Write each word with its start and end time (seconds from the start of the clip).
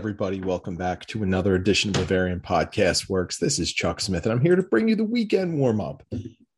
everybody. 0.00 0.40
Welcome 0.40 0.76
back 0.76 1.04
to 1.08 1.22
another 1.22 1.54
edition 1.54 1.90
of 1.90 1.96
Bavarian 1.96 2.40
Podcast 2.40 3.10
Works. 3.10 3.36
This 3.36 3.58
is 3.58 3.70
Chuck 3.70 4.00
Smith, 4.00 4.24
and 4.24 4.32
I'm 4.32 4.40
here 4.40 4.56
to 4.56 4.62
bring 4.62 4.88
you 4.88 4.96
the 4.96 5.04
weekend 5.04 5.58
warm 5.58 5.78
up, 5.78 6.02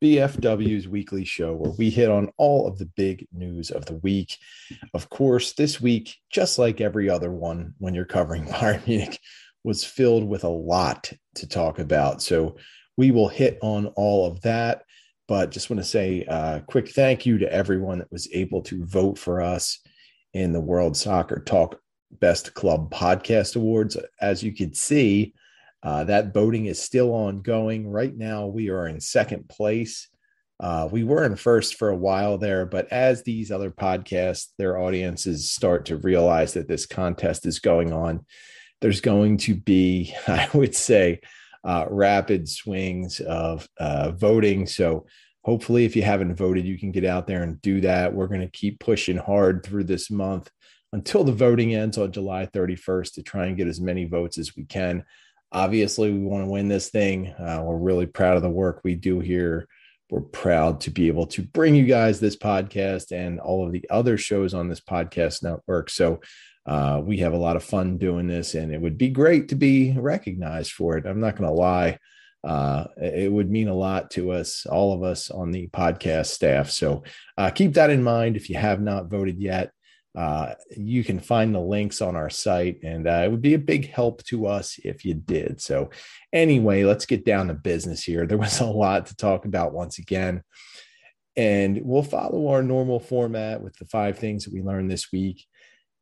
BFW's 0.01 0.87
weekly 0.87 1.25
show 1.25 1.51
where 1.51 1.73
we 1.77 1.89
hit 1.89 2.09
on 2.09 2.31
all 2.37 2.65
of 2.65 2.77
the 2.77 2.85
big 2.85 3.27
news 3.33 3.69
of 3.69 3.85
the 3.85 3.95
week. 3.95 4.37
Of 4.93 5.09
course, 5.09 5.51
this 5.51 5.81
week, 5.81 6.15
just 6.31 6.57
like 6.57 6.79
every 6.79 7.09
other 7.09 7.33
one 7.33 7.73
when 7.79 7.93
you're 7.93 8.05
covering 8.05 8.45
Bayern 8.47 8.87
Munich, 8.87 9.19
was 9.65 9.83
filled 9.83 10.23
with 10.23 10.45
a 10.45 10.49
lot 10.49 11.11
to 11.35 11.45
talk 11.45 11.79
about. 11.79 12.21
So 12.21 12.55
we 12.95 13.11
will 13.11 13.27
hit 13.27 13.57
on 13.61 13.87
all 13.87 14.25
of 14.25 14.39
that. 14.43 14.83
But 15.27 15.51
just 15.51 15.69
want 15.69 15.81
to 15.81 15.85
say 15.85 16.21
a 16.29 16.63
quick 16.65 16.91
thank 16.91 17.25
you 17.25 17.39
to 17.39 17.51
everyone 17.51 17.97
that 17.97 18.11
was 18.11 18.29
able 18.31 18.61
to 18.61 18.85
vote 18.85 19.19
for 19.19 19.41
us 19.41 19.79
in 20.33 20.53
the 20.53 20.61
World 20.61 20.95
Soccer 20.95 21.41
Talk 21.41 21.81
Best 22.19 22.53
Club 22.53 22.91
Podcast 22.91 23.55
Awards. 23.55 23.97
As 24.21 24.43
you 24.43 24.53
can 24.53 24.73
see, 24.73 25.33
uh, 25.83 26.03
that 26.05 26.33
voting 26.33 26.65
is 26.65 26.81
still 26.81 27.11
ongoing. 27.11 27.89
Right 27.89 28.15
now, 28.15 28.47
we 28.47 28.69
are 28.69 28.87
in 28.87 28.99
second 28.99 29.49
place. 29.49 30.07
Uh, 30.59 30.87
we 30.91 31.03
were 31.03 31.25
in 31.25 31.35
first 31.35 31.75
for 31.75 31.89
a 31.89 31.95
while 31.95 32.37
there, 32.37 32.65
but 32.65 32.87
as 32.91 33.23
these 33.23 33.51
other 33.51 33.71
podcasts, 33.71 34.47
their 34.57 34.77
audiences 34.77 35.51
start 35.51 35.85
to 35.85 35.97
realize 35.97 36.53
that 36.53 36.67
this 36.67 36.85
contest 36.85 37.45
is 37.45 37.59
going 37.59 37.91
on, 37.91 38.25
there's 38.79 39.01
going 39.01 39.37
to 39.37 39.55
be, 39.55 40.15
I 40.27 40.49
would 40.53 40.75
say, 40.75 41.19
uh, 41.65 41.85
rapid 41.89 42.47
swings 42.47 43.19
of 43.19 43.67
uh, 43.77 44.11
voting. 44.11 44.67
So 44.67 45.05
hopefully, 45.43 45.85
if 45.85 45.95
you 45.95 46.01
haven't 46.01 46.35
voted, 46.35 46.65
you 46.65 46.77
can 46.77 46.91
get 46.91 47.05
out 47.05 47.27
there 47.27 47.43
and 47.43 47.61
do 47.61 47.81
that. 47.81 48.13
We're 48.13 48.27
going 48.27 48.41
to 48.41 48.47
keep 48.47 48.79
pushing 48.79 49.17
hard 49.17 49.63
through 49.63 49.85
this 49.85 50.09
month 50.09 50.49
until 50.91 51.23
the 51.23 51.31
voting 51.31 51.73
ends 51.73 51.97
on 51.97 52.11
July 52.11 52.45
31st 52.45 53.13
to 53.13 53.23
try 53.23 53.47
and 53.47 53.57
get 53.57 53.67
as 53.67 53.81
many 53.81 54.05
votes 54.05 54.37
as 54.37 54.55
we 54.55 54.65
can. 54.65 55.03
Obviously, 55.51 56.11
we 56.11 56.19
want 56.19 56.45
to 56.45 56.49
win 56.49 56.67
this 56.67 56.89
thing. 56.89 57.27
Uh, 57.27 57.61
we're 57.63 57.77
really 57.77 58.05
proud 58.05 58.37
of 58.37 58.43
the 58.43 58.49
work 58.49 58.81
we 58.83 58.95
do 58.95 59.19
here. 59.19 59.67
We're 60.09 60.21
proud 60.21 60.81
to 60.81 60.91
be 60.91 61.07
able 61.07 61.27
to 61.27 61.41
bring 61.41 61.75
you 61.75 61.85
guys 61.85 62.19
this 62.19 62.37
podcast 62.37 63.11
and 63.11 63.39
all 63.39 63.65
of 63.65 63.71
the 63.71 63.85
other 63.89 64.17
shows 64.17 64.53
on 64.53 64.69
this 64.69 64.81
podcast 64.81 65.43
network. 65.43 65.89
So, 65.89 66.21
uh, 66.65 67.01
we 67.03 67.17
have 67.17 67.33
a 67.33 67.37
lot 67.37 67.55
of 67.55 67.63
fun 67.63 67.97
doing 67.97 68.27
this, 68.27 68.55
and 68.55 68.73
it 68.73 68.79
would 68.79 68.97
be 68.97 69.09
great 69.09 69.49
to 69.49 69.55
be 69.55 69.91
recognized 69.97 70.71
for 70.71 70.97
it. 70.97 71.05
I'm 71.05 71.19
not 71.19 71.35
going 71.35 71.49
to 71.49 71.53
lie. 71.55 71.97
Uh, 72.43 72.85
it 72.97 73.31
would 73.31 73.49
mean 73.49 73.69
a 73.69 73.73
lot 73.73 74.11
to 74.11 74.31
us, 74.31 74.65
all 74.65 74.93
of 74.93 75.03
us 75.03 75.31
on 75.31 75.51
the 75.51 75.67
podcast 75.67 76.27
staff. 76.27 76.69
So 76.69 77.03
uh, 77.37 77.49
keep 77.49 77.73
that 77.73 77.89
in 77.89 78.03
mind. 78.03 78.35
If 78.35 78.49
you 78.49 78.57
have 78.57 78.81
not 78.81 79.09
voted 79.09 79.39
yet, 79.39 79.71
uh, 80.15 80.53
you 80.77 81.03
can 81.03 81.19
find 81.19 81.55
the 81.55 81.59
links 81.59 82.01
on 82.01 82.15
our 82.15 82.29
site, 82.29 82.79
and 82.83 83.07
uh, 83.07 83.21
it 83.25 83.31
would 83.31 83.41
be 83.41 83.55
a 83.55 83.59
big 83.59 83.89
help 83.89 84.23
to 84.25 84.45
us 84.45 84.77
if 84.83 85.05
you 85.05 85.15
did. 85.15 85.59
So, 85.59 85.89
anyway, 86.31 86.83
let's 86.83 87.07
get 87.07 87.25
down 87.25 87.47
to 87.47 87.55
business 87.55 88.03
here. 88.03 88.27
There 88.27 88.37
was 88.37 88.59
a 88.59 88.65
lot 88.65 89.07
to 89.07 89.15
talk 89.15 89.45
about 89.45 89.73
once 89.73 89.97
again, 89.97 90.43
and 91.35 91.81
we'll 91.83 92.03
follow 92.03 92.49
our 92.49 92.61
normal 92.61 92.99
format 92.99 93.61
with 93.61 93.75
the 93.77 93.85
five 93.85 94.19
things 94.19 94.45
that 94.45 94.53
we 94.53 94.61
learned 94.61 94.91
this 94.91 95.11
week. 95.11 95.47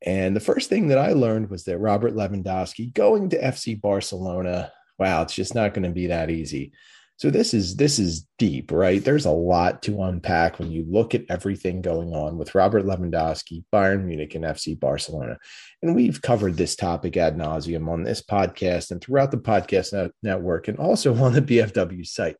And 0.02 0.36
the 0.36 0.42
first 0.42 0.67
thing 0.67 0.89
that 0.89 0.97
I 0.97 1.14
learned 1.14 1.50
was 1.50 1.64
that 1.66 1.78
Robert 1.78 2.14
Lewandowski 2.14 2.94
going 2.94 3.30
to 3.30 3.42
FC 3.42 3.80
Barcelona, 3.80 4.73
wow, 5.02 5.24
it's 5.24 5.34
just 5.34 5.56
not 5.56 5.74
going 5.74 5.82
to 5.82 5.90
be 5.90 6.08
that 6.08 6.30
easy. 6.30 6.72
So 7.18 7.32
this 7.32 7.56
is 7.56 7.76
this 7.76 7.98
is 7.98 8.28
deep, 8.38 8.72
right? 8.72 9.04
There's 9.04 9.26
a 9.26 9.32
lot 9.32 9.82
to 9.84 10.04
unpack 10.04 10.60
when 10.60 10.72
you 10.72 10.86
look 10.88 11.16
at 11.16 11.25
everything 11.28 11.81
going 11.81 12.14
on 12.14 12.38
with 12.38 12.53
Robert 12.53 12.86
Lewandowski, 12.86 13.64
Bayern 13.74 14.06
Munich, 14.06 14.36
and 14.36 14.46
FC 14.46 14.80
Barcelona. 14.80 15.40
And 15.81 15.96
we've 15.96 16.22
covered 16.22 16.56
this 16.56 16.75
topic 16.75 17.18
ad 17.18 17.36
nauseum 17.36 17.90
on 17.90 18.03
this 18.03 18.22
podcast 18.22 18.92
and 18.92 19.02
throughout 19.02 19.31
the 19.31 19.38
podcast 19.38 19.92
net- 19.92 20.12
network, 20.22 20.68
and 20.68 20.78
also 20.78 21.16
on 21.24 21.34
the 21.34 21.42
BFW 21.42 22.06
site. 22.06 22.38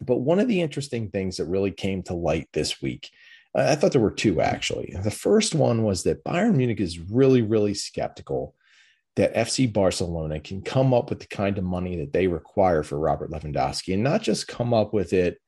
But 0.00 0.18
one 0.18 0.40
of 0.40 0.48
the 0.48 0.60
interesting 0.60 1.10
things 1.10 1.36
that 1.36 1.44
really 1.44 1.72
came 1.72 2.02
to 2.04 2.14
light 2.14 2.48
this 2.52 2.82
week, 2.82 3.10
I 3.54 3.76
thought 3.76 3.92
there 3.92 4.00
were 4.00 4.10
two 4.10 4.40
actually. 4.40 4.92
The 5.04 5.12
first 5.12 5.54
one 5.54 5.84
was 5.84 6.02
that 6.02 6.24
Bayern 6.24 6.56
Munich 6.56 6.80
is 6.80 6.98
really, 6.98 7.42
really 7.42 7.74
skeptical 7.74 8.56
that 9.18 9.34
FC 9.34 9.70
Barcelona 9.70 10.38
can 10.38 10.62
come 10.62 10.94
up 10.94 11.10
with 11.10 11.18
the 11.18 11.26
kind 11.26 11.58
of 11.58 11.64
money 11.64 11.96
that 11.96 12.12
they 12.12 12.28
require 12.28 12.84
for 12.84 12.96
Robert 13.00 13.32
Lewandowski 13.32 13.92
and 13.92 14.04
not 14.04 14.22
just 14.22 14.46
come 14.46 14.72
up 14.72 14.94
with 14.94 15.12
it 15.12 15.38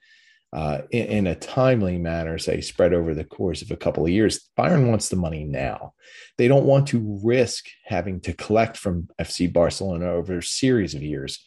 uh, 0.53 0.81
in, 0.91 1.07
in, 1.07 1.27
a 1.29 1.37
timely 1.37 1.97
manner, 1.97 2.37
say 2.37 2.61
spread 2.61 2.93
over 2.93 3.15
the 3.15 3.23
course 3.23 3.63
of 3.63 3.71
a 3.71 3.77
couple 3.77 4.03
of 4.03 4.11
years. 4.11 4.51
Bayern 4.59 4.89
wants 4.89 5.09
the 5.09 5.15
money 5.15 5.45
now. 5.45 5.93
They 6.37 6.49
don't 6.49 6.65
want 6.65 6.89
to 6.89 7.21
risk 7.23 7.67
having 7.85 8.19
to 8.23 8.33
collect 8.33 8.77
from 8.77 9.09
FC 9.21 9.51
Barcelona 9.53 10.11
over 10.11 10.39
a 10.39 10.43
series 10.43 10.97
of 10.97 11.05
years. 11.05 11.39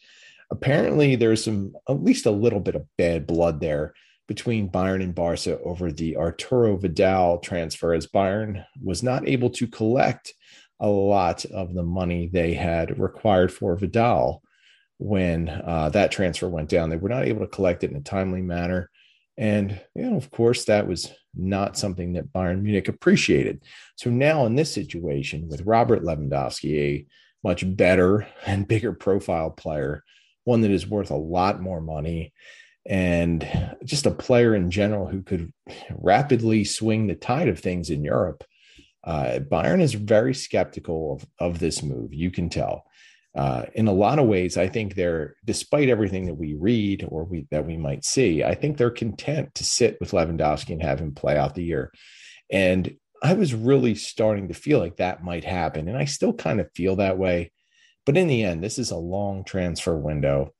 Apparently, 0.50 1.16
there's 1.16 1.44
some 1.44 1.74
at 1.86 2.02
least 2.02 2.24
a 2.24 2.30
little 2.30 2.60
bit 2.60 2.74
of 2.74 2.86
bad 2.96 3.26
blood 3.26 3.60
there 3.60 3.92
between 4.28 4.70
Bayern 4.70 5.02
and 5.02 5.14
Barca 5.14 5.60
over 5.60 5.92
the 5.92 6.16
Arturo 6.16 6.78
Vidal 6.78 7.36
transfer, 7.40 7.92
as 7.92 8.06
Bayern 8.06 8.64
was 8.82 9.02
not 9.02 9.28
able 9.28 9.50
to 9.50 9.66
collect 9.66 10.32
a 10.80 10.88
lot 10.88 11.44
of 11.46 11.74
the 11.74 11.82
money 11.82 12.28
they 12.32 12.54
had 12.54 12.98
required 12.98 13.52
for 13.52 13.76
Vidal 13.76 14.42
when 14.98 15.48
uh, 15.48 15.88
that 15.90 16.12
transfer 16.12 16.48
went 16.48 16.68
down. 16.68 16.90
They 16.90 16.96
were 16.96 17.08
not 17.08 17.26
able 17.26 17.40
to 17.40 17.46
collect 17.46 17.84
it 17.84 17.90
in 17.90 17.96
a 17.96 18.02
timely 18.02 18.42
manner. 18.42 18.90
And, 19.36 19.80
you 19.94 20.10
know, 20.10 20.16
of 20.16 20.30
course, 20.30 20.64
that 20.66 20.86
was 20.86 21.12
not 21.34 21.76
something 21.76 22.12
that 22.12 22.32
Bayern 22.32 22.62
Munich 22.62 22.88
appreciated. 22.88 23.62
So 23.96 24.10
now 24.10 24.46
in 24.46 24.54
this 24.54 24.72
situation 24.72 25.48
with 25.48 25.66
Robert 25.66 26.02
Lewandowski, 26.02 26.78
a 26.78 27.06
much 27.42 27.64
better 27.76 28.26
and 28.46 28.68
bigger 28.68 28.92
profile 28.92 29.50
player, 29.50 30.04
one 30.44 30.60
that 30.60 30.70
is 30.70 30.86
worth 30.86 31.10
a 31.10 31.16
lot 31.16 31.60
more 31.60 31.80
money, 31.80 32.32
and 32.86 33.76
just 33.84 34.06
a 34.06 34.10
player 34.10 34.54
in 34.54 34.70
general 34.70 35.08
who 35.08 35.22
could 35.22 35.52
rapidly 35.90 36.64
swing 36.64 37.06
the 37.06 37.14
tide 37.14 37.48
of 37.48 37.58
things 37.58 37.90
in 37.90 38.04
Europe 38.04 38.44
uh, 39.04 39.38
Bayern 39.40 39.80
is 39.80 39.94
very 39.94 40.34
skeptical 40.34 41.14
of, 41.14 41.52
of 41.52 41.58
this 41.58 41.82
move. 41.82 42.14
You 42.14 42.30
can 42.30 42.48
tell. 42.48 42.84
Uh, 43.34 43.64
in 43.74 43.88
a 43.88 43.92
lot 43.92 44.20
of 44.20 44.26
ways, 44.26 44.56
I 44.56 44.68
think 44.68 44.94
they're, 44.94 45.34
despite 45.44 45.88
everything 45.88 46.26
that 46.26 46.34
we 46.34 46.54
read 46.54 47.04
or 47.08 47.24
we 47.24 47.48
that 47.50 47.66
we 47.66 47.76
might 47.76 48.04
see, 48.04 48.44
I 48.44 48.54
think 48.54 48.76
they're 48.76 48.90
content 48.90 49.56
to 49.56 49.64
sit 49.64 49.98
with 50.00 50.12
Lewandowski 50.12 50.70
and 50.70 50.82
have 50.82 51.00
him 51.00 51.14
play 51.14 51.36
out 51.36 51.54
the 51.54 51.64
year. 51.64 51.92
And 52.50 52.96
I 53.20 53.34
was 53.34 53.52
really 53.52 53.96
starting 53.96 54.48
to 54.48 54.54
feel 54.54 54.78
like 54.78 54.96
that 54.96 55.24
might 55.24 55.44
happen, 55.44 55.88
and 55.88 55.98
I 55.98 56.04
still 56.04 56.32
kind 56.32 56.60
of 56.60 56.70
feel 56.76 56.96
that 56.96 57.18
way. 57.18 57.50
But 58.06 58.16
in 58.16 58.28
the 58.28 58.44
end, 58.44 58.62
this 58.62 58.78
is 58.78 58.90
a 58.90 58.96
long 58.96 59.44
transfer 59.44 59.96
window. 59.96 60.52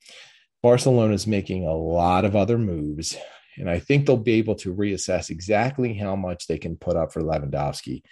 Barcelona 0.63 1.15
is 1.15 1.27
making 1.27 1.67
a 1.67 1.75
lot 1.75 2.25
of 2.25 2.35
other 2.35 2.59
moves, 2.59 3.17
and 3.57 3.71
I 3.71 3.79
think 3.79 4.07
they'll 4.07 4.17
be 4.17 4.39
able 4.39 4.57
to 4.57 4.75
reassess 4.75 5.31
exactly 5.31 5.95
how 5.95 6.17
much 6.17 6.49
they 6.49 6.59
can 6.59 6.77
put 6.77 6.97
up 6.97 7.13
for 7.13 7.23
Lewandowski. 7.23 8.03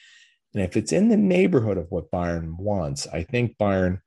And 0.55 0.63
if 0.63 0.77
it's 0.77 0.93
in 0.93 1.09
the 1.09 1.17
neighborhood 1.17 1.79
of 1.79 1.91
what 1.91 2.11
Bayern 2.11 2.57
wants, 2.57 3.07
I 3.07 3.23
think 3.23 3.57
Bayern 3.57 4.01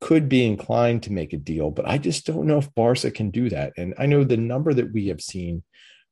could 0.00 0.28
be 0.28 0.46
inclined 0.46 1.02
to 1.04 1.12
make 1.12 1.32
a 1.32 1.38
deal, 1.38 1.70
but 1.70 1.88
I 1.88 1.98
just 1.98 2.26
don't 2.26 2.46
know 2.46 2.58
if 2.58 2.74
Barca 2.74 3.10
can 3.10 3.30
do 3.30 3.48
that. 3.50 3.72
And 3.76 3.94
I 3.98 4.06
know 4.06 4.22
the 4.22 4.36
number 4.36 4.72
that 4.74 4.92
we 4.92 5.08
have 5.08 5.20
seen 5.20 5.62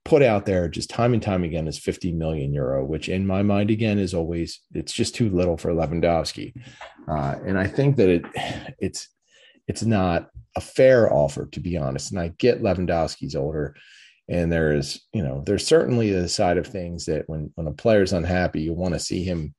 put 0.05 0.23
out 0.23 0.47
there 0.47 0.69
just 0.69 0.91
time 0.91 1.13
and 1.13 1.23
time 1.23 1.45
again 1.45 1.69
is 1.69 1.79
50 1.79 2.13
million 2.13 2.53
euro, 2.53 2.85
which 2.85 3.09
in 3.09 3.27
my 3.27 3.43
mind, 3.43 3.71
again, 3.71 3.99
is 3.99 4.15
always, 4.15 4.61
it's 4.73 4.93
just 4.93 5.15
too 5.15 5.31
little 5.31 5.57
for 5.57 5.73
Lewandowski. 5.73 6.55
Uh, 7.09 7.37
and 7.45 7.59
I 7.59 7.67
think 7.67 7.97
that 7.97 8.09
it, 8.09 8.25
it's, 8.79 9.09
it's 9.69 9.83
not 9.83 10.31
a 10.57 10.61
fair 10.61 11.13
offer, 11.13 11.47
to 11.47 11.61
be 11.61 11.77
honest. 11.77 12.13
And 12.13 12.21
I 12.21 12.33
get 12.39 12.63
Lewandowski's 12.63 13.37
older 13.37 13.77
and 14.29 14.51
there 14.51 14.73
is, 14.73 15.01
you 15.13 15.23
know, 15.23 15.43
there's 15.47 15.67
certainly 15.67 16.11
the 16.13 16.29
side 16.29 16.57
of 16.57 16.67
things 16.67 17.07
that 17.07 17.29
when, 17.29 17.53
when 17.55 17.67
a 17.67 17.73
player's 17.73 18.13
unhappy, 18.13 18.63
you 18.63 18.73
want 18.73 18.95
to 18.95 19.01
see 19.01 19.23
him 19.23 19.55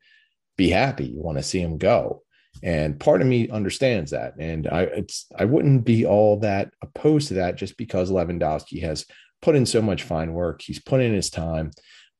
be 0.58 0.70
happy. 0.70 1.06
You 1.06 1.22
want 1.22 1.38
to 1.38 1.44
see 1.44 1.62
him 1.62 1.78
go. 1.78 2.24
And 2.64 3.00
part 3.00 3.22
of 3.22 3.28
me 3.28 3.50
understands 3.50 4.12
that. 4.12 4.34
And 4.40 4.68
I 4.68 4.82
it's 4.84 5.28
I 5.38 5.46
wouldn't 5.46 5.86
be 5.86 6.06
all 6.06 6.40
that 6.40 6.72
opposed 6.82 7.30
to 7.30 7.36
that 7.36 7.56
just 7.56 7.78
because 7.78 8.12
Lewandowski 8.12 8.82
has 8.82 9.06
put 9.42 9.56
in 9.56 9.66
so 9.66 9.82
much 9.82 10.04
fine 10.04 10.34
work. 10.34 10.62
He's 10.62 10.80
put 10.80 11.02
in 11.02 11.14
his 11.14 11.30
time. 11.30 11.72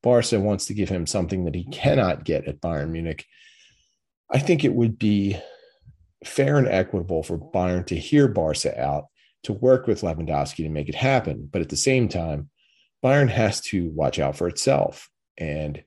Barca 0.02 0.38
wants 0.38 0.66
to 0.66 0.74
give 0.74 0.88
him 0.88 1.06
something 1.06 1.44
that 1.44 1.56
he 1.56 1.64
cannot 1.64 2.24
get 2.24 2.46
at 2.46 2.60
Bayern 2.60 2.90
Munich. 2.90 3.26
I 4.30 4.38
think 4.38 4.64
it 4.64 4.72
would 4.72 4.98
be 4.98 5.36
fair 6.24 6.56
and 6.58 6.68
equitable 6.68 7.22
for 7.22 7.38
Bayern 7.38 7.86
to 7.86 7.96
hear 7.96 8.28
Barca 8.28 8.80
out, 8.80 9.06
to 9.44 9.52
work 9.52 9.86
with 9.86 10.02
Lewandowski 10.02 10.58
to 10.58 10.68
make 10.68 10.88
it 10.88 10.94
happen. 10.94 11.48
But 11.50 11.62
at 11.62 11.68
the 11.68 11.76
same 11.76 12.08
time, 12.08 12.50
Bayern 13.02 13.28
has 13.28 13.60
to 13.62 13.90
watch 13.90 14.18
out 14.18 14.36
for 14.36 14.48
itself. 14.48 15.10
And 15.36 15.82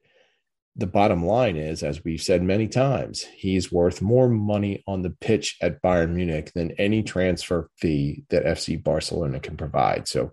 the 0.76 0.88
bottom 0.88 1.26
line 1.26 1.58
is, 1.58 1.84
as 1.84 2.04
we've 2.04 2.22
said 2.22 2.42
many 2.42 2.68
times, 2.68 3.24
he's 3.24 3.72
worth 3.72 4.02
more 4.02 4.30
money 4.30 4.84
on 4.88 5.02
the 5.02 5.10
pitch 5.10 5.58
at 5.62 5.82
Bayern 5.82 6.12
Munich 6.12 6.52
than 6.54 6.72
any 6.72 7.04
transfer 7.04 7.70
fee 7.78 8.24
that 8.30 8.46
FC 8.46 8.82
Barcelona 8.82 9.40
can 9.40 9.58
provide. 9.58 10.08
So 10.08 10.32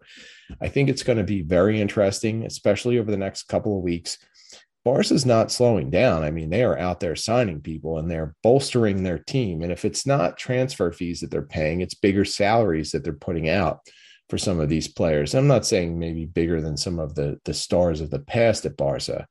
I 0.61 0.69
think 0.69 0.89
it's 0.89 1.03
going 1.03 1.19
to 1.19 1.25
be 1.25 1.43
very 1.43 1.81
interesting, 1.81 2.45
especially 2.45 2.99
over 2.99 3.11
the 3.11 3.17
next 3.17 3.45
couple 3.45 3.77
of 3.77 3.83
weeks. 3.83 4.19
Barca's 4.85 5.27
not 5.27 5.51
slowing 5.51 5.91
down. 5.91 6.23
I 6.23 6.31
mean, 6.31 6.51
they 6.51 6.63
are 6.63 6.79
out 6.79 7.01
there 7.01 7.17
signing 7.17 7.61
people 7.61 7.99
and 7.99 8.11
they're 8.11 8.35
bolstering 8.43 9.03
their 9.03 9.19
team. 9.19 9.63
And 9.63 9.73
if 9.73 9.85
it's 9.85 10.07
not 10.07 10.39
transfer 10.39 10.93
fees 10.93 11.21
that 11.21 11.31
they're 11.31 11.43
paying, 11.43 11.81
it's 11.81 11.95
bigger 11.95 12.25
salaries 12.25 12.93
that 12.93 13.03
they're 13.03 13.13
putting 13.13 13.49
out 13.49 13.81
for 14.31 14.39
some 14.39 14.61
of 14.61 14.69
these 14.69 14.89
players. 14.89 15.35
I'm 15.35 15.47
not 15.47 15.67
saying 15.67 15.99
maybe 15.99 16.27
bigger 16.27 16.61
than 16.61 16.77
some 16.77 16.99
of 16.99 17.15
the 17.15 17.41
the 17.45 17.55
stars 17.55 18.01
of 18.01 18.11
the 18.11 18.19
past 18.19 18.67
at 18.67 18.77
Barca, 18.77 19.27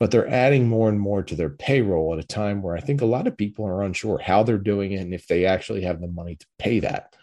but 0.00 0.10
they're 0.10 0.28
adding 0.28 0.68
more 0.68 0.88
and 0.88 1.00
more 1.00 1.22
to 1.22 1.34
their 1.34 1.50
payroll 1.50 2.12
at 2.12 2.22
a 2.22 2.26
time 2.26 2.62
where 2.62 2.76
I 2.76 2.80
think 2.80 3.00
a 3.00 3.06
lot 3.06 3.26
of 3.26 3.36
people 3.36 3.66
are 3.66 3.82
unsure 3.82 4.18
how 4.18 4.42
they're 4.42 4.58
doing 4.58 4.92
it 4.92 5.00
and 5.00 5.12
if 5.12 5.26
they 5.26 5.44
actually 5.44 5.82
have 5.82 6.00
the 6.00 6.06
money 6.06 6.36
to 6.36 6.46
pay 6.58 6.80
that. 6.80 7.14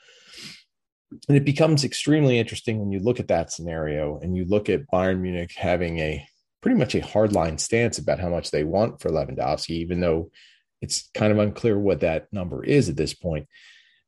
And 1.30 1.38
it 1.38 1.46
becomes 1.46 1.86
extremely 1.86 2.38
interesting 2.38 2.80
when 2.80 2.92
you 2.92 3.00
look 3.00 3.20
at 3.20 3.30
that 3.30 3.52
scenario 3.52 4.20
and 4.20 4.36
you 4.36 4.44
look 4.46 4.70
at 4.70 4.88
Bayern 4.92 5.22
Munich 5.22 5.54
having 5.56 6.00
a 6.00 6.28
pretty 6.62 6.78
much 6.78 6.96
a 6.96 7.00
hardline 7.00 7.60
stance 7.60 7.98
about 7.98 8.20
how 8.20 8.28
much 8.28 8.52
they 8.52 8.64
want 8.64 9.00
for 9.00 9.10
Lewandowski, 9.10 9.70
even 9.70 10.02
though 10.02 10.32
it's 10.82 11.10
kind 11.14 11.32
of 11.32 11.40
unclear 11.40 11.80
what 11.80 12.02
that 12.02 12.28
number 12.34 12.64
is 12.64 12.90
at 12.90 12.98
this 12.98 13.14
point. 13.14 13.48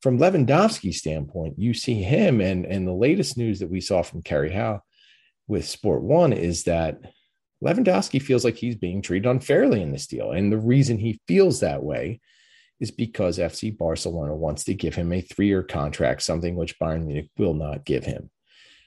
From 0.02 0.20
Lewandowski's 0.20 0.98
standpoint, 0.98 1.58
you 1.58 1.74
see 1.74 2.04
him, 2.04 2.42
and, 2.42 2.66
and 2.66 2.88
the 2.88 2.94
latest 2.94 3.38
news 3.38 3.60
that 3.60 3.70
we 3.70 3.80
saw 3.80 4.02
from 4.02 4.22
Kerry 4.22 4.52
Hau 4.54 4.82
with 5.48 5.68
Sport 5.68 6.04
One 6.04 6.34
is 6.34 6.64
that 6.64 7.00
Lewandowski 7.64 8.22
feels 8.22 8.44
like 8.44 8.56
he's 8.56 8.76
being 8.76 9.02
treated 9.02 9.30
unfairly 9.30 9.82
in 9.82 9.92
this 9.92 10.08
deal. 10.08 10.32
And 10.32 10.52
the 10.52 10.58
reason 10.58 10.98
he 10.98 11.20
feels 11.28 11.60
that 11.60 11.84
way 11.84 12.20
is 12.80 12.92
because 12.92 13.40
FC 13.40 13.76
Barcelona 13.76 14.36
wants 14.36 14.64
to 14.66 14.74
give 14.74 14.96
him 14.96 15.12
a 15.12 15.22
three 15.22 15.48
year 15.48 15.64
contract, 15.64 16.22
something 16.22 16.56
which 16.56 16.80
Bayern 16.80 17.06
Munich 17.06 17.30
will 17.38 17.56
not 17.56 17.86
give 17.86 18.06
him. 18.06 18.30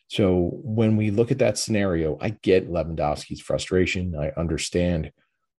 So 0.09 0.51
when 0.63 0.97
we 0.97 1.11
look 1.11 1.31
at 1.31 1.39
that 1.39 1.59
scenario, 1.59 2.19
I 2.21 2.31
get 2.31 2.71
Lewandowski's 2.71 3.41
frustration. 3.41 4.15
I 4.17 4.31
understand 4.37 5.13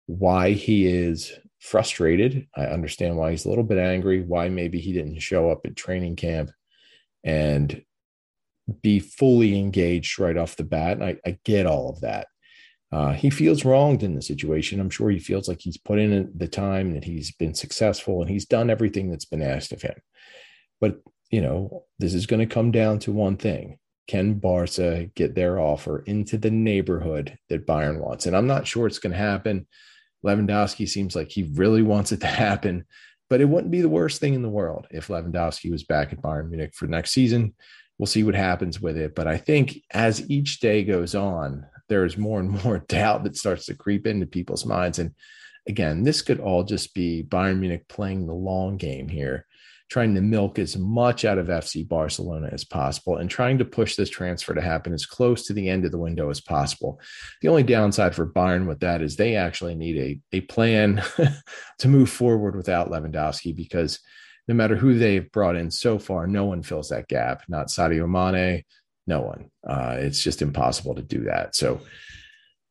why 0.08 0.52
he 0.52 0.88
is 0.88 1.32
frustrated. 1.60 2.48
I 2.56 2.66
understand 2.66 3.18
why 3.18 3.32
he's 3.32 3.46
a 3.46 3.50
little 3.50 3.64
bit 3.64 3.78
angry, 3.78 4.22
why 4.22 4.50
maybe 4.50 4.80
he 4.80 4.94
didn't 4.94 5.20
show 5.20 5.50
up 5.50 5.62
at 5.66 5.76
training 5.76 6.16
camp 6.16 6.52
and 7.24 7.82
be 8.82 9.00
fully 9.00 9.58
engaged 9.58 10.20
right 10.20 10.38
off 10.38 10.56
the 10.56 10.64
bat. 10.64 11.02
I, 11.02 11.18
I 11.26 11.38
get 11.46 11.66
all 11.66 11.90
of 11.90 12.02
that. 12.02 12.28
Uh, 12.92 13.14
he 13.14 13.30
feels 13.30 13.64
wronged 13.64 14.04
in 14.04 14.16
the 14.16 14.22
situation. 14.22 14.80
I'm 14.80 14.90
sure 14.90 15.10
he 15.10 15.20
feels 15.20 15.48
like 15.48 15.62
he's 15.62 15.78
put 15.78 15.98
in 15.98 16.32
the 16.36 16.48
time 16.48 16.94
that 16.94 17.06
he's 17.06 17.32
been 17.32 17.54
successful 17.54 18.22
and 18.22 18.30
he's 18.30 18.46
done 18.46 18.70
everything 18.70 19.10
that's 19.10 19.26
been 19.26 19.42
asked 19.42 19.72
of 19.72 19.82
him. 19.82 19.96
But, 20.82 21.02
you 21.30 21.42
know, 21.42 21.86
this 22.00 22.14
is 22.14 22.26
going 22.26 22.42
to 22.42 22.54
come 22.54 22.72
down 22.72 23.00
to 23.00 23.12
one 23.12 23.38
thing 23.38 23.78
can 24.08 24.34
Barca 24.34 25.10
get 25.16 25.36
their 25.36 25.58
offer 25.58 26.00
into 26.00 26.38
the 26.38 26.52
neighborhood 26.52 27.38
that 27.48 27.66
Bayern 27.66 28.00
wants? 28.00 28.26
And 28.26 28.36
I'm 28.36 28.48
not 28.48 28.68
sure 28.68 28.86
it's 28.88 29.00
going 29.00 29.14
to 29.14 29.18
happen. 29.18 29.68
Lewandowski 30.26 30.88
seems 30.90 31.16
like 31.16 31.32
he 31.32 31.44
really 31.54 31.82
wants 31.82 32.12
it 32.12 32.20
to 32.20 32.28
happen, 32.28 32.86
but 33.30 33.40
it 33.40 33.46
wouldn't 33.46 33.72
be 33.72 33.80
the 33.80 33.88
worst 33.88 34.20
thing 34.20 34.34
in 34.34 34.42
the 34.42 34.50
world 34.50 34.88
if 34.92 35.08
Lewandowski 35.08 35.72
was 35.72 35.84
back 35.84 36.12
at 36.12 36.22
Bayern 36.22 36.50
Munich 36.50 36.74
for 36.76 36.88
next 36.88 37.12
season. 37.12 37.54
We'll 37.98 38.08
see 38.08 38.24
what 38.24 38.36
happens 38.36 38.82
with 38.82 38.98
it. 38.98 39.16
But 39.16 39.28
I 39.28 39.38
think 39.38 39.78
as 39.92 40.30
each 40.30 40.60
day 40.60 40.84
goes 40.84 41.16
on, 41.16 41.66
there's 41.92 42.18
more 42.18 42.40
and 42.40 42.50
more 42.64 42.80
doubt 42.80 43.24
that 43.26 43.36
starts 43.38 43.66
to 43.66 43.76
creep 43.76 44.08
into 44.08 44.26
people's 44.26 44.66
minds. 44.66 44.98
And 44.98 45.14
again, 45.68 46.04
this 46.04 46.22
could 46.22 46.40
all 46.40 46.64
just 46.64 46.96
be 46.96 47.24
Bayern 47.28 47.60
Munich 47.60 47.88
playing 47.88 48.26
the 48.26 48.34
long 48.34 48.78
game 48.78 49.08
here 49.08 49.46
trying 49.92 50.16
to 50.16 50.22
milk 50.22 50.58
as 50.58 50.78
much 50.78 51.26
out 51.26 51.38
of 51.38 51.48
FC 51.48 51.86
Barcelona 51.86 52.48
as 52.54 52.64
possible 52.64 53.18
and 53.18 53.30
trying 53.30 53.58
to 53.58 53.66
push 53.66 53.98
this 53.98 54.10
transfer 54.10 54.54
to 54.54 54.62
happen 54.62 54.94
as 54.94 55.06
close 55.06 55.46
to 55.46 55.52
the 55.52 55.68
end 55.68 55.84
of 55.84 55.92
the 55.92 55.98
window 55.98 56.30
as 56.30 56.40
possible. 56.40 56.98
The 57.42 57.50
only 57.50 57.64
downside 57.64 58.16
for 58.16 58.26
Bayern 58.26 58.68
with 58.68 58.80
that 58.80 59.02
is 59.02 59.18
they 59.18 59.36
actually 59.36 59.76
need 59.76 60.22
a, 60.32 60.38
a 60.38 60.42
plan 60.42 61.04
to 61.80 61.88
move 61.90 62.10
forward 62.10 62.56
without 62.56 62.90
Lewandowski 62.90 63.54
because 63.54 64.00
no 64.48 64.56
matter 64.56 64.78
who 64.78 64.98
they've 64.98 65.30
brought 65.30 65.58
in 65.58 65.70
so 65.70 66.00
far, 66.00 66.26
no 66.26 66.46
one 66.46 66.64
fills 66.64 66.88
that 66.88 67.10
gap. 67.10 67.44
Not 67.50 67.68
Sadio 67.68 68.08
Mane, 68.08 68.64
no 69.08 69.22
one. 69.22 69.50
Uh, 69.68 69.98
it's 70.00 70.22
just 70.22 70.42
impossible 70.42 70.96
to 70.96 71.02
do 71.02 71.24
that. 71.24 71.56
So 71.56 71.82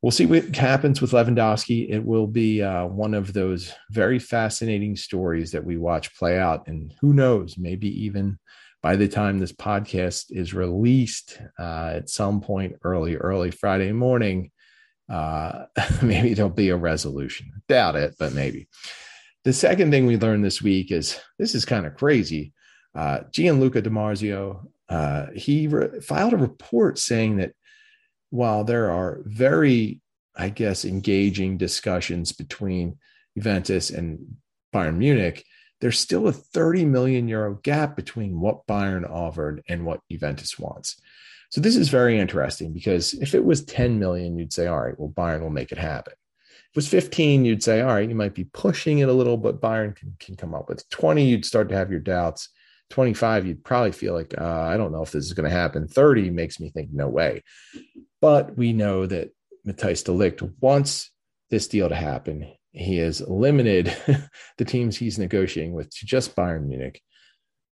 we'll 0.01 0.11
see 0.11 0.25
what 0.25 0.55
happens 0.55 1.01
with 1.01 1.11
Lewandowski. 1.11 1.89
It 1.89 2.03
will 2.03 2.27
be 2.27 2.61
uh, 2.61 2.85
one 2.85 3.13
of 3.13 3.33
those 3.33 3.73
very 3.91 4.19
fascinating 4.19 4.95
stories 4.95 5.51
that 5.51 5.65
we 5.65 5.77
watch 5.77 6.15
play 6.15 6.39
out. 6.39 6.67
And 6.67 6.93
who 7.01 7.13
knows, 7.13 7.57
maybe 7.57 8.05
even 8.05 8.39
by 8.81 8.95
the 8.95 9.07
time 9.07 9.37
this 9.37 9.51
podcast 9.51 10.25
is 10.29 10.53
released 10.53 11.39
uh, 11.59 11.93
at 11.95 12.09
some 12.09 12.41
point 12.41 12.77
early, 12.83 13.15
early 13.15 13.51
Friday 13.51 13.91
morning, 13.91 14.51
uh, 15.09 15.65
maybe 16.01 16.33
there'll 16.33 16.49
be 16.49 16.69
a 16.69 16.77
resolution. 16.77 17.51
Doubt 17.67 17.95
it, 17.95 18.15
but 18.17 18.33
maybe. 18.33 18.67
The 19.43 19.53
second 19.53 19.91
thing 19.91 20.05
we 20.05 20.17
learned 20.17 20.45
this 20.45 20.61
week 20.61 20.91
is 20.91 21.19
this 21.37 21.55
is 21.55 21.65
kind 21.65 21.85
of 21.85 21.95
crazy. 21.95 22.53
Uh, 22.93 23.21
Gianluca 23.31 23.81
Di 23.81 23.89
Marzio, 23.89 24.67
uh, 24.91 25.27
he 25.33 25.67
re- 25.67 26.01
filed 26.01 26.33
a 26.33 26.37
report 26.37 26.99
saying 26.99 27.37
that 27.37 27.53
while 28.29 28.65
there 28.65 28.91
are 28.91 29.21
very, 29.25 30.01
I 30.35 30.49
guess, 30.49 30.83
engaging 30.83 31.57
discussions 31.57 32.33
between 32.33 32.97
Juventus 33.37 33.89
and 33.89 34.35
Bayern 34.75 34.97
Munich, 34.97 35.45
there's 35.79 35.97
still 35.97 36.27
a 36.27 36.33
30 36.33 36.85
million 36.85 37.29
euro 37.29 37.55
gap 37.63 37.95
between 37.95 38.41
what 38.41 38.67
Bayern 38.67 39.09
offered 39.09 39.63
and 39.69 39.85
what 39.85 40.01
Juventus 40.11 40.59
wants. 40.59 40.99
So 41.51 41.61
this 41.61 41.77
is 41.77 41.87
very 41.87 42.19
interesting 42.19 42.73
because 42.73 43.13
if 43.13 43.33
it 43.33 43.45
was 43.45 43.63
10 43.63 43.97
million, 43.97 44.37
you'd 44.37 44.53
say, 44.53 44.67
all 44.67 44.81
right, 44.81 44.99
well, 44.99 45.09
Bayern 45.09 45.41
will 45.41 45.49
make 45.49 45.71
it 45.71 45.77
happen. 45.77 46.13
If 46.13 46.69
it 46.69 46.75
was 46.75 46.87
15, 46.89 47.45
you'd 47.45 47.63
say, 47.63 47.79
all 47.79 47.93
right, 47.93 48.07
you 48.07 48.15
might 48.15 48.35
be 48.35 48.45
pushing 48.45 48.99
it 48.99 49.09
a 49.09 49.13
little, 49.13 49.37
but 49.37 49.61
Bayern 49.61 49.95
can, 49.95 50.15
can 50.19 50.35
come 50.35 50.53
up 50.53 50.67
with 50.67 50.87
20, 50.89 51.25
you'd 51.25 51.45
start 51.45 51.69
to 51.69 51.75
have 51.75 51.91
your 51.91 51.99
doubts. 52.01 52.49
25, 52.91 53.47
you'd 53.47 53.63
probably 53.63 53.91
feel 53.91 54.13
like, 54.13 54.33
uh, 54.39 54.43
I 54.43 54.77
don't 54.77 54.91
know 54.91 55.01
if 55.01 55.11
this 55.11 55.25
is 55.25 55.33
going 55.33 55.49
to 55.49 55.55
happen. 55.55 55.87
30 55.87 56.29
makes 56.29 56.59
me 56.59 56.69
think, 56.69 56.89
no 56.91 57.07
way. 57.07 57.43
But 58.21 58.57
we 58.57 58.73
know 58.73 59.05
that 59.07 59.31
Matthijs 59.67 60.03
de 60.03 60.11
Ligt 60.11 60.53
wants 60.59 61.11
this 61.49 61.67
deal 61.67 61.89
to 61.89 61.95
happen. 61.95 62.51
He 62.71 62.97
has 62.97 63.21
limited 63.21 63.95
the 64.57 64.65
teams 64.65 64.97
he's 64.97 65.19
negotiating 65.19 65.73
with 65.73 65.89
to 65.97 66.05
just 66.05 66.35
Bayern 66.35 66.67
Munich. 66.67 67.01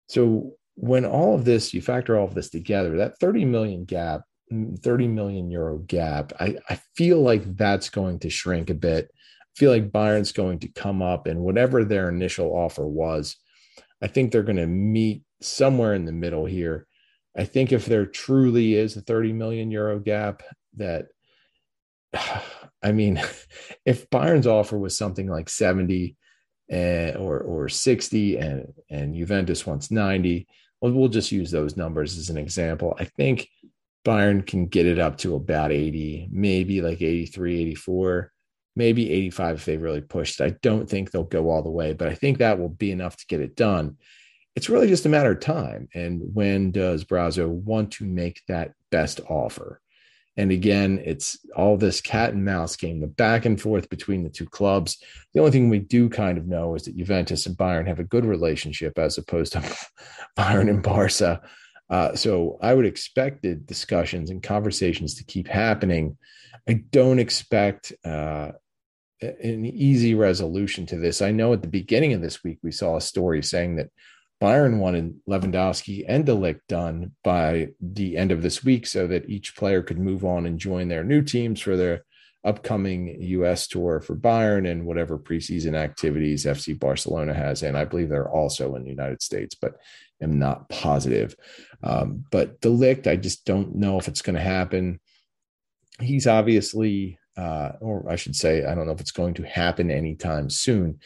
So 0.09 0.55
when 0.75 1.05
all 1.05 1.35
of 1.35 1.45
this, 1.45 1.75
you 1.75 1.83
factor 1.83 2.17
all 2.17 2.27
of 2.27 2.35
this 2.35 2.51
together, 2.51 2.99
that 2.99 3.19
30 3.19 3.45
million 3.45 3.85
gap, 3.85 4.23
30 4.51 5.09
million 5.09 5.51
euro 5.51 5.79
gap, 5.79 6.33
I, 6.41 6.57
I 6.69 6.81
feel 6.97 7.21
like 7.21 7.57
that's 7.57 7.91
going 7.91 8.21
to 8.21 8.31
shrink 8.31 8.71
a 8.71 8.75
bit. 8.75 9.11
I 9.13 9.55
feel 9.59 9.71
like 9.71 9.91
Bayern's 9.91 10.33
going 10.33 10.61
to 10.61 10.69
come 10.69 11.03
up 11.03 11.27
and 11.27 11.41
whatever 11.41 11.85
their 11.85 12.09
initial 12.09 12.55
offer 12.55 12.87
was, 12.87 13.37
I 14.03 14.07
think 14.07 14.31
they're 14.31 14.43
going 14.43 14.57
to 14.57 14.67
meet 14.67 15.23
somewhere 15.41 15.95
in 15.95 16.05
the 16.05 16.13
middle 16.13 16.45
here. 16.45 16.87
I 17.37 17.45
think 17.45 17.73
if 17.73 17.87
there 17.87 18.07
truly 18.07 18.75
is 18.75 18.97
a 18.97 19.01
30 19.01 19.33
million 19.33 19.71
euro 19.71 19.99
gap, 19.99 20.43
that 20.77 21.07
I 22.83 22.93
mean, 22.93 23.21
if 23.85 24.09
Bayern's 24.11 24.47
offer 24.47 24.79
was 24.79 24.97
something 24.97 25.29
like 25.29 25.49
70 25.49 26.17
and, 26.71 27.17
eh, 27.17 27.19
or 27.19 27.41
or 27.41 27.69
60 27.69 28.37
and 28.37 28.73
and 28.91 29.15
Juventus 29.15 29.67
wants 29.67 29.91
90, 29.91 30.47
well, 30.81 30.93
we'll 30.93 31.09
just 31.09 31.33
use 31.33 31.51
those 31.51 31.77
numbers 31.77 32.19
as 32.19 32.31
an 32.31 32.39
example. 32.39 32.95
I 32.99 33.05
think 33.05 33.49
Bayern 34.05 34.47
can 34.47 34.67
get 34.67 34.87
it 34.87 34.99
up 34.99 35.19
to 35.19 35.35
about 35.35 35.73
80, 35.73 36.29
maybe 36.31 36.81
like 36.83 37.03
83, 37.03 37.61
84, 37.61 38.33
maybe 38.79 39.11
85 39.11 39.57
if 39.57 39.65
they 39.67 39.77
really 39.77 40.01
pushed. 40.01 40.41
I 40.41 40.51
don't 40.63 40.89
think 40.89 41.11
they'll 41.11 41.25
go 41.25 41.51
all 41.51 41.63
the 41.63 41.71
way, 41.71 41.93
but 41.93 42.09
I 42.09 42.15
think 42.15 42.39
that 42.39 42.59
will 42.59 42.71
be 42.71 42.91
enough 42.91 43.17
to 43.19 43.27
get 43.27 43.41
it 43.41 43.57
done 43.57 43.99
it's 44.59 44.69
really 44.69 44.89
just 44.89 45.07
a 45.07 45.09
matter 45.09 45.31
of 45.31 45.39
time. 45.39 45.89
And 45.95 46.35
when 46.35 46.73
does 46.73 47.05
Brazzo 47.05 47.49
want 47.49 47.93
to 47.93 48.05
make 48.05 48.43
that 48.49 48.73
best 48.91 49.21
offer? 49.29 49.81
And 50.37 50.51
again, 50.51 51.01
it's 51.05 51.39
all 51.55 51.77
this 51.77 52.01
cat 52.01 52.33
and 52.33 52.45
mouse 52.45 52.75
game, 52.75 52.99
the 52.99 53.07
back 53.07 53.45
and 53.45 53.61
forth 53.61 53.89
between 53.89 54.25
the 54.25 54.31
two 54.31 54.49
clubs. 54.49 55.01
The 55.33 55.39
only 55.39 55.53
thing 55.53 55.69
we 55.69 55.79
do 55.79 56.09
kind 56.09 56.39
of 56.39 56.49
know 56.49 56.75
is 56.75 56.83
that 56.87 56.97
Juventus 56.97 57.47
and 57.47 57.57
Bayern 57.57 57.87
have 57.87 58.01
a 58.01 58.05
good 58.05 58.25
relationship 58.25 58.99
as 58.99 59.17
opposed 59.17 59.53
to 59.53 59.61
Bayern 60.37 60.69
and 60.69 60.83
Barca. 60.83 61.41
Uh, 61.89 62.17
so 62.17 62.59
I 62.61 62.75
would 62.75 62.85
expect 62.85 63.43
the 63.43 63.55
discussions 63.55 64.29
and 64.29 64.43
conversations 64.43 65.15
to 65.15 65.25
keep 65.25 65.47
happening. 65.47 66.17
I 66.69 66.83
don't 66.91 67.21
expect 67.21 67.93
uh, 68.05 68.53
an 69.21 69.67
easy 69.67 70.15
resolution 70.15 70.87
to 70.87 70.97
this. 70.97 71.23
I 71.23 71.33
know 71.33 71.53
at 71.53 71.63
the 71.63 71.69
beginning 71.69 72.13
of 72.13 72.21
this 72.21 72.45
week, 72.45 72.59
we 72.63 72.73
saw 72.73 72.97
a 72.97 73.01
story 73.01 73.43
saying 73.43 73.77
that 73.77 73.91
Bayern 74.41 74.79
wanted 74.79 75.19
Lewandowski 75.29 76.05
and 76.07 76.25
De 76.25 76.33
Ligt 76.33 76.61
done 76.69 77.13
by 77.25 77.69
the 77.81 78.17
end 78.17 78.31
of 78.31 78.43
this 78.43 78.63
week 78.63 78.87
so 78.87 79.07
that 79.09 79.29
each 79.29 79.57
player 79.57 79.83
could 79.83 79.99
move 79.99 80.25
on 80.25 80.47
and 80.47 80.61
join 80.61 80.89
their 80.89 81.03
new 81.03 81.23
teams 81.23 81.61
for 81.61 81.77
their 81.77 82.05
upcoming 82.45 83.21
US 83.21 83.67
tour 83.67 84.01
for 84.01 84.15
Bayern 84.15 84.71
and 84.71 84.87
whatever 84.87 85.19
preseason 85.19 85.75
activities 85.75 86.45
FC 86.45 86.79
Barcelona 86.79 87.35
has. 87.35 87.63
And 87.65 87.77
I 87.77 87.85
believe 87.85 88.09
they're 88.09 88.31
also 88.31 88.77
in 88.77 88.85
the 88.85 88.91
United 88.91 89.23
States, 89.23 89.57
but 89.57 89.75
am 90.23 90.39
not 90.39 90.69
positive. 90.69 91.35
Um, 91.83 92.25
but 92.31 92.61
De 92.61 92.69
Ligt, 92.69 93.07
I 93.07 93.17
just 93.17 93.45
don't 93.45 93.77
know 93.77 93.99
if 93.99 94.07
it's 94.07 94.23
going 94.23 94.37
to 94.37 94.41
happen. 94.41 95.01
He's 96.01 96.27
obviously 96.29 97.18
uh, 97.39 97.73
or 97.81 98.11
I 98.11 98.17
should 98.17 98.35
say, 98.35 98.65
I 98.65 98.75
don't 98.75 98.87
know 98.87 98.93
if 98.93 99.01
it's 99.01 99.13
going 99.13 99.35
to 99.35 99.45
happen 99.45 99.91
anytime 99.91 100.51
soon. 100.51 100.99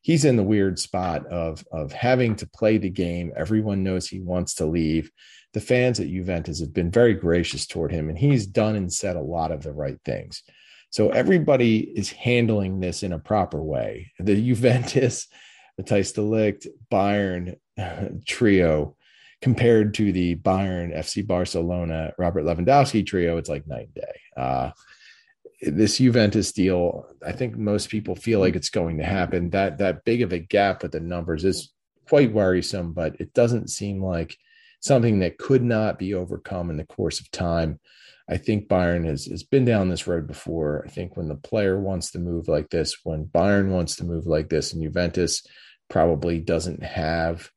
He's 0.00 0.24
in 0.24 0.36
the 0.36 0.42
weird 0.42 0.78
spot 0.78 1.26
of 1.26 1.64
of 1.70 1.92
having 1.92 2.36
to 2.36 2.46
play 2.46 2.78
the 2.78 2.90
game. 2.90 3.32
Everyone 3.36 3.82
knows 3.82 4.08
he 4.08 4.20
wants 4.20 4.54
to 4.56 4.66
leave. 4.66 5.10
The 5.52 5.60
fans 5.60 6.00
at 6.00 6.08
Juventus 6.08 6.60
have 6.60 6.74
been 6.74 6.90
very 6.90 7.14
gracious 7.14 7.66
toward 7.66 7.92
him, 7.92 8.08
and 8.08 8.18
he's 8.18 8.46
done 8.46 8.76
and 8.76 8.92
said 8.92 9.16
a 9.16 9.20
lot 9.20 9.52
of 9.52 9.62
the 9.62 9.72
right 9.72 9.98
things. 10.04 10.42
So 10.90 11.10
everybody 11.10 11.78
is 11.78 12.10
handling 12.10 12.80
this 12.80 13.02
in 13.02 13.12
a 13.12 13.18
proper 13.18 13.62
way. 13.62 14.12
The 14.18 14.40
Juventus, 14.48 15.26
Matthijs 15.80 16.14
de 16.14 16.70
Bayern 16.90 17.56
trio 18.26 18.96
compared 19.42 19.92
to 19.94 20.12
the 20.12 20.36
Bayern, 20.36 20.96
FC 20.96 21.26
Barcelona, 21.26 22.12
Robert 22.16 22.44
Lewandowski 22.44 23.04
trio, 23.04 23.36
it's 23.36 23.48
like 23.48 23.66
night 23.66 23.88
and 23.88 23.94
day. 23.94 24.20
Uh, 24.36 24.70
this 25.66 25.98
Juventus 25.98 26.52
deal, 26.52 27.06
I 27.24 27.32
think 27.32 27.56
most 27.56 27.88
people 27.88 28.14
feel 28.14 28.40
like 28.40 28.56
it's 28.56 28.70
going 28.70 28.98
to 28.98 29.04
happen. 29.04 29.50
That 29.50 29.78
that 29.78 30.04
big 30.04 30.22
of 30.22 30.32
a 30.32 30.38
gap 30.38 30.82
with 30.82 30.92
the 30.92 31.00
numbers 31.00 31.44
is 31.44 31.72
quite 32.08 32.32
worrisome, 32.32 32.92
but 32.92 33.16
it 33.20 33.32
doesn't 33.32 33.70
seem 33.70 34.02
like 34.02 34.36
something 34.80 35.20
that 35.20 35.38
could 35.38 35.62
not 35.62 35.98
be 35.98 36.14
overcome 36.14 36.70
in 36.70 36.76
the 36.76 36.86
course 36.86 37.20
of 37.20 37.30
time. 37.30 37.80
I 38.28 38.36
think 38.38 38.68
Bayern 38.68 39.06
has, 39.06 39.26
has 39.26 39.42
been 39.42 39.64
down 39.64 39.88
this 39.88 40.06
road 40.06 40.26
before. 40.26 40.84
I 40.86 40.90
think 40.90 41.16
when 41.16 41.28
the 41.28 41.34
player 41.34 41.78
wants 41.78 42.10
to 42.12 42.18
move 42.18 42.48
like 42.48 42.70
this, 42.70 42.98
when 43.04 43.26
Bayern 43.26 43.68
wants 43.68 43.96
to 43.96 44.04
move 44.04 44.26
like 44.26 44.48
this, 44.48 44.72
and 44.72 44.82
Juventus 44.82 45.46
probably 45.90 46.38
doesn't 46.38 46.82
have 46.82 47.50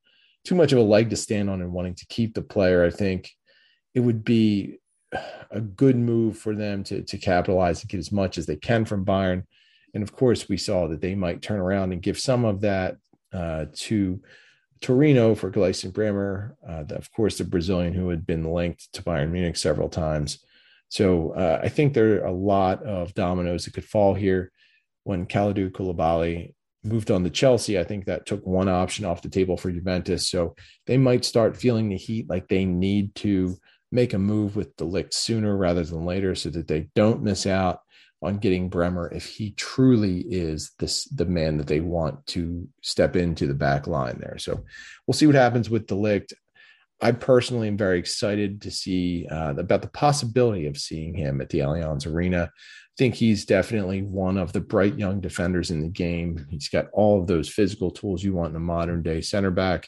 too 0.45 0.55
much 0.55 0.71
of 0.71 0.79
a 0.79 0.83
leg 0.83 1.09
to 1.09 1.15
stand 1.15 1.49
on 1.49 1.61
and 1.61 1.71
wanting 1.71 1.95
to 1.95 2.05
keep 2.07 2.33
the 2.33 2.41
player, 2.41 2.85
I 2.85 2.89
think 2.89 3.31
it 3.93 4.01
would 4.01 4.23
be 4.23 4.79
a 5.51 5.61
good 5.61 5.95
move 5.95 6.37
for 6.37 6.55
them 6.55 6.83
to, 6.83 7.01
to 7.01 7.17
capitalize 7.17 7.81
and 7.81 7.89
get 7.89 7.99
as 7.99 8.11
much 8.11 8.37
as 8.37 8.45
they 8.45 8.55
can 8.55 8.85
from 8.85 9.05
Bayern. 9.05 9.43
And 9.93 10.03
of 10.03 10.11
course, 10.11 10.49
we 10.49 10.57
saw 10.57 10.87
that 10.87 11.01
they 11.01 11.15
might 11.15 11.41
turn 11.41 11.59
around 11.59 11.93
and 11.93 12.01
give 12.01 12.19
some 12.19 12.45
of 12.45 12.61
that 12.61 12.97
uh, 13.33 13.65
to 13.73 14.21
Torino 14.81 15.33
for 15.33 15.49
Gleison 15.49 15.91
Bremer, 15.91 16.55
uh, 16.67 16.83
of 16.89 17.11
course, 17.11 17.37
the 17.37 17.43
Brazilian 17.43 17.93
who 17.93 18.09
had 18.09 18.25
been 18.25 18.43
linked 18.43 18.91
to 18.93 19.01
Bayern 19.01 19.31
Munich 19.31 19.57
several 19.57 19.89
times. 19.89 20.43
So 20.89 21.31
uh, 21.31 21.59
I 21.63 21.69
think 21.69 21.93
there 21.93 22.21
are 22.21 22.27
a 22.27 22.31
lot 22.31 22.83
of 22.83 23.13
dominoes 23.13 23.65
that 23.65 23.73
could 23.73 23.85
fall 23.85 24.13
here. 24.13 24.51
When 25.03 25.25
Kalidou 25.25 25.71
Koulibaly 25.71 26.53
moved 26.83 27.11
on 27.11 27.23
to 27.23 27.29
Chelsea, 27.29 27.79
I 27.79 27.83
think 27.83 28.05
that 28.05 28.25
took 28.25 28.45
one 28.45 28.69
option 28.69 29.05
off 29.05 29.21
the 29.21 29.29
table 29.29 29.57
for 29.57 29.71
Juventus. 29.71 30.29
So 30.29 30.55
they 30.85 30.97
might 30.97 31.25
start 31.25 31.57
feeling 31.57 31.89
the 31.89 31.97
heat 31.97 32.29
like 32.29 32.47
they 32.47 32.65
need 32.65 33.15
to 33.15 33.57
make 33.91 34.13
a 34.13 34.19
move 34.19 34.55
with 34.55 34.75
de 34.77 34.83
Ligt 34.83 35.13
sooner 35.13 35.55
rather 35.55 35.83
than 35.83 36.05
later 36.05 36.35
so 36.35 36.49
that 36.49 36.67
they 36.67 36.89
don't 36.95 37.23
miss 37.23 37.45
out 37.45 37.81
on 38.21 38.37
getting 38.37 38.69
Bremer 38.69 39.11
if 39.13 39.25
he 39.25 39.51
truly 39.51 40.21
is 40.21 40.71
this 40.79 41.05
the 41.05 41.25
man 41.25 41.57
that 41.57 41.67
they 41.67 41.81
want 41.81 42.25
to 42.27 42.67
step 42.81 43.15
into 43.15 43.47
the 43.47 43.53
back 43.53 43.87
line 43.87 44.17
there. 44.19 44.37
So 44.39 44.63
we'll 45.05 45.13
see 45.13 45.27
what 45.27 45.35
happens 45.35 45.69
with 45.69 45.87
de 45.87 45.95
Ligt. 45.95 46.33
I 46.99 47.11
personally 47.11 47.67
am 47.67 47.77
very 47.77 47.99
excited 47.99 48.61
to 48.63 48.71
see 48.71 49.27
uh, 49.27 49.53
about 49.55 49.83
the 49.83 49.89
possibility 49.89 50.65
of 50.65 50.77
seeing 50.77 51.13
him 51.13 51.41
at 51.41 51.49
the 51.49 51.59
Allianz 51.59 52.11
Arena. 52.11 52.49
I 52.51 52.93
think 52.97 53.13
he's 53.13 53.45
definitely 53.45 54.01
one 54.01 54.37
of 54.37 54.51
the 54.51 54.61
bright 54.61 54.97
young 54.97 55.21
defenders 55.21 55.69
in 55.69 55.81
the 55.81 55.89
game. 55.89 56.47
He's 56.49 56.69
got 56.69 56.87
all 56.93 57.21
of 57.21 57.27
those 57.27 57.49
physical 57.49 57.91
tools 57.91 58.23
you 58.23 58.33
want 58.33 58.49
in 58.49 58.55
a 58.55 58.59
modern 58.59 59.03
day 59.03 59.21
center 59.21 59.51
back. 59.51 59.87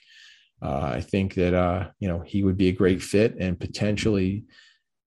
Uh, 0.62 0.92
I 0.96 1.02
think 1.02 1.36
that 1.36 1.54
uh, 1.54 1.90
you 2.00 2.08
know 2.08 2.20
he 2.20 2.44
would 2.44 2.58
be 2.58 2.68
a 2.68 2.74
great 2.74 3.02
fit 3.02 3.36
and 3.40 3.60
potentially 3.60 4.46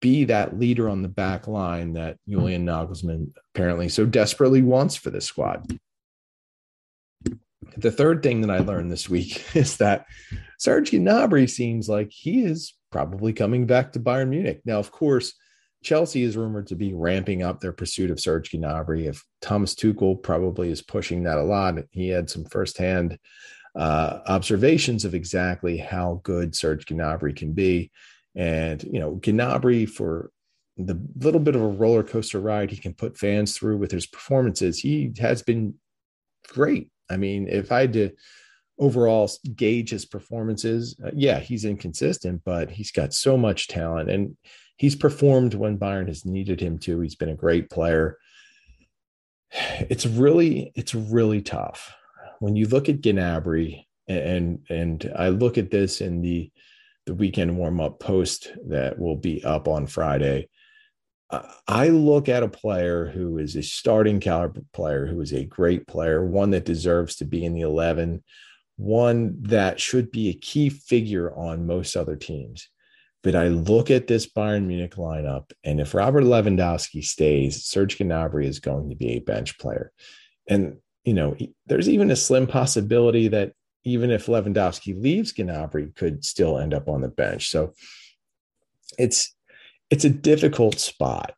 be 0.01 0.25
that 0.25 0.59
leader 0.59 0.89
on 0.89 1.03
the 1.03 1.09
back 1.09 1.47
line 1.47 1.95
that 1.95 2.19
Julian 2.29 2.67
Nagelsmann 2.67 3.33
apparently 3.55 3.89
so 3.89 4.05
desperately 4.05 4.63
wants 4.63 4.97
for 4.97 5.11
this 5.11 5.25
squad. 5.25 5.79
The 7.77 7.91
third 7.91 8.23
thing 8.23 8.43
that 8.43 8.51
I 8.51 8.59
learned 8.59 8.91
this 8.91 9.09
week 9.09 9.45
is 9.57 9.79
that 9.79 10.07
Serge 10.59 10.91
Gnabry 10.91 11.49
seems 11.49 11.89
like 11.89 12.11
he 12.11 12.45
is 12.45 12.75
probably 12.91 13.33
coming 13.33 13.67
back 13.67 13.93
to 13.93 14.01
Bayern 14.01 14.29
Munich. 14.29 14.61
Now, 14.65 14.79
of 14.79 14.91
course, 14.91 15.35
Chelsea 15.83 16.23
is 16.23 16.37
rumored 16.37 16.67
to 16.69 16.75
be 16.75 16.95
ramping 16.95 17.43
up 17.43 17.61
their 17.61 17.73
pursuit 17.73 18.11
of 18.11 18.21
Serge 18.21 18.51
Gnabry. 18.51 19.07
If 19.07 19.23
Thomas 19.41 19.75
Tuchel 19.75 20.23
probably 20.23 20.71
is 20.71 20.83
pushing 20.83 21.25
that 21.25 21.39
a 21.39 21.43
lot, 21.43 21.79
he 21.91 22.09
had 22.09 22.29
some 22.31 22.45
firsthand 22.45 23.19
uh, 23.77 24.21
observations 24.27 25.05
of 25.05 25.15
exactly 25.15 25.77
how 25.77 26.21
good 26.25 26.55
Serge 26.55 26.87
Gnabry 26.87 27.37
can 27.37 27.53
be. 27.53 27.91
And, 28.35 28.83
you 28.83 28.99
know, 28.99 29.17
Gnabry, 29.17 29.89
for 29.89 30.31
the 30.79 31.01
little 31.19 31.41
bit 31.41 31.57
of 31.57 31.63
a 31.63 31.67
roller 31.69 32.03
coaster 32.03 32.41
ride 32.41 32.71
he 32.71 32.77
can 32.77 32.95
put 32.95 33.19
fans 33.19 33.57
through 33.57 33.77
with 33.79 33.91
his 33.91 34.07
performances, 34.07 34.79
he 34.79 35.13
has 35.19 35.43
been 35.43 35.75
great. 36.49 36.91
I 37.11 37.17
mean, 37.17 37.49
if 37.49 37.71
I 37.71 37.83
had 37.83 37.93
to 37.95 38.11
overall 38.79 39.31
gauge 39.55 39.91
his 39.91 40.05
performances, 40.05 40.99
uh, 41.05 41.11
yeah, 41.15 41.39
he's 41.39 41.65
inconsistent, 41.65 42.43
but 42.45 42.71
he's 42.71 42.91
got 42.91 43.15
so 43.15 43.37
much 43.37 43.69
talent 43.69 44.11
and 44.11 44.37
he's 44.77 44.97
performed 44.97 45.55
when 45.55 45.79
Bayern 45.79 46.09
has 46.09 46.25
needed 46.25 46.61
him 46.61 46.79
to. 46.81 47.01
He's 47.01 47.15
been 47.15 47.29
a 47.29 47.35
great 47.35 47.69
player. 47.71 48.17
It's 49.89 50.05
really, 50.05 50.73
it's 50.75 50.95
really 50.95 51.41
tough 51.41 51.95
when 52.41 52.57
you 52.57 52.67
look 52.67 52.89
at 52.89 53.01
Gnabry, 53.01 53.85
and 54.09 54.61
and 54.69 55.13
I 55.17 55.31
look 55.31 55.59
at 55.59 55.71
this 55.71 56.01
in 56.01 56.23
the 56.23 56.51
the 57.07 57.15
weekend 57.15 57.57
warm 57.57 57.81
up 57.81 58.01
post 58.01 58.53
that 58.69 58.99
will 58.99 59.17
be 59.17 59.43
up 59.45 59.69
on 59.69 59.87
Friday. 59.87 60.49
I 61.67 61.89
look 61.89 62.29
at 62.29 62.45
a 62.45 62.49
player 62.49 63.07
who 63.07 63.39
is 63.39 63.57
a 63.57 63.63
starting 63.63 64.21
caliber 64.21 64.63
player, 64.73 65.07
who 65.07 65.21
is 65.21 65.33
a 65.33 65.45
great 65.45 65.87
player, 65.89 66.25
one 66.25 66.51
that 66.51 66.65
deserves 66.65 67.17
to 67.17 67.25
be 67.25 67.45
in 67.45 67.53
the 67.53 67.63
11, 67.63 68.23
one 68.77 69.43
that 69.43 69.81
should 69.81 70.13
be 70.13 70.29
a 70.29 70.35
key 70.35 70.69
figure 70.69 71.35
on 71.35 71.67
most 71.67 71.97
other 71.97 72.15
teams. 72.15 72.69
But 73.25 73.35
I 73.35 73.49
look 73.49 73.91
at 73.91 74.07
this 74.07 74.31
Bayern 74.31 74.67
Munich 74.67 74.95
lineup, 74.95 75.51
and 75.65 75.81
if 75.81 75.95
Robert 75.95 76.23
Lewandowski 76.23 77.03
stays, 77.03 77.65
Serge 77.65 77.99
Gnabry 77.99 78.47
is 78.47 78.61
going 78.61 78.91
to 78.91 78.97
be 78.97 79.15
a 79.15 79.19
bench 79.21 79.59
player. 79.59 79.91
And 80.49 80.77
you 81.07 81.15
know, 81.15 81.37
there's 81.67 81.89
even 81.89 82.11
a 82.11 82.17
slim 82.17 82.47
possibility 82.47 83.29
that 83.29 83.53
even 83.85 84.11
if 84.11 84.27
Lewandowski 84.27 85.01
leaves, 85.01 85.33
Gnabry 85.33 85.95
could 85.95 86.25
still 86.25 86.59
end 86.59 86.75
up 86.75 86.89
on 86.89 87.01
the 87.01 87.09
bench. 87.09 87.49
So 87.49 87.73
it's 88.99 89.33
it's 89.89 90.05
a 90.05 90.11
difficult 90.11 90.81
spot. 90.81 91.35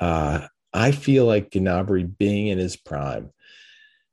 Uh, 0.00 0.48
I 0.74 0.90
feel 0.90 1.24
like 1.24 1.50
Gnabry 1.50 2.18
being 2.18 2.48
in 2.48 2.58
his 2.58 2.74
prime, 2.74 3.30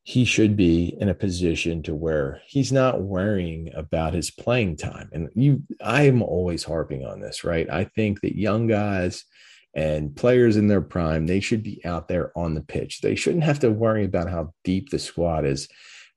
he 0.04 0.26
should 0.26 0.56
be 0.56 0.96
in 1.00 1.10
a 1.10 1.16
position 1.16 1.82
to 1.84 1.96
where 1.96 2.40
he's 2.46 2.72
not 2.72 3.02
worrying 3.02 3.72
about 3.74 4.14
his 4.14 4.30
playing 4.30 4.78
time. 4.78 5.10
And 5.12 5.30
you, 5.34 5.64
I 5.82 6.04
am 6.04 6.22
always 6.22 6.64
harping 6.64 7.04
on 7.04 7.20
this, 7.20 7.44
right? 7.44 7.68
I 7.68 7.86
think 7.86 8.22
that 8.22 8.38
young 8.38 8.68
guys 8.68 9.26
and 9.74 10.16
players 10.16 10.58
in 10.58 10.68
their 10.68 10.82
prime, 10.82 11.28
they 11.28 11.40
should 11.40 11.64
be 11.64 11.84
out 11.86 12.08
there 12.08 12.32
on 12.38 12.56
the 12.56 12.62
pitch. 12.62 13.02
They 13.02 13.16
shouldn't 13.16 13.44
have 13.44 13.60
to 13.60 13.72
worry 13.72 14.06
about 14.06 14.30
how 14.30 14.54
deep 14.64 14.90
the 14.90 15.00
squad 15.00 15.46
is. 15.46 15.68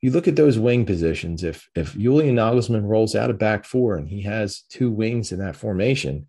You 0.01 0.11
look 0.11 0.27
at 0.27 0.37
those 0.37 0.59
wing 0.59 0.85
positions. 0.85 1.45
If 1.45 1.69
if 1.77 1.97
Julian 1.97 2.37
Nagelsmann 2.37 2.89
rolls 2.89 3.15
out 3.15 3.31
a 3.31 3.35
back 3.35 3.65
four 3.65 3.97
and 3.97 4.09
he 4.09 4.23
has 4.23 4.63
two 4.69 4.91
wings 4.91 5.31
in 5.31 5.39
that 5.39 5.57
formation, 5.57 6.27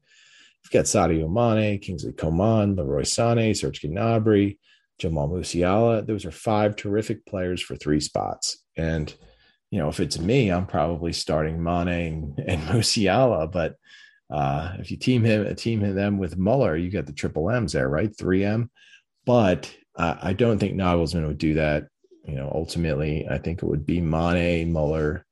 you've 0.64 0.72
got 0.72 0.86
Sadio 0.86 1.32
Mane, 1.32 1.80
Kingsley 1.80 2.14
Coman, 2.14 2.76
Leroy 2.76 3.02
Sané, 3.02 3.56
Serge 3.56 3.82
Gnabry, 3.82 4.58
Jamal 5.00 5.30
Musiala. 5.30 6.06
Those 6.06 6.26
are 6.26 6.32
five 6.32 6.76
terrific 6.76 7.26
players 7.26 7.62
for 7.62 7.76
three 7.76 8.00
spots. 8.00 8.64
And 8.78 9.14
you 9.72 9.80
know, 9.80 9.90
if 9.90 10.00
it's 10.00 10.20
me, 10.20 10.52
I'm 10.52 10.68
probably 10.68 11.14
starting 11.14 11.64
Mane 11.64 11.88
and, 11.88 12.40
and 12.48 12.62
Musiala, 12.68 13.52
but 13.52 13.76
uh, 14.30 14.74
if 14.80 14.92
you 14.92 14.98
team 14.98 15.24
him, 15.24 15.46
a 15.46 15.54
team 15.54 15.82
them 15.96 16.18
with 16.18 16.38
Muller, 16.38 16.76
you 16.76 16.90
get 16.90 17.06
the 17.06 17.14
triple 17.14 17.50
M's 17.50 17.74
there, 17.74 17.90
right? 17.90 18.16
3M. 18.16 18.70
But 19.26 19.74
uh, 19.96 20.16
I 20.22 20.34
don't 20.34 20.60
think 20.60 20.76
Nagelsmann 20.76 21.28
would 21.28 21.38
do 21.38 21.56
that. 21.56 21.88
You 22.26 22.36
know, 22.36 22.52
ultimately, 22.54 23.28
I 23.30 23.38
think 23.38 23.62
it 23.62 23.68
would 23.68 23.86
be 23.86 24.00
Mane, 24.02 24.72
Muller, 24.72 25.26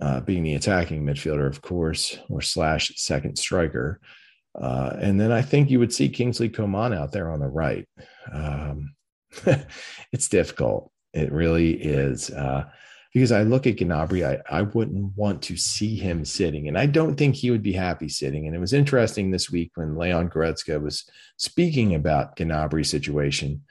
uh, 0.00 0.20
being 0.20 0.42
the 0.42 0.54
attacking 0.54 1.04
midfielder, 1.04 1.46
of 1.46 1.62
course, 1.62 2.18
or 2.28 2.42
slash 2.42 2.92
second 2.96 3.38
striker. 3.38 4.00
Uh, 4.60 4.96
and 5.00 5.20
then 5.20 5.32
I 5.32 5.42
think 5.42 5.70
you 5.70 5.78
would 5.78 5.92
see 5.92 6.08
Kingsley 6.08 6.48
Coman 6.48 6.92
out 6.92 7.12
there 7.12 7.30
on 7.30 7.40
the 7.40 7.46
right. 7.46 7.86
Um, 8.32 8.94
it's 10.12 10.28
difficult. 10.28 10.90
It 11.12 11.32
really 11.32 11.72
is. 11.72 12.30
Uh, 12.30 12.64
because 13.16 13.32
I 13.32 13.44
look 13.44 13.66
at 13.66 13.76
Gnabry, 13.76 14.26
I, 14.26 14.58
I 14.58 14.60
wouldn't 14.60 15.16
want 15.16 15.40
to 15.44 15.56
see 15.56 15.96
him 15.96 16.26
sitting, 16.26 16.68
and 16.68 16.76
I 16.76 16.84
don't 16.84 17.16
think 17.16 17.34
he 17.34 17.50
would 17.50 17.62
be 17.62 17.72
happy 17.72 18.10
sitting. 18.10 18.46
And 18.46 18.54
it 18.54 18.58
was 18.58 18.74
interesting 18.74 19.30
this 19.30 19.50
week 19.50 19.70
when 19.74 19.96
Leon 19.96 20.28
Goretzka 20.28 20.78
was 20.82 21.08
speaking 21.38 21.94
about 21.94 22.36
Gnabry's 22.36 22.90
situation. 22.90 23.62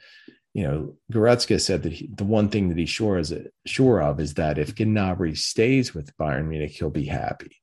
You 0.55 0.63
know, 0.63 0.95
Goretzka 1.11 1.61
said 1.61 1.83
that 1.83 1.93
he, 1.93 2.09
the 2.11 2.23
one 2.23 2.49
thing 2.49 2.69
that 2.69 2.79
he's 2.79 2.89
sure 2.89 3.19
is 3.19 3.35
sure 3.67 4.01
of 4.01 4.19
is 4.19 4.33
that 4.33 4.57
if 4.57 4.73
Gnabry 4.73 5.37
stays 5.37 5.93
with 5.93 6.17
Bayern 6.17 6.47
Munich, 6.47 6.71
he'll 6.71 6.89
be 6.89 7.05
happy. 7.05 7.55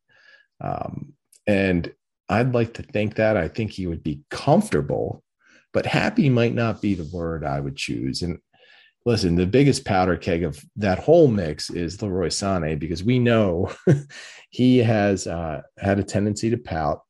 Um, 0.60 1.14
and 1.48 1.92
I'd 2.28 2.54
like 2.54 2.74
to 2.74 2.84
think 2.84 3.16
that 3.16 3.36
I 3.36 3.48
think 3.48 3.72
he 3.72 3.88
would 3.88 4.04
be 4.04 4.22
comfortable 4.30 5.24
but 5.72 5.86
happy 5.86 6.28
might 6.28 6.54
not 6.54 6.82
be 6.82 6.94
the 6.94 7.08
word 7.16 7.44
I 7.44 7.60
would 7.60 7.76
choose. 7.76 8.22
And 8.22 8.38
listen, 9.04 9.35
the 9.35 9.47
biggest 9.47 9.85
powder 9.85 10.16
keg 10.16 10.44
of 10.44 10.62
that 10.76 10.99
whole 10.99 11.28
mix 11.28 11.71
is 11.71 12.00
Leroy 12.00 12.28
Sané 12.28 12.78
because 12.78 13.02
we 13.02 13.18
know 13.18 13.73
he 14.50 14.78
has 14.78 15.26
uh, 15.26 15.62
had 15.78 15.99
a 15.99 16.04
tendency 16.04 16.50
to 16.50 16.56
pout. 16.59 17.02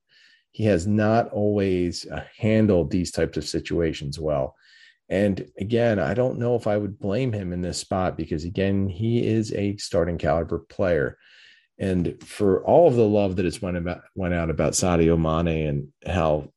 He 0.53 0.65
has 0.65 0.87
not 0.87 1.31
always 1.31 2.07
uh, 2.07 2.25
handled 2.37 2.91
these 2.91 3.11
types 3.11 3.37
of 3.37 3.47
situations 3.47 4.19
well. 4.19 4.55
And 5.09 5.51
again, 5.59 5.99
I 5.99 6.15
don't 6.15 6.39
know 6.39 6.57
if 6.57 6.67
I 6.67 6.77
would 6.77 6.99
blame 6.99 7.33
him 7.33 7.53
in 7.53 7.61
this 7.61 7.79
spot 7.79 8.17
because, 8.17 8.45
again, 8.45 8.89
he 8.89 9.27
is 9.27 9.53
a 9.53 9.77
starting 9.77 10.17
caliber 10.17 10.61
player. 10.61 11.19
And 11.79 12.23
for 12.23 12.65
all 12.65 12.89
of 12.89 12.95
the 12.95 13.07
love 13.07 13.37
that 13.37 13.45
has 13.45 13.61
went 13.61 13.77
about 13.77 14.03
went 14.15 14.35
out 14.35 14.51
about 14.51 14.73
Sadio 14.73 15.19
Mane 15.19 15.67
and 15.67 15.89
how 16.07 16.49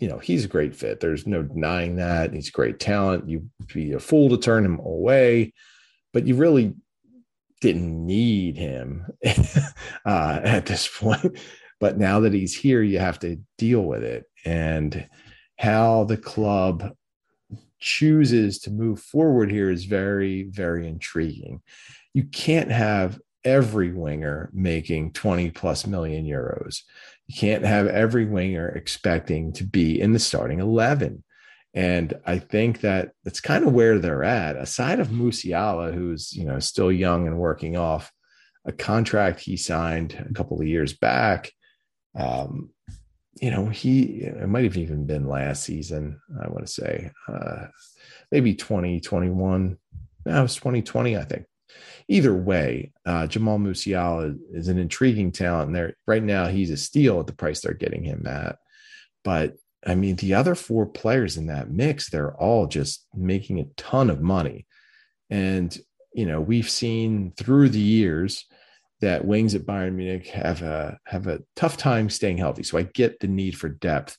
you 0.00 0.08
know 0.08 0.18
he's 0.18 0.46
a 0.46 0.48
great 0.48 0.74
fit. 0.74 1.00
There's 1.00 1.26
no 1.26 1.42
denying 1.42 1.96
that 1.96 2.32
he's 2.32 2.50
great 2.50 2.80
talent. 2.80 3.28
You'd 3.28 3.50
be 3.72 3.92
a 3.92 4.00
fool 4.00 4.30
to 4.30 4.38
turn 4.38 4.64
him 4.64 4.78
away, 4.80 5.52
but 6.12 6.26
you 6.26 6.34
really 6.34 6.74
didn't 7.60 8.06
need 8.06 8.56
him 8.56 9.06
uh, 10.04 10.40
at 10.42 10.66
this 10.66 10.88
point. 10.98 11.38
But 11.78 11.98
now 11.98 12.20
that 12.20 12.32
he's 12.32 12.56
here, 12.56 12.82
you 12.82 12.98
have 12.98 13.18
to 13.20 13.40
deal 13.56 13.82
with 13.82 14.02
it. 14.02 14.24
And 14.44 15.06
how 15.58 16.04
the 16.04 16.16
club 16.16 16.94
chooses 17.78 18.58
to 18.60 18.70
move 18.70 19.00
forward 19.00 19.50
here 19.50 19.70
is 19.70 19.84
very, 19.84 20.44
very 20.44 20.86
intriguing. 20.86 21.62
You 22.12 22.24
can't 22.24 22.70
have 22.70 23.18
every 23.44 23.92
winger 23.92 24.50
making 24.52 25.12
20 25.12 25.50
plus 25.50 25.86
million 25.86 26.26
euros. 26.26 26.82
You 27.30 27.36
can't 27.36 27.64
have 27.64 27.86
every 27.86 28.24
winger 28.24 28.68
expecting 28.70 29.52
to 29.52 29.62
be 29.62 30.00
in 30.00 30.12
the 30.12 30.18
starting 30.18 30.58
11. 30.58 31.22
And 31.72 32.14
I 32.26 32.40
think 32.40 32.80
that 32.80 33.12
that's 33.22 33.40
kind 33.40 33.64
of 33.64 33.72
where 33.72 34.00
they're 34.00 34.24
at. 34.24 34.56
Aside 34.56 34.98
of 34.98 35.10
Musiala, 35.10 35.94
who's 35.94 36.32
you 36.32 36.44
know 36.44 36.58
still 36.58 36.90
young 36.90 37.28
and 37.28 37.38
working 37.38 37.76
off 37.76 38.10
a 38.64 38.72
contract 38.72 39.38
he 39.38 39.56
signed 39.56 40.26
a 40.28 40.34
couple 40.34 40.60
of 40.60 40.66
years 40.66 40.92
back, 40.92 41.52
um, 42.18 42.70
you 43.40 43.52
know, 43.52 43.66
he 43.66 44.22
it 44.22 44.48
might 44.48 44.64
have 44.64 44.76
even 44.76 45.06
been 45.06 45.28
last 45.28 45.62
season. 45.62 46.20
I 46.42 46.48
want 46.48 46.66
to 46.66 46.72
say 46.72 47.12
uh, 47.28 47.66
maybe 48.32 48.56
2021. 48.56 49.78
That 50.24 50.42
was 50.42 50.56
2020, 50.56 51.16
I 51.16 51.22
think. 51.22 51.44
Either 52.08 52.34
way, 52.34 52.92
uh, 53.06 53.26
Jamal 53.26 53.58
Musiala 53.58 54.36
is 54.52 54.68
an 54.68 54.78
intriguing 54.78 55.32
talent. 55.32 55.72
There, 55.72 55.94
right 56.06 56.22
now, 56.22 56.46
he's 56.46 56.70
a 56.70 56.76
steal 56.76 57.20
at 57.20 57.26
the 57.26 57.32
price 57.32 57.60
they're 57.60 57.74
getting 57.74 58.02
him 58.02 58.26
at. 58.26 58.56
But 59.22 59.56
I 59.86 59.94
mean, 59.94 60.16
the 60.16 60.34
other 60.34 60.54
four 60.54 60.86
players 60.86 61.36
in 61.36 61.46
that 61.46 61.70
mix, 61.70 62.10
they're 62.10 62.36
all 62.36 62.66
just 62.66 63.06
making 63.14 63.60
a 63.60 63.68
ton 63.76 64.10
of 64.10 64.20
money. 64.20 64.66
And, 65.30 65.76
you 66.12 66.26
know, 66.26 66.40
we've 66.40 66.68
seen 66.68 67.32
through 67.36 67.70
the 67.70 67.78
years 67.78 68.44
that 69.00 69.24
wings 69.24 69.54
at 69.54 69.62
Bayern 69.64 69.94
Munich 69.94 70.26
have 70.28 70.62
a 70.62 70.98
have 71.06 71.26
a 71.26 71.40
tough 71.56 71.76
time 71.76 72.10
staying 72.10 72.38
healthy. 72.38 72.62
So 72.62 72.76
I 72.76 72.82
get 72.82 73.20
the 73.20 73.28
need 73.28 73.56
for 73.56 73.68
depth. 73.68 74.18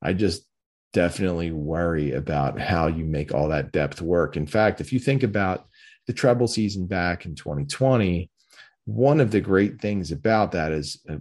I 0.00 0.14
just 0.14 0.46
definitely 0.92 1.50
worry 1.50 2.12
about 2.12 2.58
how 2.60 2.86
you 2.86 3.04
make 3.04 3.34
all 3.34 3.48
that 3.48 3.72
depth 3.72 4.00
work. 4.00 4.36
In 4.36 4.46
fact, 4.46 4.80
if 4.80 4.92
you 4.92 4.98
think 4.98 5.22
about 5.22 5.66
the 6.06 6.12
treble 6.12 6.48
season 6.48 6.86
back 6.86 7.26
in 7.26 7.34
2020, 7.34 8.30
one 8.84 9.20
of 9.20 9.30
the 9.30 9.40
great 9.40 9.80
things 9.80 10.10
about 10.10 10.52
that 10.52 10.72
is 10.72 11.00
uh, 11.08 11.16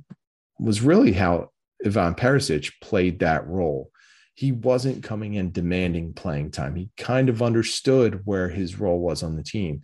was 0.60 0.82
really 0.82 1.14
how 1.14 1.50
Ivan 1.86 2.16
Perisic 2.16 2.74
played 2.82 3.20
that 3.20 3.48
role. 3.48 3.92
He 4.36 4.52
wasn't 4.52 5.04
coming 5.04 5.36
in 5.36 5.52
demanding 5.52 6.14
playing 6.14 6.52
time. 6.52 6.76
He 6.76 6.90
kind 6.98 7.30
of 7.30 7.42
understood 7.42 8.22
where 8.26 8.50
his 8.50 8.80
role 8.80 9.00
was 9.00 9.24
on 9.24 9.36
the 9.36 9.44
team. 9.44 9.84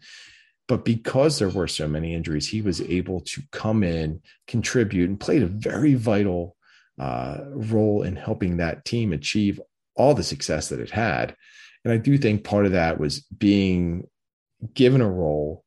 But 0.67 0.83
because 0.83 1.39
there 1.39 1.49
were 1.49 1.67
so 1.67 1.87
many 1.87 2.13
injuries, 2.13 2.47
he 2.47 2.61
was 2.61 2.81
able 2.81 3.21
to 3.21 3.41
come 3.51 3.83
in, 3.83 4.21
contribute, 4.47 5.09
and 5.09 5.19
played 5.19 5.43
a 5.43 5.47
very 5.47 5.93
vital 5.93 6.55
uh, 6.99 7.37
role 7.51 8.03
in 8.03 8.15
helping 8.15 8.57
that 8.57 8.83
team 8.83 9.13
achieve 9.13 9.61
all 9.95 10.13
the 10.13 10.23
success 10.23 10.69
that 10.69 10.79
it 10.79 10.91
had. 10.91 11.35
And 11.85 11.93
I 11.93 11.97
do 11.97 12.17
think 12.17 12.43
part 12.43 12.65
of 12.65 12.73
that 12.73 12.99
was 12.99 13.21
being 13.21 14.07
given 14.73 15.01
a 15.01 15.09
role 15.09 15.63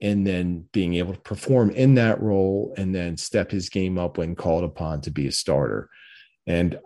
and 0.00 0.26
then 0.26 0.64
being 0.72 0.94
able 0.94 1.14
to 1.14 1.20
perform 1.20 1.70
in 1.70 1.94
that 1.94 2.20
role 2.20 2.74
and 2.76 2.94
then 2.94 3.16
step 3.16 3.50
his 3.50 3.68
game 3.68 3.98
up 3.98 4.18
when 4.18 4.34
called 4.34 4.64
upon 4.64 5.00
to 5.00 5.10
be 5.10 5.28
a 5.28 5.32
starter. 5.32 5.88
And, 6.46 6.78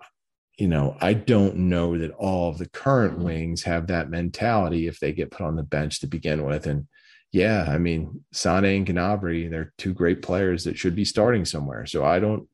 you 0.58 0.68
know, 0.68 0.96
I 1.00 1.14
don't 1.14 1.56
know 1.56 1.98
that 1.98 2.12
all 2.12 2.50
of 2.50 2.58
the 2.58 2.68
current 2.68 3.18
wings 3.18 3.62
have 3.62 3.86
that 3.86 4.10
mentality 4.10 4.86
if 4.86 5.00
they 5.00 5.12
get 5.12 5.30
put 5.30 5.46
on 5.46 5.56
the 5.56 5.62
bench 5.62 6.00
to 6.00 6.06
begin 6.06 6.44
with. 6.44 6.66
And 6.66 6.88
yeah, 7.32 7.66
I 7.68 7.78
mean, 7.78 8.24
Sane 8.32 8.64
and 8.64 8.86
Gnabry, 8.86 9.50
they're 9.50 9.72
two 9.78 9.92
great 9.92 10.22
players 10.22 10.64
that 10.64 10.78
should 10.78 10.94
be 10.94 11.04
starting 11.04 11.44
somewhere. 11.44 11.86
So 11.86 12.04
I 12.04 12.18
don't, 12.18 12.48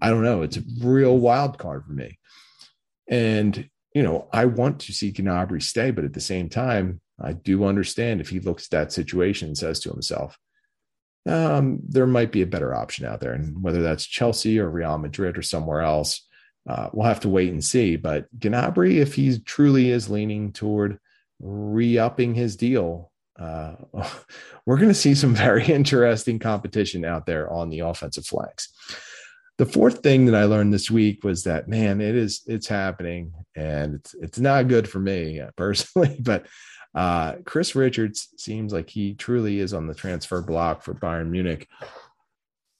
I 0.00 0.10
don't 0.10 0.22
know. 0.22 0.42
It's 0.42 0.56
a 0.56 0.62
real 0.80 1.18
wild 1.18 1.58
card 1.58 1.84
for 1.86 1.92
me. 1.92 2.18
And, 3.08 3.68
you 3.94 4.02
know, 4.02 4.28
I 4.32 4.46
want 4.46 4.80
to 4.80 4.92
see 4.92 5.12
Gnabry 5.12 5.62
stay, 5.62 5.90
but 5.90 6.04
at 6.04 6.14
the 6.14 6.20
same 6.20 6.48
time, 6.48 7.01
I 7.20 7.32
do 7.32 7.64
understand 7.64 8.20
if 8.20 8.28
he 8.30 8.40
looks 8.40 8.64
at 8.64 8.70
that 8.70 8.92
situation 8.92 9.48
and 9.48 9.58
says 9.58 9.80
to 9.80 9.90
himself, 9.90 10.38
um, 11.26 11.78
there 11.86 12.06
might 12.06 12.32
be 12.32 12.42
a 12.42 12.46
better 12.46 12.74
option 12.74 13.06
out 13.06 13.20
there. 13.20 13.32
And 13.32 13.62
whether 13.62 13.82
that's 13.82 14.06
Chelsea 14.06 14.58
or 14.58 14.68
Real 14.68 14.98
Madrid 14.98 15.38
or 15.38 15.42
somewhere 15.42 15.82
else, 15.82 16.26
uh, 16.68 16.88
we'll 16.92 17.06
have 17.06 17.20
to 17.20 17.28
wait 17.28 17.50
and 17.50 17.64
see. 17.64 17.96
But 17.96 18.26
Gnabry, 18.38 18.96
if 18.96 19.14
he 19.14 19.38
truly 19.40 19.90
is 19.90 20.10
leaning 20.10 20.52
toward 20.52 20.98
re-upping 21.40 22.34
his 22.34 22.56
deal, 22.56 23.12
uh, 23.38 23.74
we're 24.66 24.76
going 24.76 24.88
to 24.88 24.94
see 24.94 25.14
some 25.14 25.34
very 25.34 25.66
interesting 25.66 26.38
competition 26.38 27.04
out 27.04 27.26
there 27.26 27.50
on 27.52 27.70
the 27.70 27.80
offensive 27.80 28.26
flanks. 28.26 28.72
The 29.58 29.66
fourth 29.66 29.98
thing 29.98 30.26
that 30.26 30.34
I 30.34 30.44
learned 30.44 30.72
this 30.72 30.90
week 30.90 31.22
was 31.22 31.44
that 31.44 31.68
man, 31.68 32.00
it 32.00 32.16
is 32.16 32.42
it's 32.46 32.66
happening, 32.66 33.32
and 33.54 33.96
it's 33.96 34.14
it's 34.14 34.38
not 34.38 34.66
good 34.66 34.88
for 34.88 34.98
me 34.98 35.40
personally, 35.56 36.16
but 36.20 36.46
uh, 36.94 37.36
Chris 37.44 37.74
Richards 37.74 38.28
seems 38.36 38.72
like 38.72 38.90
he 38.90 39.14
truly 39.14 39.60
is 39.60 39.72
on 39.72 39.86
the 39.86 39.94
transfer 39.94 40.42
block 40.42 40.82
for 40.82 40.94
Bayern 40.94 41.30
Munich. 41.30 41.68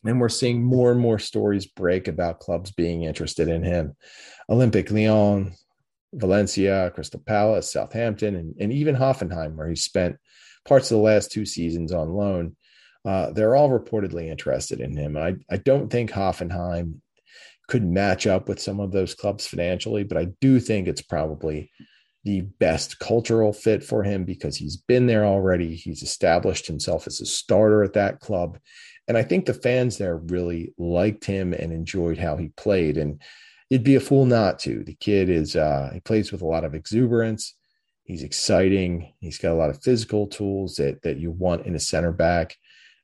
And 0.05 0.21
we're 0.21 0.29
seeing 0.29 0.63
more 0.63 0.91
and 0.91 1.01
more 1.01 1.19
stories 1.19 1.67
break 1.67 2.09
about 2.09 2.41
clubs 2.41 2.73
being 2.73 3.05
interested 3.05 3.49
in 3.49 3.63
him. 3.63 3.97
Olympique 4.51 4.91
Lyon, 4.91 5.55
Valencia, 6.13 6.91
Crystal 6.95 7.23
Palace, 7.25 7.73
Southampton, 7.73 8.35
and, 8.35 8.55
and 8.61 8.73
even 8.73 8.97
Hoffenheim, 8.97 9.55
where 9.55 9.69
he 9.69 9.77
spent 9.77 10.17
parts 10.67 10.91
of 10.91 10.97
the 10.97 11.03
last 11.03 11.31
two 11.31 11.47
seasons 11.47 11.93
on 11.93 12.13
loan. 12.13 12.57
Uh, 13.05 13.31
they're 13.31 13.57
all 13.57 13.71
reportedly 13.71 14.29
interested 14.29 14.81
in 14.81 14.97
him. 14.97 15.17
I, 15.17 15.37
I 15.51 15.57
don't 15.57 15.89
think 15.89 16.11
Hoffenheim 16.11 17.01
could 17.69 17.85
match 17.85 18.27
up 18.27 18.49
with 18.49 18.61
some 18.61 18.81
of 18.81 18.93
those 18.93 19.15
clubs 19.15 19.47
financially, 19.47 20.05
but 20.05 20.19
I 20.19 20.27
do 20.41 20.61
think 20.61 20.87
it's 20.87 21.03
probably 21.03 21.71
the 22.25 22.43
best 22.43 22.99
cultural 22.99 23.53
fit 23.53 23.83
for 23.83 24.03
him 24.03 24.25
because 24.25 24.57
he's 24.57 24.77
been 24.77 25.07
there 25.07 25.25
already. 25.25 25.75
He's 25.75 26.03
established 26.03 26.67
himself 26.67 27.07
as 27.07 27.21
a 27.21 27.27
starter 27.27 27.83
at 27.83 27.95
that 27.95 28.21
club. 28.21 28.59
And 29.09 29.19
I 29.19 29.25
think 29.25 29.47
the 29.47 29.55
fans 29.55 29.99
there 29.99 30.17
really 30.17 30.73
liked 30.79 31.25
him 31.25 31.53
and 31.53 31.73
enjoyed 31.73 32.19
how 32.19 32.37
he 32.37 32.49
played. 32.57 32.97
And 32.97 33.21
it'd 33.71 33.83
be 33.83 33.97
a 33.97 34.01
fool 34.01 34.27
not 34.27 34.61
to. 34.61 34.85
The 34.85 34.95
kid 34.95 35.29
is, 35.29 35.57
uh, 35.57 35.91
he 35.93 36.01
plays 36.01 36.31
with 36.31 36.43
a 36.43 36.47
lot 36.47 36.65
of 36.65 36.75
exuberance. 36.75 37.55
He's 38.05 38.23
exciting. 38.23 39.13
He's 39.19 39.39
got 39.39 39.53
a 39.53 39.55
lot 39.55 39.71
of 39.71 39.83
physical 39.83 40.29
tools 40.29 40.77
that, 40.77 41.03
that 41.03 41.19
you 41.19 41.33
want 41.33 41.67
in 41.67 41.75
a 41.75 41.81
center 41.81 42.13
back. 42.13 42.57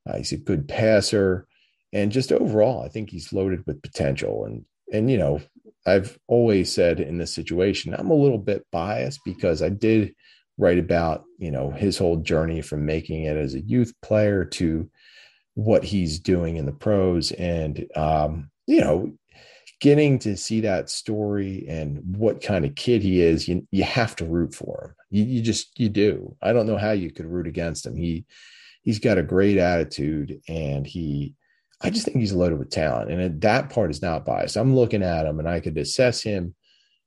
Uh, 0.08 0.16
he's 0.18 0.32
a 0.32 0.36
good 0.36 0.68
passer. 0.68 1.46
And 1.92 2.12
just 2.12 2.32
overall, 2.32 2.84
I 2.84 2.88
think 2.88 3.10
he's 3.10 3.32
loaded 3.32 3.64
with 3.66 3.82
potential. 3.82 4.44
And, 4.44 4.64
and, 4.92 5.10
you 5.10 5.18
know, 5.18 5.40
I've 5.88 6.18
always 6.28 6.72
said 6.72 7.00
in 7.00 7.18
this 7.18 7.34
situation, 7.34 7.94
I'm 7.94 8.10
a 8.10 8.14
little 8.14 8.38
bit 8.38 8.66
biased 8.70 9.20
because 9.24 9.62
I 9.62 9.70
did 9.70 10.14
write 10.58 10.78
about, 10.78 11.24
you 11.38 11.50
know, 11.50 11.70
his 11.70 11.98
whole 11.98 12.16
journey 12.16 12.60
from 12.60 12.84
making 12.84 13.24
it 13.24 13.36
as 13.36 13.54
a 13.54 13.60
youth 13.60 13.92
player 14.02 14.44
to 14.44 14.90
what 15.54 15.84
he's 15.84 16.18
doing 16.18 16.56
in 16.56 16.66
the 16.66 16.72
pros. 16.72 17.32
And, 17.32 17.86
um, 17.96 18.50
you 18.66 18.80
know, 18.80 19.12
getting 19.80 20.18
to 20.18 20.36
see 20.36 20.60
that 20.60 20.90
story 20.90 21.64
and 21.68 22.00
what 22.16 22.42
kind 22.42 22.64
of 22.64 22.74
kid 22.74 23.02
he 23.02 23.20
is, 23.20 23.46
you, 23.46 23.66
you 23.70 23.84
have 23.84 24.16
to 24.16 24.24
root 24.24 24.54
for 24.54 24.84
him. 24.84 24.94
You, 25.10 25.24
you 25.24 25.42
just, 25.42 25.78
you 25.78 25.88
do. 25.88 26.36
I 26.42 26.52
don't 26.52 26.66
know 26.66 26.76
how 26.78 26.90
you 26.92 27.12
could 27.12 27.26
root 27.26 27.46
against 27.46 27.86
him. 27.86 27.96
He, 27.96 28.26
he's 28.82 28.98
got 28.98 29.18
a 29.18 29.22
great 29.22 29.58
attitude 29.58 30.40
and 30.48 30.86
he, 30.86 31.34
I 31.80 31.90
just 31.90 32.04
think 32.04 32.16
he's 32.18 32.32
loaded 32.32 32.58
with 32.58 32.70
talent, 32.70 33.10
and 33.10 33.40
that 33.42 33.70
part 33.70 33.90
is 33.90 34.02
not 34.02 34.24
biased. 34.24 34.56
I'm 34.56 34.74
looking 34.74 35.02
at 35.02 35.26
him, 35.26 35.38
and 35.38 35.48
I 35.48 35.60
could 35.60 35.78
assess 35.78 36.22
him 36.22 36.54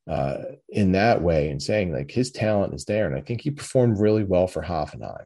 uh, 0.10 0.38
in 0.70 0.94
that 0.94 1.22
way 1.22 1.50
and 1.50 1.62
saying 1.62 1.94
like 1.94 2.12
his 2.12 2.32
talent 2.32 2.74
is 2.74 2.86
there, 2.86 3.06
and 3.06 3.16
I 3.16 3.22
think 3.22 3.42
he 3.42 3.52
performed 3.52 4.00
really 4.00 4.24
well 4.24 4.48
for 4.48 4.62
Hoffenheim. 4.62 5.26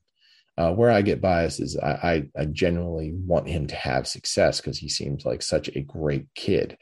Uh, 0.57 0.71
where 0.71 0.89
I 0.89 1.01
get 1.01 1.19
biased 1.19 1.59
is 1.59 1.77
I, 1.77 1.89
I, 2.35 2.41
I 2.41 2.45
genuinely 2.45 3.11
want 3.13 3.49
him 3.49 3.67
to 3.67 3.75
have 3.75 4.07
success 4.07 4.61
because 4.61 4.77
he 4.77 4.87
seems 4.87 5.25
like 5.25 5.41
such 5.41 5.67
a 5.67 5.81
great 5.81 6.27
kid. 6.33 6.77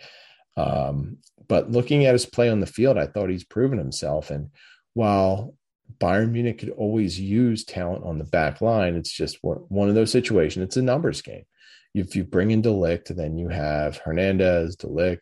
Um, 0.56 1.18
but 1.48 1.72
looking 1.72 2.06
at 2.06 2.14
his 2.14 2.28
play 2.28 2.50
on 2.50 2.60
the 2.60 2.68
field, 2.68 3.00
I 3.00 3.08
thought 3.08 3.32
he's 3.32 3.44
proven 3.44 3.80
himself. 3.80 4.30
And 4.30 4.52
while 4.94 5.56
Bayern 5.98 6.32
Munich 6.32 6.60
could 6.60 6.70
always 6.70 7.20
use 7.20 7.66
talent 7.66 8.04
on 8.06 8.20
the 8.20 8.26
back 8.26 8.62
line, 8.62 8.96
it's 8.96 9.12
just 9.12 9.40
one 9.42 9.90
of 9.90 9.96
those 9.96 10.12
situations. 10.12 10.64
It's 10.64 10.78
a 10.78 10.82
numbers 10.84 11.24
game. 11.24 11.46
If 11.94 12.16
you 12.16 12.24
bring 12.24 12.52
in 12.52 12.62
de 12.62 12.70
Ligt, 12.70 13.16
then 13.16 13.38
you 13.38 13.50
have 13.50 13.98
Hernandez, 13.98 14.76
de 14.76 14.88
Ligt, 14.88 15.20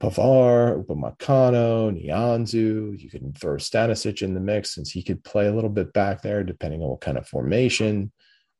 Pavar, 0.00 0.84
Pavard, 0.84 0.86
Upamecano, 0.86 1.90
Nianzou. 1.92 2.98
You 3.00 3.10
can 3.10 3.32
throw 3.32 3.56
Stanisic 3.56 4.22
in 4.22 4.34
the 4.34 4.40
mix 4.40 4.74
since 4.74 4.90
he 4.90 5.02
could 5.02 5.24
play 5.24 5.46
a 5.46 5.52
little 5.52 5.70
bit 5.70 5.92
back 5.92 6.22
there, 6.22 6.44
depending 6.44 6.82
on 6.82 6.90
what 6.90 7.00
kind 7.00 7.18
of 7.18 7.26
formation 7.28 8.12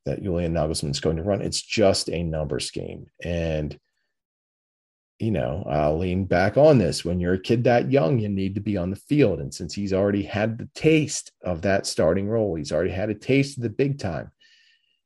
that 0.05 0.23
Julian 0.23 0.55
Nagelsmann 0.55 0.91
is 0.91 1.01
going 1.01 1.17
to 1.17 1.23
run. 1.23 1.43
It's 1.43 1.61
just 1.61 2.09
a 2.09 2.23
numbers 2.23 2.71
game. 2.71 3.07
And, 3.23 3.79
you 5.19 5.31
know, 5.31 5.65
I'll 5.69 5.99
lean 5.99 6.25
back 6.25 6.57
on 6.57 6.79
this. 6.79 7.05
When 7.05 7.21
you're 7.21 7.35
a 7.35 7.41
kid 7.41 7.65
that 7.65 7.91
young, 7.91 8.19
you 8.19 8.29
need 8.29 8.55
to 8.55 8.61
be 8.61 8.77
on 8.77 8.91
the 8.91 8.97
field. 8.97 9.41
And 9.41 9.53
since 9.53 9.75
he's 9.75 9.93
already 9.93 10.23
had 10.23 10.59
the 10.59 10.69
taste 10.75 11.33
of 11.45 11.63
that 11.63 11.87
starting 11.87 12.29
role, 12.29 12.55
he's 12.55 12.73
already 12.73 12.91
had 12.91 13.11
a 13.11 13.15
taste 13.15 13.59
of 13.59 13.63
the 13.63 13.71
big 13.71 13.99
time. 13.99 14.31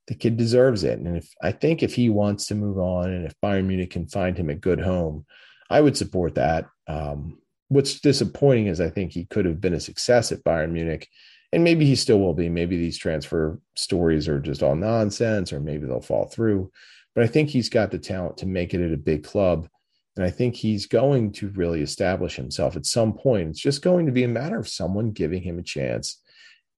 The 0.09 0.15
kid 0.15 0.37
deserves 0.37 0.85
it. 0.85 0.99
And 0.99 1.17
if 1.17 1.29
I 1.41 1.53
think 1.53 1.83
if 1.83 1.95
he 1.95 2.09
wants 2.09 2.47
to 2.47 2.55
move 2.55 2.79
on 2.79 3.11
and 3.11 3.25
if 3.25 3.35
Bayern 3.43 3.67
Munich 3.67 3.91
can 3.91 4.07
find 4.07 4.37
him 4.37 4.51
a 4.51 4.55
good 4.55 4.81
home, 4.81 5.27
I 5.71 5.81
would 5.81 5.97
support 5.97 6.35
that. 6.35 6.67
Um, 6.87 7.38
what's 7.69 8.01
disappointing 8.01 8.67
is 8.67 8.81
I 8.81 8.91
think 8.91 9.12
he 9.12 9.25
could 9.25 9.45
have 9.45 9.61
been 9.61 9.75
a 9.75 9.81
success 9.81 10.33
at 10.33 10.45
Bayern 10.45 10.73
Munich, 10.73 11.09
and 11.53 11.65
maybe 11.65 11.87
he 11.87 11.97
still 11.97 12.21
will 12.21 12.35
be. 12.35 12.49
Maybe 12.49 12.77
these 12.77 12.99
transfer 12.99 13.61
stories 13.77 14.29
are 14.29 14.41
just 14.41 14.62
all 14.62 14.77
nonsense, 14.77 15.53
or 15.53 15.61
maybe 15.61 15.87
they'll 15.87 16.01
fall 16.01 16.27
through. 16.27 16.71
But 17.15 17.25
I 17.25 17.27
think 17.27 17.49
he's 17.49 17.69
got 17.69 17.91
the 17.91 17.99
talent 17.99 18.38
to 18.38 18.47
make 18.47 18.75
it 18.75 18.81
at 18.81 18.93
a 18.93 18.99
big 18.99 19.25
club. 19.25 19.69
And 20.17 20.25
I 20.25 20.31
think 20.31 20.55
he's 20.55 20.87
going 20.87 21.33
to 21.33 21.49
really 21.51 21.81
establish 21.81 22.37
himself 22.37 22.77
at 22.77 22.87
some 22.87 23.15
point. 23.15 23.49
It's 23.49 23.61
just 23.61 23.83
going 23.83 24.07
to 24.07 24.12
be 24.12 24.25
a 24.25 24.29
matter 24.29 24.59
of 24.59 24.69
someone 24.69 25.12
giving 25.12 25.43
him 25.43 25.59
a 25.59 25.62
chance 25.62 26.21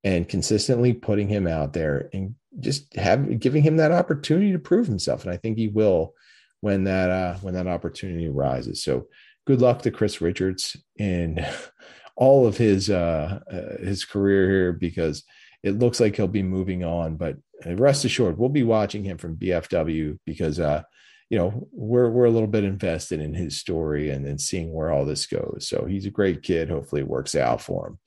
and 0.05 0.29
consistently 0.29 0.93
putting 0.93 1.29
him 1.29 1.47
out 1.47 1.73
there 1.73 2.11
and 2.13 2.37
just 2.61 2.95
have 2.97 3.40
giving 3.40 3.62
him 3.62 3.77
that 3.79 3.93
opportunity 3.93 4.53
to 4.53 4.59
prove 4.59 4.87
himself. 4.87 5.25
And 5.25 5.33
I 5.33 5.37
think 5.37 5.59
he 5.59 5.69
will 5.69 6.14
when 6.61 6.85
that 6.85 7.11
uh, 7.11 7.35
when 7.38 7.55
that 7.55 7.67
opportunity 7.67 8.27
arises. 8.27 8.83
So 8.83 9.09
good 9.47 9.61
luck 9.61 9.83
to 9.83 9.90
Chris 9.90 10.21
Richards 10.21 10.77
in 10.97 11.45
all 12.17 12.47
of 12.47 12.57
his 12.57 12.90
uh, 12.90 13.40
uh, 13.51 13.85
his 13.85 14.05
career 14.05 14.49
here 14.49 14.73
because 14.73 15.25
it 15.62 15.79
looks 15.79 16.01
like 16.01 16.17
he'll 16.17 16.29
be 16.29 16.43
moving 16.43 16.85
on. 16.85 17.17
But 17.17 17.37
rest 17.67 18.05
assured, 18.05 18.38
we'll 18.38 18.49
be 18.49 18.62
watching 18.62 19.05
him 19.05 19.19
from 19.19 19.37
BFW 19.37 20.19
because 20.25 20.61
uh, 20.61 20.83
you 21.31 21.38
know 21.38 21.69
we're 21.73 22.11
we're 22.11 22.27
a 22.27 22.31
little 22.31 22.49
bit 22.49 22.64
invested 22.64 23.21
in 23.21 23.35
his 23.35 23.59
story 23.59 24.11
and, 24.11 24.25
then 24.25 24.38
seeing 24.38 24.73
where 24.73 24.90
all 24.90 25.05
this 25.05 25.27
goes. 25.27 25.67
So 25.69 25.87
he's 25.87 26.07
a 26.07 26.11
great 26.11 26.43
kid. 26.43 26.71
Hopefully, 26.71 27.03
it 27.03 27.09
works 27.09 27.35
out 27.35 27.61
for 27.61 27.88
him. 27.88 27.99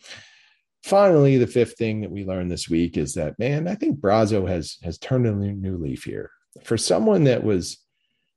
Finally, 0.87 1.37
the 1.37 1.45
fifth 1.45 1.77
thing 1.77 1.99
that 1.99 2.11
we 2.11 2.23
learned 2.23 2.49
this 2.49 2.69
week 2.69 2.95
is 2.95 3.15
that 3.15 3.37
man, 3.37 3.67
I 3.67 3.75
think 3.75 3.99
Brazzo 3.99 4.47
has 4.47 4.77
has 4.83 4.97
turned 4.97 5.27
a 5.27 5.33
new 5.33 5.75
leaf 5.75 6.05
here 6.05 6.31
for 6.63 6.77
someone 6.77 7.25
that 7.25 7.43
was 7.43 7.79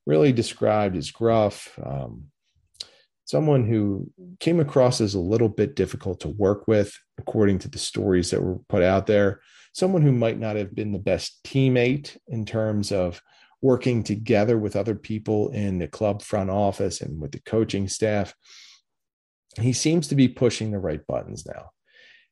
really 0.05 0.33
described 0.33 0.97
as 0.97 1.11
gruff, 1.11 1.79
um, 1.81 2.25
someone 3.23 3.65
who 3.65 4.11
came 4.41 4.59
across 4.59 4.99
as 4.99 5.13
a 5.13 5.19
little 5.19 5.47
bit 5.47 5.77
difficult 5.77 6.19
to 6.19 6.27
work 6.27 6.67
with, 6.67 6.93
according 7.17 7.59
to 7.59 7.69
the 7.69 7.77
stories 7.77 8.31
that 8.31 8.43
were 8.43 8.59
put 8.67 8.83
out 8.83 9.07
there. 9.07 9.39
Someone 9.71 10.01
who 10.01 10.11
might 10.11 10.37
not 10.37 10.57
have 10.57 10.75
been 10.75 10.91
the 10.91 10.99
best 10.99 11.41
teammate 11.45 12.17
in 12.27 12.43
terms 12.43 12.91
of 12.91 13.21
working 13.61 14.03
together 14.03 14.57
with 14.57 14.75
other 14.75 14.95
people 14.95 15.51
in 15.51 15.79
the 15.79 15.87
club 15.87 16.21
front 16.21 16.49
office 16.49 16.99
and 16.99 17.21
with 17.21 17.31
the 17.31 17.39
coaching 17.45 17.87
staff. 17.87 18.35
He 19.57 19.71
seems 19.71 20.09
to 20.09 20.15
be 20.15 20.27
pushing 20.27 20.71
the 20.71 20.79
right 20.79 21.07
buttons 21.07 21.45
now. 21.45 21.69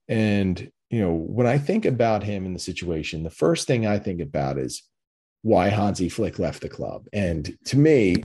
And, 0.09 0.71
you 0.89 0.99
know, 0.99 1.13
when 1.13 1.47
I 1.47 1.57
think 1.57 1.85
about 1.85 2.23
him 2.23 2.45
in 2.45 2.53
the 2.53 2.59
situation, 2.59 3.23
the 3.23 3.29
first 3.29 3.67
thing 3.67 3.85
I 3.85 3.99
think 3.99 4.19
about 4.19 4.57
is 4.57 4.83
why 5.43 5.69
Hansi 5.69 6.09
Flick 6.09 6.39
left 6.39 6.61
the 6.61 6.69
club. 6.69 7.05
And 7.13 7.55
to 7.65 7.77
me, 7.77 8.23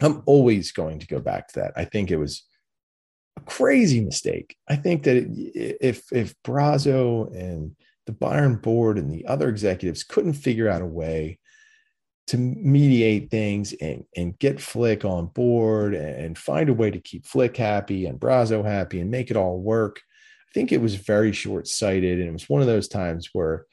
I'm 0.00 0.22
always 0.26 0.72
going 0.72 1.00
to 1.00 1.06
go 1.06 1.18
back 1.18 1.48
to 1.48 1.60
that. 1.60 1.72
I 1.74 1.84
think 1.84 2.10
it 2.10 2.18
was 2.18 2.44
a 3.36 3.40
crazy 3.40 4.00
mistake. 4.00 4.56
I 4.68 4.76
think 4.76 5.04
that 5.04 5.16
if 5.16 6.04
if 6.12 6.34
Brazzo 6.44 7.34
and 7.34 7.74
the 8.06 8.12
Bayern 8.12 8.60
board 8.62 8.98
and 8.98 9.10
the 9.10 9.26
other 9.26 9.48
executives 9.48 10.04
couldn't 10.04 10.34
figure 10.34 10.68
out 10.68 10.82
a 10.82 10.86
way 10.86 11.38
to 12.28 12.36
mediate 12.36 13.30
things 13.30 13.72
and, 13.74 14.04
and 14.16 14.38
get 14.38 14.60
Flick 14.60 15.04
on 15.04 15.26
board 15.26 15.94
and 15.94 16.36
find 16.36 16.68
a 16.68 16.74
way 16.74 16.90
to 16.90 17.00
keep 17.00 17.24
Flick 17.24 17.56
happy 17.56 18.06
and 18.06 18.18
Brazzo 18.18 18.64
happy 18.64 19.00
and 19.00 19.10
make 19.10 19.30
it 19.30 19.36
all 19.36 19.60
work. 19.60 20.00
Think 20.56 20.72
it 20.72 20.80
was 20.80 20.94
very 20.94 21.32
short 21.32 21.68
sighted. 21.68 22.18
And 22.18 22.30
it 22.30 22.32
was 22.32 22.48
one 22.48 22.62
of 22.62 22.66
those 22.66 22.88
times 22.88 23.28
where 23.34 23.66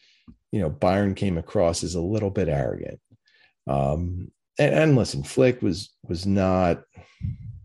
you 0.53 0.59
know, 0.59 0.69
Bayern 0.69 1.15
came 1.15 1.39
across 1.39 1.83
as 1.83 1.95
a 1.95 2.01
little 2.01 2.29
bit 2.29 2.47
arrogant. 2.47 2.99
Um, 3.65 4.31
and, 4.59 4.75
and 4.75 4.95
listen, 4.95 5.23
Flick 5.23 5.63
was 5.63 5.89
was 6.03 6.27
not 6.27 6.83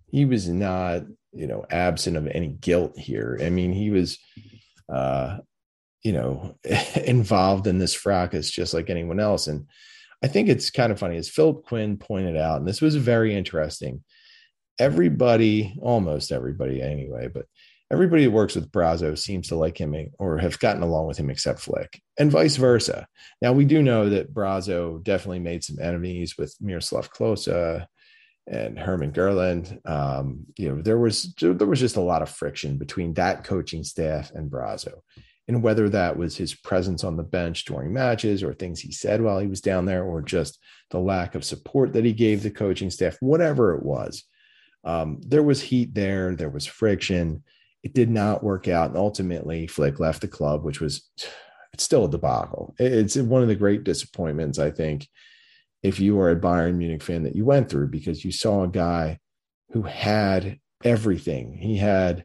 he 0.07 0.25
was 0.25 0.49
not 0.49 1.03
you 1.35 1.47
know 1.47 1.67
absent 1.71 2.17
of 2.17 2.27
any 2.29 2.49
guilt 2.49 2.99
here. 2.99 3.39
I 3.43 3.51
mean, 3.51 3.73
he 3.73 3.91
was 3.91 4.19
uh, 4.91 5.37
you 6.03 6.13
know 6.13 6.57
involved 7.05 7.67
in 7.67 7.79
this 7.79 7.93
fracas 7.93 8.51
just 8.51 8.73
like 8.73 8.89
anyone 8.89 9.21
else. 9.21 9.49
And 9.49 9.67
I 10.25 10.29
think 10.29 10.49
it's 10.49 10.71
kind 10.71 10.91
of 10.91 10.99
funny 10.99 11.19
as 11.19 11.29
Philip 11.29 11.65
Quinn 11.67 11.99
pointed 11.99 12.39
out, 12.39 12.61
and 12.61 12.67
this 12.67 12.81
was 12.81 12.97
very 12.97 13.35
interesting. 13.35 14.03
Everybody, 14.79 15.77
almost 15.83 16.33
everybody 16.33 16.81
anyway, 16.81 17.29
but 17.29 17.45
everybody 17.91 18.25
that 18.25 18.31
works 18.31 18.55
with 18.55 18.71
Brazzo 18.71 19.19
seems 19.19 19.49
to 19.49 19.57
like 19.57 19.79
him 19.79 19.95
or 20.19 20.39
have 20.39 20.59
gotten 20.59 20.83
along 20.83 21.07
with 21.07 21.19
him 21.19 21.31
except 21.31 21.61
Flick, 21.61 22.01
and 22.19 22.31
vice 22.31 22.57
versa. 22.57 23.07
Now 23.41 23.53
we 23.53 23.65
do 23.65 23.83
know 23.83 24.09
that 24.11 24.33
Brazzo 24.33 25.03
definitely 25.03 25.41
made 25.41 25.65
some 25.65 25.79
enemies 25.81 26.37
with 26.37 26.55
Miroslav 26.61 27.11
Klose 27.11 27.87
and 28.47 28.79
Hermann 28.79 29.13
Gerland. 29.13 29.79
Um, 29.89 30.47
you 30.57 30.69
know, 30.69 30.83
there 30.83 30.99
was 30.99 31.35
there 31.41 31.67
was 31.67 31.81
just 31.81 31.97
a 31.97 32.03
lot 32.03 32.23
of 32.23 32.31
friction 32.31 32.79
between 32.79 33.15
that 33.15 33.45
coaching 33.45 33.85
staff 33.85 34.31
and 34.33 34.51
Brazzo. 34.51 35.01
And 35.47 35.63
whether 35.63 35.89
that 35.89 36.19
was 36.19 36.37
his 36.37 36.55
presence 36.55 37.05
on 37.05 37.17
the 37.17 37.23
bench 37.23 37.65
during 37.65 37.95
matches 37.95 38.43
or 38.43 38.53
things 38.53 38.81
he 38.81 38.93
said 38.93 39.23
while 39.23 39.39
he 39.39 39.47
was 39.47 39.63
down 39.63 39.87
there, 39.87 40.05
or 40.05 40.21
just 40.21 40.59
the 40.91 40.99
lack 40.99 41.35
of 41.35 41.43
support 41.43 41.95
that 41.95 42.05
he 42.05 42.13
gave 42.13 42.43
the 42.43 42.51
coaching 42.51 42.91
staff, 42.91 43.17
whatever 43.21 43.75
it 43.75 43.83
was, 43.83 44.25
um, 44.85 45.21
there 45.27 45.43
was 45.43 45.63
heat 45.63 45.95
there, 45.95 46.35
there 46.35 46.51
was 46.51 46.67
friction 46.67 47.43
it 47.83 47.95
did 47.95 48.11
not 48.11 48.43
work 48.43 48.69
out. 48.69 48.91
And 48.91 48.99
ultimately, 48.99 49.67
Flick 49.67 50.01
left 50.01 50.21
the 50.21 50.29
club, 50.29 50.65
which 50.65 50.81
was 50.81 51.09
it's 51.73 51.85
still 51.85 52.07
a 52.07 52.11
debacle. 52.11 52.75
It's 52.79 53.17
one 53.17 53.43
of 53.43 53.49
the 53.49 53.55
great 53.55 53.85
disappointments, 53.85 54.59
I 54.59 54.71
think, 54.71 55.07
if 55.83 56.01
you 56.01 56.19
are 56.21 56.31
a 56.31 56.37
Bayern 56.37 56.77
Munich 56.77 57.03
fan 57.03 57.23
that 57.25 57.37
you 57.37 57.45
went 57.45 57.69
through 57.69 57.89
because 57.89 58.25
you 58.25 58.33
saw 58.33 58.65
a 58.65 58.69
guy 58.69 59.19
who 59.71 59.83
had 59.83 60.59
everything. 60.85 61.55
He 61.55 61.77
had 61.77 62.25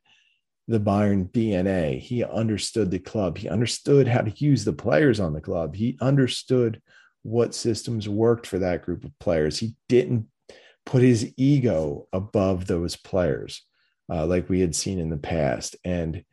the 0.67 0.79
Bayern 0.79 1.29
DNA. 1.29 1.99
He 1.99 2.23
understood 2.23 2.89
the 2.89 2.99
club. 2.99 3.37
He 3.37 3.49
understood 3.49 4.07
how 4.07 4.21
to 4.21 4.33
use 4.43 4.63
the 4.63 4.73
players 4.73 5.19
on 5.19 5.33
the 5.33 5.41
club. 5.41 5.75
He 5.75 5.97
understood 6.01 6.81
what 7.23 7.53
systems 7.53 8.07
worked 8.07 8.47
for 8.47 8.59
that 8.59 8.83
group 8.83 9.03
of 9.03 9.17
players. 9.19 9.59
He 9.59 9.75
didn't 9.89 10.27
put 10.85 11.01
his 11.01 11.33
ego 11.37 12.07
above 12.11 12.65
those 12.65 12.95
players 12.95 13.63
uh, 14.13 14.25
like 14.27 14.49
we 14.49 14.59
had 14.59 14.75
seen 14.75 14.99
in 14.99 15.09
the 15.09 15.17
past. 15.17 15.75
And 15.83 16.23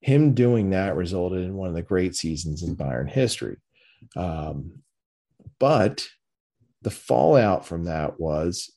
him 0.00 0.34
doing 0.34 0.70
that 0.70 0.96
resulted 0.96 1.44
in 1.44 1.54
one 1.54 1.68
of 1.68 1.74
the 1.74 1.82
great 1.82 2.16
seasons 2.16 2.62
in 2.62 2.76
Bayern 2.76 3.08
history. 3.08 3.58
Um, 4.16 4.82
but 5.60 6.06
the 6.82 6.90
fallout 6.90 7.64
from 7.64 7.84
that 7.84 8.18
was 8.18 8.72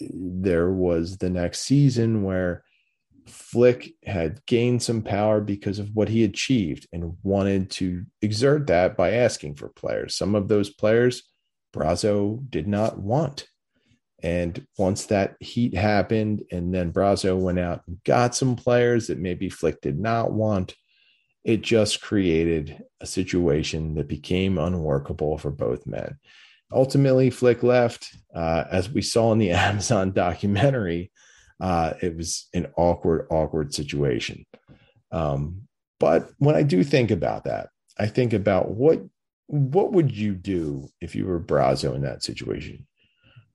there 0.00 0.70
was 0.70 1.16
the 1.16 1.30
next 1.30 1.60
season 1.60 2.22
where 2.22 2.64
Flick 3.26 3.94
had 4.04 4.44
gained 4.44 4.82
some 4.82 5.02
power 5.02 5.40
because 5.40 5.78
of 5.78 5.94
what 5.94 6.08
he 6.08 6.24
achieved 6.24 6.86
and 6.92 7.16
wanted 7.22 7.70
to 7.70 8.04
exert 8.20 8.66
that 8.66 8.96
by 8.96 9.12
asking 9.12 9.54
for 9.54 9.68
players. 9.68 10.14
Some 10.14 10.34
of 10.34 10.48
those 10.48 10.68
players 10.68 11.22
Brazzo 11.72 12.38
did 12.50 12.66
not 12.66 12.98
want. 12.98 13.46
And 14.22 14.66
once 14.76 15.06
that 15.06 15.36
heat 15.40 15.74
happened, 15.74 16.44
and 16.50 16.74
then 16.74 16.92
Brazzo 16.92 17.38
went 17.38 17.58
out 17.58 17.82
and 17.86 18.02
got 18.04 18.34
some 18.34 18.56
players 18.56 19.06
that 19.06 19.18
maybe 19.18 19.48
Flick 19.48 19.80
did 19.80 19.98
not 19.98 20.32
want, 20.32 20.74
it 21.44 21.62
just 21.62 22.02
created 22.02 22.82
a 23.00 23.06
situation 23.06 23.94
that 23.94 24.08
became 24.08 24.58
unworkable 24.58 25.38
for 25.38 25.50
both 25.50 25.86
men. 25.86 26.18
Ultimately, 26.72 27.30
Flick 27.30 27.62
left. 27.62 28.14
Uh, 28.34 28.64
as 28.70 28.90
we 28.90 29.02
saw 29.02 29.32
in 29.32 29.38
the 29.38 29.50
Amazon 29.52 30.12
documentary, 30.12 31.10
uh, 31.60 31.94
it 32.00 32.16
was 32.16 32.48
an 32.54 32.68
awkward, 32.76 33.26
awkward 33.30 33.74
situation. 33.74 34.44
Um, 35.12 35.62
but 35.98 36.30
when 36.38 36.54
I 36.54 36.62
do 36.62 36.84
think 36.84 37.10
about 37.10 37.44
that, 37.44 37.68
I 37.98 38.06
think 38.06 38.32
about 38.32 38.70
what 38.70 39.00
what 39.46 39.92
would 39.92 40.16
you 40.16 40.34
do 40.34 40.88
if 41.00 41.16
you 41.16 41.26
were 41.26 41.40
Brazzo 41.40 41.94
in 41.96 42.02
that 42.02 42.22
situation? 42.22 42.86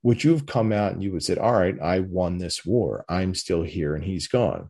Would 0.06 0.24
you 0.24 0.30
have 0.34 0.46
come 0.46 0.72
out 0.72 0.92
and 0.92 1.02
you 1.02 1.12
would 1.12 1.24
said, 1.24 1.40
All 1.40 1.52
right, 1.52 1.82
I 1.82 2.00
won 2.02 2.38
this 2.38 2.64
war. 2.64 3.04
I'm 3.10 3.34
still 3.34 3.64
here 3.64 3.96
and 3.96 4.04
he's 4.04 4.28
gone? 4.28 4.70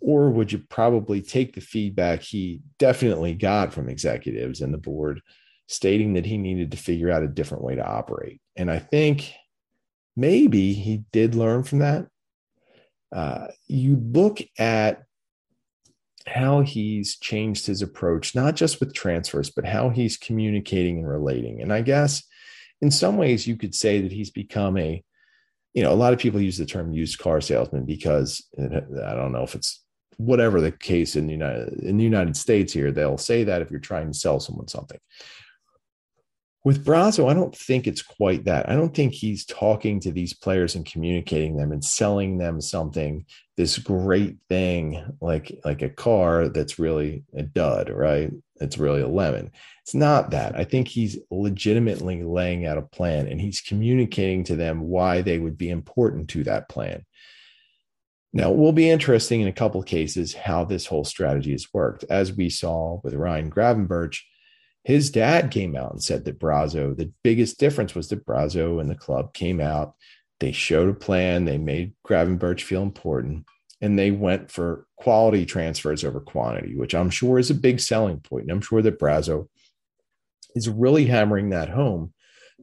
Or 0.00 0.30
would 0.30 0.50
you 0.50 0.60
probably 0.70 1.20
take 1.20 1.54
the 1.54 1.60
feedback 1.60 2.22
he 2.22 2.62
definitely 2.78 3.34
got 3.34 3.74
from 3.74 3.90
executives 3.90 4.62
and 4.62 4.72
the 4.72 4.78
board 4.78 5.20
stating 5.66 6.14
that 6.14 6.24
he 6.24 6.38
needed 6.38 6.70
to 6.70 6.78
figure 6.78 7.10
out 7.10 7.22
a 7.22 7.28
different 7.28 7.64
way 7.64 7.74
to 7.74 7.86
operate? 7.86 8.40
And 8.56 8.70
I 8.70 8.78
think 8.78 9.30
maybe 10.16 10.72
he 10.72 11.04
did 11.12 11.34
learn 11.34 11.62
from 11.62 11.80
that. 11.80 12.06
Uh, 13.14 13.48
you 13.66 13.96
look 13.96 14.40
at 14.58 15.02
how 16.26 16.62
he's 16.62 17.18
changed 17.18 17.66
his 17.66 17.82
approach, 17.82 18.34
not 18.34 18.56
just 18.56 18.80
with 18.80 18.94
transfers, 18.94 19.50
but 19.50 19.66
how 19.66 19.90
he's 19.90 20.16
communicating 20.16 21.00
and 21.00 21.08
relating. 21.08 21.60
And 21.60 21.70
I 21.70 21.82
guess 21.82 22.22
in 22.84 22.90
some 22.90 23.16
ways 23.16 23.46
you 23.46 23.56
could 23.56 23.74
say 23.74 24.02
that 24.02 24.12
he's 24.12 24.30
become 24.30 24.76
a 24.76 25.02
you 25.72 25.82
know 25.82 25.92
a 25.92 26.02
lot 26.02 26.12
of 26.12 26.18
people 26.18 26.40
use 26.40 26.58
the 26.58 26.66
term 26.66 26.92
used 26.92 27.18
car 27.18 27.40
salesman 27.40 27.86
because 27.86 28.46
uh, 28.60 28.80
i 29.06 29.14
don't 29.14 29.32
know 29.32 29.42
if 29.42 29.54
it's 29.54 29.82
whatever 30.18 30.60
the 30.60 30.70
case 30.70 31.16
in 31.16 31.26
the 31.26 31.32
united 31.32 31.72
in 31.80 31.96
the 31.96 32.04
united 32.04 32.36
states 32.36 32.74
here 32.74 32.92
they'll 32.92 33.16
say 33.16 33.42
that 33.42 33.62
if 33.62 33.70
you're 33.70 33.80
trying 33.80 34.06
to 34.12 34.18
sell 34.18 34.38
someone 34.38 34.68
something 34.68 34.98
with 36.64 36.82
Brazzo, 36.82 37.30
I 37.30 37.34
don't 37.34 37.54
think 37.54 37.86
it's 37.86 38.00
quite 38.00 38.46
that. 38.46 38.70
I 38.70 38.74
don't 38.74 38.94
think 38.94 39.12
he's 39.12 39.44
talking 39.44 40.00
to 40.00 40.10
these 40.10 40.32
players 40.32 40.74
and 40.74 40.86
communicating 40.86 41.58
them 41.58 41.72
and 41.72 41.84
selling 41.84 42.38
them 42.38 42.58
something, 42.58 43.26
this 43.58 43.76
great 43.76 44.38
thing 44.48 45.04
like 45.20 45.52
like 45.62 45.82
a 45.82 45.90
car 45.90 46.48
that's 46.48 46.78
really 46.78 47.24
a 47.36 47.42
dud, 47.42 47.90
right? 47.90 48.32
It's 48.62 48.78
really 48.78 49.02
a 49.02 49.08
lemon. 49.08 49.50
It's 49.84 49.94
not 49.94 50.30
that. 50.30 50.56
I 50.56 50.64
think 50.64 50.88
he's 50.88 51.18
legitimately 51.30 52.22
laying 52.22 52.64
out 52.64 52.78
a 52.78 52.82
plan 52.82 53.26
and 53.26 53.38
he's 53.38 53.60
communicating 53.60 54.42
to 54.44 54.56
them 54.56 54.80
why 54.80 55.20
they 55.20 55.38
would 55.38 55.58
be 55.58 55.68
important 55.68 56.30
to 56.30 56.44
that 56.44 56.70
plan. 56.70 57.04
Now, 58.32 58.50
it 58.50 58.56
will 58.56 58.72
be 58.72 58.88
interesting 58.88 59.42
in 59.42 59.48
a 59.48 59.52
couple 59.52 59.80
of 59.80 59.86
cases 59.86 60.32
how 60.32 60.64
this 60.64 60.86
whole 60.86 61.04
strategy 61.04 61.52
has 61.52 61.68
worked. 61.74 62.04
As 62.08 62.32
we 62.32 62.48
saw 62.48 62.98
with 63.04 63.12
Ryan 63.12 63.50
Gravenberch, 63.50 64.20
his 64.84 65.10
dad 65.10 65.50
came 65.50 65.76
out 65.76 65.92
and 65.92 66.02
said 66.02 66.24
that 66.24 66.40
Brazzo, 66.40 66.96
the 66.96 67.12
biggest 67.22 67.60
difference 67.60 67.94
was 67.94 68.08
that 68.08 68.24
Brazzo 68.24 68.80
and 68.80 68.88
the 68.88 68.94
club 68.94 69.34
came 69.34 69.60
out, 69.60 69.96
they 70.40 70.52
showed 70.52 70.88
a 70.88 70.94
plan, 70.94 71.44
they 71.44 71.58
made 71.58 71.92
Gravenberch 72.06 72.62
feel 72.62 72.82
important, 72.82 73.44
and 73.82 73.98
they 73.98 74.10
went 74.10 74.50
for 74.50 74.86
quality 74.96 75.44
transfers 75.44 76.04
over 76.04 76.20
quantity, 76.20 76.74
which 76.74 76.94
I'm 76.94 77.10
sure 77.10 77.38
is 77.38 77.50
a 77.50 77.54
big 77.54 77.80
selling 77.80 78.20
point. 78.20 78.44
And 78.44 78.50
I'm 78.50 78.62
sure 78.62 78.80
that 78.80 78.98
Brazzo 78.98 79.48
is 80.54 80.68
really 80.68 81.06
hammering 81.06 81.50
that 81.50 81.68
home 81.68 82.12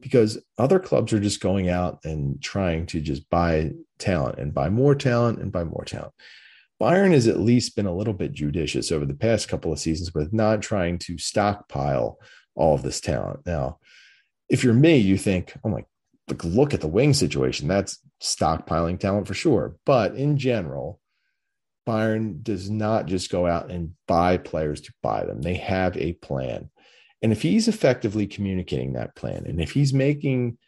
because 0.00 0.42
other 0.58 0.78
clubs 0.78 1.12
are 1.12 1.20
just 1.20 1.40
going 1.40 1.68
out 1.68 2.00
and 2.04 2.42
trying 2.42 2.86
to 2.86 3.00
just 3.00 3.28
buy 3.30 3.72
talent 3.98 4.38
and 4.38 4.54
buy 4.54 4.68
more 4.68 4.94
talent 4.94 5.38
and 5.40 5.52
buy 5.52 5.64
more 5.64 5.84
talent. 5.84 6.12
Bayern 6.80 7.12
has 7.12 7.28
at 7.28 7.38
least 7.38 7.76
been 7.76 7.86
a 7.86 7.94
little 7.94 8.14
bit 8.14 8.32
judicious 8.32 8.90
over 8.90 9.06
the 9.06 9.14
past 9.14 9.48
couple 9.48 9.72
of 9.72 9.78
seasons 9.78 10.12
with 10.12 10.32
not 10.32 10.62
trying 10.62 10.98
to 10.98 11.16
stockpile 11.16 12.18
all 12.56 12.74
of 12.74 12.82
this 12.82 13.00
talent. 13.00 13.40
Now, 13.46 13.78
if 14.48 14.64
you're 14.64 14.74
me, 14.74 14.96
you 14.96 15.16
think, 15.16 15.54
oh 15.62 15.68
my, 15.68 15.84
look, 16.28 16.42
look 16.42 16.74
at 16.74 16.80
the 16.80 16.88
wing 16.88 17.14
situation. 17.14 17.68
That's 17.68 18.00
stockpiling 18.20 18.98
talent 18.98 19.28
for 19.28 19.34
sure. 19.34 19.76
But 19.86 20.16
in 20.16 20.38
general, 20.38 20.98
Bayern 21.86 22.42
does 22.42 22.68
not 22.68 23.06
just 23.06 23.30
go 23.30 23.46
out 23.46 23.70
and 23.70 23.94
buy 24.08 24.36
players 24.36 24.80
to 24.82 24.92
buy 25.02 25.24
them. 25.24 25.40
They 25.40 25.54
have 25.54 25.96
a 25.96 26.14
plan. 26.14 26.70
And 27.22 27.32
if 27.32 27.42
he's 27.42 27.68
effectively 27.68 28.26
communicating 28.26 28.94
that 28.94 29.14
plan, 29.14 29.44
and 29.46 29.60
if 29.60 29.72
he's 29.72 29.94
making 29.94 30.58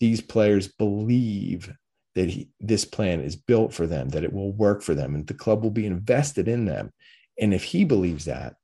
these 0.00 0.20
players 0.20 0.68
believe 0.68 1.72
that 2.14 2.28
he, 2.28 2.48
this 2.60 2.84
plan 2.84 3.20
is 3.20 3.36
built 3.36 3.72
for 3.72 3.86
them, 3.86 4.10
that 4.10 4.24
it 4.24 4.32
will 4.32 4.52
work 4.52 4.82
for 4.82 4.94
them, 4.94 5.14
and 5.14 5.26
the 5.26 5.34
club 5.34 5.62
will 5.62 5.70
be 5.70 5.86
invested 5.86 6.48
in 6.48 6.66
them. 6.66 6.92
And 7.40 7.54
if 7.54 7.64
he 7.64 7.84
believes 7.84 8.26
that 8.26 8.56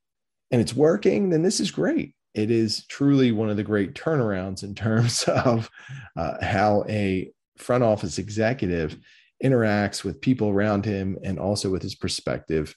and 0.50 0.60
it's 0.60 0.74
working, 0.74 1.30
then 1.30 1.42
this 1.42 1.60
is 1.60 1.70
great. 1.70 2.14
It 2.34 2.50
is 2.50 2.86
truly 2.86 3.32
one 3.32 3.50
of 3.50 3.56
the 3.56 3.62
great 3.62 3.94
turnarounds 3.94 4.62
in 4.62 4.74
terms 4.74 5.22
of 5.28 5.70
uh, 6.16 6.44
how 6.44 6.84
a 6.88 7.30
front 7.56 7.82
office 7.82 8.18
executive 8.18 8.96
interacts 9.42 10.04
with 10.04 10.20
people 10.20 10.48
around 10.48 10.84
him 10.84 11.18
and 11.22 11.38
also 11.38 11.70
with 11.70 11.82
his 11.82 11.94
prospective 11.94 12.74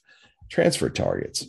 transfer 0.48 0.88
targets. 0.88 1.46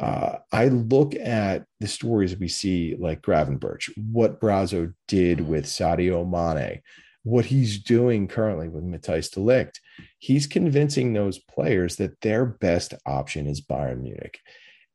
Uh, 0.00 0.38
I 0.50 0.68
look 0.68 1.14
at 1.14 1.66
the 1.78 1.86
stories 1.86 2.38
we 2.38 2.48
see, 2.48 2.96
like 2.98 3.20
Gravenberch, 3.20 3.90
what 4.10 4.40
Brazzo 4.40 4.94
did 5.06 5.42
with 5.42 5.66
Sadio 5.66 6.26
Mane, 6.26 6.80
what 7.22 7.44
he's 7.44 7.82
doing 7.82 8.26
currently 8.26 8.68
with 8.68 8.82
Matthijs 8.82 9.30
de 9.30 9.40
Ligt, 9.40 9.78
he's 10.18 10.46
convincing 10.46 11.12
those 11.12 11.38
players 11.38 11.96
that 11.96 12.18
their 12.22 12.46
best 12.46 12.94
option 13.04 13.46
is 13.46 13.60
Bayern 13.60 14.00
Munich. 14.00 14.40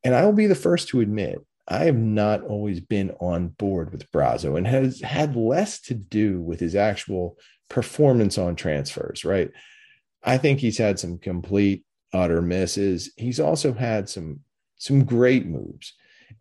And 0.02 0.12
I 0.12 0.24
will 0.24 0.32
be 0.32 0.48
the 0.48 0.56
first 0.56 0.88
to 0.88 1.00
admit, 1.00 1.38
I 1.68 1.84
have 1.84 1.96
not 1.96 2.42
always 2.42 2.80
been 2.80 3.12
on 3.20 3.48
board 3.48 3.92
with 3.92 4.10
Brazzo 4.10 4.56
and 4.56 4.66
has 4.66 5.00
had 5.00 5.36
less 5.36 5.80
to 5.82 5.94
do 5.94 6.40
with 6.40 6.58
his 6.58 6.74
actual 6.74 7.38
performance 7.68 8.38
on 8.38 8.56
transfers, 8.56 9.24
right? 9.24 9.50
I 10.22 10.38
think 10.38 10.58
he's 10.58 10.78
had 10.78 10.98
some 10.98 11.18
complete 11.18 11.84
utter 12.12 12.42
misses. 12.42 13.12
He's 13.16 13.40
also 13.40 13.72
had 13.72 14.08
some 14.08 14.40
some 14.76 15.04
great 15.04 15.46
moves. 15.46 15.94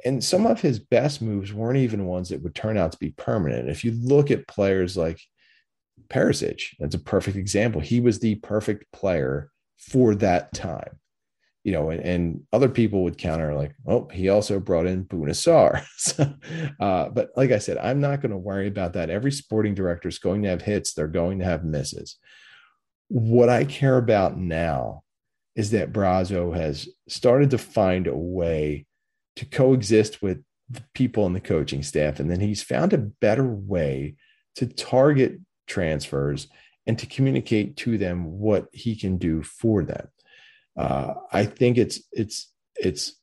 And 0.03 0.23
some 0.23 0.45
of 0.45 0.61
his 0.61 0.79
best 0.79 1.21
moves 1.21 1.53
weren't 1.53 1.77
even 1.77 2.05
ones 2.05 2.29
that 2.29 2.41
would 2.41 2.55
turn 2.55 2.77
out 2.77 2.91
to 2.91 2.97
be 2.97 3.11
permanent. 3.11 3.69
If 3.69 3.83
you 3.83 3.91
look 3.91 4.31
at 4.31 4.47
players 4.47 4.97
like 4.97 5.19
Perisic. 6.09 6.61
That's 6.79 6.95
a 6.95 6.99
perfect 6.99 7.37
example. 7.37 7.81
He 7.81 7.99
was 7.99 8.19
the 8.19 8.35
perfect 8.35 8.91
player 8.91 9.51
for 9.77 10.15
that 10.15 10.53
time. 10.53 10.99
You 11.63 11.71
know, 11.71 11.89
and, 11.89 11.99
and 12.01 12.43
other 12.53 12.69
people 12.69 13.03
would 13.03 13.17
counter 13.17 13.55
like, 13.55 13.73
oh, 13.87 14.07
he 14.13 14.29
also 14.29 14.59
brought 14.59 14.85
in 14.85 15.05
Bouna 15.05 15.31
Sarr. 15.31 15.83
uh, 16.79 17.09
but 17.09 17.31
like 17.35 17.51
I 17.51 17.57
said, 17.57 17.79
I'm 17.79 17.99
not 17.99 18.21
going 18.21 18.31
to 18.31 18.37
worry 18.37 18.67
about 18.67 18.93
that. 18.93 19.09
Every 19.09 19.31
sporting 19.31 19.73
director 19.73 20.07
is 20.07 20.19
going 20.19 20.43
to 20.43 20.49
have 20.49 20.61
hits. 20.61 20.93
They're 20.93 21.07
going 21.07 21.39
to 21.39 21.45
have 21.45 21.63
misses. 21.63 22.17
What 23.07 23.49
I 23.49 23.65
care 23.65 23.97
about 23.97 24.37
now 24.37 25.04
is 25.55 25.71
that 25.71 25.93
Brazzo 25.93 26.55
has 26.55 26.89
started 27.07 27.51
to 27.51 27.57
find 27.57 28.07
a 28.07 28.15
way 28.15 28.85
to 29.37 29.45
coexist 29.45 30.21
with 30.21 30.43
the 30.69 30.83
people 30.93 31.25
in 31.25 31.33
the 31.33 31.39
coaching 31.39 31.83
staff. 31.83 32.19
And 32.19 32.29
then 32.29 32.39
he's 32.39 32.63
found 32.63 32.93
a 32.93 32.97
better 32.97 33.45
way 33.45 34.15
to 34.55 34.65
target 34.65 35.39
transfers 35.67 36.47
and 36.87 36.97
to 36.99 37.05
communicate 37.05 37.77
to 37.77 37.97
them 37.97 38.39
what 38.39 38.67
he 38.71 38.95
can 38.95 39.17
do 39.17 39.41
for 39.43 39.83
them. 39.83 40.07
Uh, 40.77 41.13
I 41.31 41.45
think 41.45 41.77
it's 41.77 42.01
it's 42.11 42.51
it's 42.75 43.15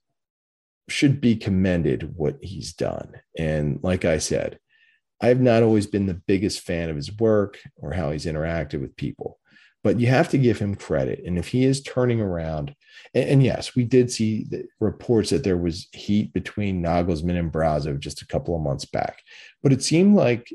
should 0.89 1.21
be 1.21 1.37
commended 1.37 2.17
what 2.17 2.39
he's 2.41 2.73
done. 2.73 3.13
And 3.39 3.79
like 3.83 4.05
I 4.05 4.19
said, 4.19 4.59
I 5.21 5.29
have 5.29 5.41
not 5.41 5.63
always 5.63 5.87
been 5.87 6.07
the 6.07 6.21
biggest 6.27 6.61
fan 6.61 6.91
of 6.91 6.97
his 6.97 7.17
work 7.17 7.59
or 7.77 7.93
how 7.93 8.11
he's 8.11 8.27
interacted 8.27 8.81
with 8.81 8.97
people, 8.97 9.39
but 9.83 9.99
you 9.99 10.07
have 10.07 10.29
to 10.29 10.39
give 10.39 10.59
him 10.59 10.75
credit. 10.75 11.23
And 11.27 11.39
if 11.39 11.49
he 11.49 11.65
is 11.65 11.83
turning 11.83 12.21
around, 12.21 12.75
and, 13.15 13.29
and 13.29 13.43
yes, 13.43 13.75
we 13.75 13.85
did 13.85 14.11
see 14.11 14.47
reports 14.81 15.31
that 15.31 15.45
there 15.45 15.57
was 15.57 15.89
heat 15.93 16.33
between 16.33 16.83
Nagelsmann 16.83 17.39
and 17.39 17.53
Brazzo 17.53 17.99
just 17.99 18.23
a 18.23 18.27
couple 18.27 18.55
of 18.55 18.63
months 18.63 18.85
back, 18.85 19.23
but 19.63 19.73
it 19.73 19.83
seemed 19.83 20.15
like 20.15 20.49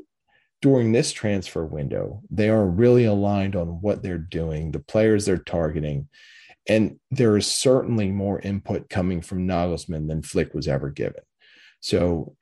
during 0.60 0.92
this 0.92 1.12
transfer 1.12 1.64
window, 1.64 2.22
they 2.30 2.48
are 2.48 2.66
really 2.66 3.04
aligned 3.04 3.54
on 3.54 3.80
what 3.80 4.02
they're 4.02 4.18
doing, 4.18 4.72
the 4.72 4.80
players 4.80 5.24
they're 5.24 5.38
targeting. 5.38 6.08
And 6.68 6.98
there 7.10 7.36
is 7.36 7.46
certainly 7.46 8.10
more 8.10 8.40
input 8.40 8.90
coming 8.90 9.22
from 9.22 9.46
Nagelsmann 9.46 10.08
than 10.08 10.22
Flick 10.22 10.54
was 10.54 10.68
ever 10.68 10.90
given. 10.90 11.22
So, 11.80 12.34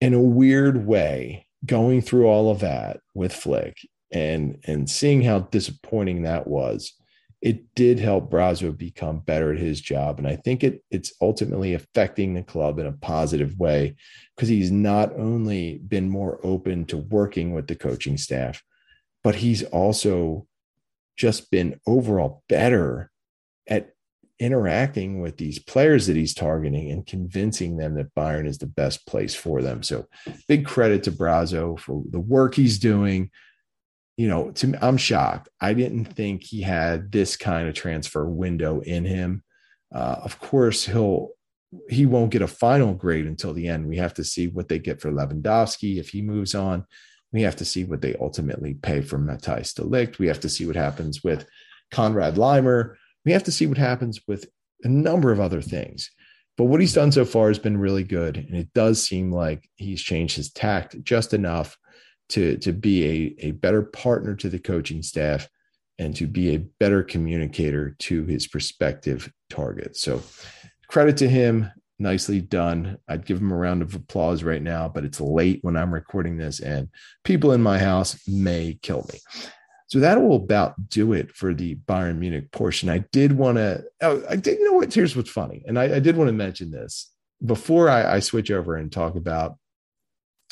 in 0.00 0.14
a 0.14 0.20
weird 0.20 0.86
way, 0.86 1.46
going 1.64 2.02
through 2.02 2.26
all 2.26 2.50
of 2.50 2.60
that 2.60 3.00
with 3.14 3.32
Flick 3.32 3.76
and 4.12 4.58
and 4.64 4.88
seeing 4.88 5.22
how 5.22 5.40
disappointing 5.40 6.22
that 6.22 6.46
was, 6.46 6.94
it 7.40 7.74
did 7.74 7.98
help 7.98 8.30
Brazzo 8.30 8.76
become 8.76 9.20
better 9.20 9.52
at 9.52 9.58
his 9.58 9.80
job. 9.80 10.18
And 10.18 10.26
I 10.26 10.36
think 10.36 10.62
it 10.62 10.82
it's 10.90 11.12
ultimately 11.20 11.74
affecting 11.74 12.34
the 12.34 12.42
club 12.42 12.78
in 12.78 12.86
a 12.86 12.92
positive 12.92 13.58
way 13.58 13.96
because 14.36 14.48
he's 14.48 14.70
not 14.70 15.12
only 15.16 15.78
been 15.78 16.08
more 16.08 16.38
open 16.42 16.84
to 16.86 16.98
working 16.98 17.52
with 17.54 17.66
the 17.66 17.76
coaching 17.76 18.16
staff, 18.16 18.62
but 19.22 19.36
he's 19.36 19.62
also 19.64 20.46
just 21.16 21.50
been 21.50 21.78
overall 21.86 22.42
better 22.48 23.10
at 23.68 23.94
interacting 24.38 25.20
with 25.20 25.36
these 25.36 25.58
players 25.58 26.06
that 26.06 26.16
he's 26.16 26.32
targeting 26.32 26.90
and 26.90 27.06
convincing 27.06 27.76
them 27.76 27.94
that 27.94 28.14
Bayern 28.14 28.46
is 28.46 28.56
the 28.56 28.66
best 28.66 29.06
place 29.06 29.34
for 29.34 29.60
them. 29.60 29.82
So 29.82 30.06
big 30.48 30.64
credit 30.64 31.02
to 31.04 31.12
Brazzo 31.12 31.78
for 31.78 32.02
the 32.08 32.18
work 32.18 32.54
he's 32.54 32.78
doing, 32.78 33.30
you 34.20 34.28
know, 34.28 34.50
to 34.50 34.66
me, 34.66 34.78
I'm 34.82 34.98
shocked. 34.98 35.48
I 35.62 35.72
didn't 35.72 36.04
think 36.04 36.42
he 36.42 36.60
had 36.60 37.10
this 37.10 37.38
kind 37.38 37.66
of 37.66 37.74
transfer 37.74 38.26
window 38.26 38.80
in 38.80 39.06
him. 39.06 39.42
Uh, 39.94 40.16
of 40.22 40.38
course, 40.38 40.84
he'll 40.84 41.30
he 41.88 42.04
won't 42.04 42.30
get 42.30 42.42
a 42.42 42.46
final 42.46 42.92
grade 42.92 43.26
until 43.26 43.54
the 43.54 43.66
end. 43.66 43.88
We 43.88 43.96
have 43.96 44.12
to 44.14 44.24
see 44.24 44.48
what 44.48 44.68
they 44.68 44.78
get 44.78 45.00
for 45.00 45.10
Lewandowski 45.10 45.96
if 45.96 46.10
he 46.10 46.20
moves 46.20 46.54
on. 46.54 46.84
We 47.32 47.40
have 47.42 47.56
to 47.56 47.64
see 47.64 47.84
what 47.84 48.02
they 48.02 48.14
ultimately 48.20 48.74
pay 48.74 49.00
for 49.00 49.18
Matthijs 49.18 49.72
de 49.72 49.84
Ligt. 49.84 50.18
We 50.18 50.26
have 50.26 50.40
to 50.40 50.50
see 50.50 50.66
what 50.66 50.76
happens 50.76 51.24
with 51.24 51.46
Conrad 51.90 52.34
Laimer. 52.34 52.96
We 53.24 53.32
have 53.32 53.44
to 53.44 53.52
see 53.52 53.66
what 53.66 53.78
happens 53.78 54.20
with 54.28 54.44
a 54.82 54.88
number 54.88 55.32
of 55.32 55.40
other 55.40 55.62
things. 55.62 56.10
But 56.58 56.64
what 56.64 56.80
he's 56.80 56.92
done 56.92 57.10
so 57.10 57.24
far 57.24 57.48
has 57.48 57.58
been 57.58 57.78
really 57.78 58.04
good. 58.04 58.36
And 58.36 58.54
it 58.54 58.68
does 58.74 59.02
seem 59.02 59.32
like 59.32 59.66
he's 59.76 60.02
changed 60.02 60.36
his 60.36 60.52
tact 60.52 61.02
just 61.04 61.32
enough 61.32 61.78
to, 62.30 62.56
to 62.58 62.72
be 62.72 63.36
a, 63.40 63.46
a 63.48 63.50
better 63.52 63.82
partner 63.82 64.34
to 64.36 64.48
the 64.48 64.58
coaching 64.58 65.02
staff 65.02 65.48
and 65.98 66.16
to 66.16 66.26
be 66.26 66.54
a 66.54 66.58
better 66.78 67.02
communicator 67.02 67.94
to 67.98 68.24
his 68.24 68.46
prospective 68.46 69.30
targets. 69.50 70.00
So 70.00 70.22
credit 70.88 71.18
to 71.18 71.28
him. 71.28 71.70
Nicely 71.98 72.40
done. 72.40 72.96
I'd 73.06 73.26
give 73.26 73.38
him 73.38 73.52
a 73.52 73.56
round 73.56 73.82
of 73.82 73.94
applause 73.94 74.42
right 74.42 74.62
now, 74.62 74.88
but 74.88 75.04
it's 75.04 75.20
late 75.20 75.58
when 75.60 75.76
I'm 75.76 75.92
recording 75.92 76.38
this, 76.38 76.58
and 76.58 76.88
people 77.24 77.52
in 77.52 77.60
my 77.60 77.78
house 77.78 78.18
may 78.26 78.78
kill 78.80 79.06
me. 79.12 79.18
So 79.88 79.98
that 79.98 80.22
will 80.22 80.36
about 80.36 80.88
do 80.88 81.12
it 81.12 81.30
for 81.30 81.52
the 81.52 81.74
Bayern 81.74 82.16
Munich 82.16 82.52
portion. 82.52 82.88
I 82.88 83.04
did 83.12 83.32
want 83.32 83.58
to, 83.58 83.84
oh, 84.00 84.22
I 84.30 84.36
did, 84.36 84.58
you 84.58 84.64
know 84.64 84.78
what? 84.78 84.94
Here's 84.94 85.14
what's 85.14 85.28
funny. 85.28 85.62
And 85.66 85.78
I, 85.78 85.96
I 85.96 85.98
did 85.98 86.16
want 86.16 86.28
to 86.28 86.32
mention 86.32 86.70
this 86.70 87.12
before 87.44 87.90
I, 87.90 88.14
I 88.14 88.20
switch 88.20 88.50
over 88.50 88.76
and 88.76 88.90
talk 88.90 89.16
about 89.16 89.58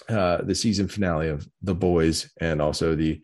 uh, 0.08 0.42
the 0.42 0.54
season 0.54 0.88
finale 0.88 1.28
of 1.28 1.48
The 1.62 1.74
Boys 1.74 2.30
and 2.40 2.62
also 2.62 2.94
the 2.94 3.20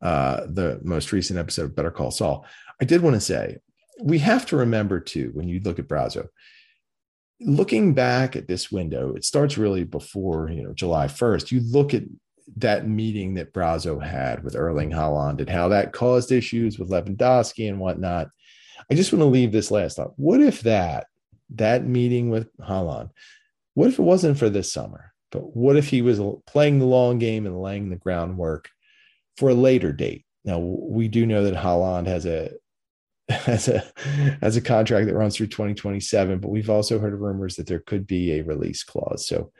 uh, 0.00 0.46
the 0.46 0.80
most 0.82 1.12
recent 1.12 1.38
episode 1.38 1.64
of 1.64 1.74
Better 1.74 1.90
Call 1.90 2.10
Saul. 2.10 2.46
I 2.80 2.84
did 2.84 3.02
want 3.02 3.14
to 3.14 3.20
say 3.20 3.58
we 4.00 4.18
have 4.20 4.46
to 4.46 4.56
remember 4.56 5.00
too 5.00 5.30
when 5.34 5.48
you 5.48 5.60
look 5.60 5.78
at 5.78 5.88
Brazzo, 5.88 6.28
looking 7.40 7.94
back 7.94 8.36
at 8.36 8.46
this 8.46 8.70
window, 8.70 9.14
it 9.14 9.24
starts 9.24 9.58
really 9.58 9.84
before 9.84 10.50
you 10.50 10.62
know 10.62 10.72
July 10.72 11.06
1st. 11.06 11.50
You 11.50 11.60
look 11.60 11.94
at 11.94 12.04
that 12.56 12.88
meeting 12.88 13.34
that 13.34 13.52
Brazzo 13.52 14.02
had 14.02 14.42
with 14.42 14.56
Erling 14.56 14.90
Haaland 14.90 15.40
and 15.40 15.50
how 15.50 15.68
that 15.68 15.92
caused 15.92 16.32
issues 16.32 16.78
with 16.78 16.90
Lewandowski 16.90 17.68
and 17.68 17.78
whatnot. 17.78 18.28
I 18.90 18.94
just 18.94 19.12
want 19.12 19.20
to 19.20 19.26
leave 19.26 19.52
this 19.52 19.70
last 19.70 19.96
thought. 19.96 20.12
What 20.16 20.40
if 20.40 20.62
that 20.62 21.06
that 21.54 21.84
meeting 21.84 22.30
with 22.30 22.54
Haaland, 22.58 23.10
what 23.74 23.88
if 23.88 23.98
it 23.98 24.02
wasn't 24.02 24.38
for 24.38 24.48
this 24.48 24.72
summer? 24.72 25.12
But 25.30 25.56
what 25.56 25.76
if 25.76 25.88
he 25.88 26.02
was 26.02 26.20
playing 26.46 26.78
the 26.78 26.86
long 26.86 27.18
game 27.18 27.46
and 27.46 27.60
laying 27.60 27.90
the 27.90 27.96
groundwork 27.96 28.70
for 29.36 29.50
a 29.50 29.54
later 29.54 29.92
date? 29.92 30.24
Now 30.44 30.58
we 30.58 31.08
do 31.08 31.26
know 31.26 31.44
that 31.44 31.54
Haaland 31.54 32.06
has 32.06 32.24
a 32.26 32.50
has 33.28 33.68
a 33.68 33.84
has 34.40 34.56
a 34.56 34.62
contract 34.62 35.06
that 35.06 35.14
runs 35.14 35.36
through 35.36 35.48
2027, 35.48 36.38
but 36.38 36.48
we've 36.48 36.70
also 36.70 36.98
heard 36.98 37.18
rumors 37.18 37.56
that 37.56 37.66
there 37.66 37.80
could 37.80 38.06
be 38.06 38.32
a 38.32 38.42
release 38.42 38.82
clause. 38.82 39.26
So 39.26 39.52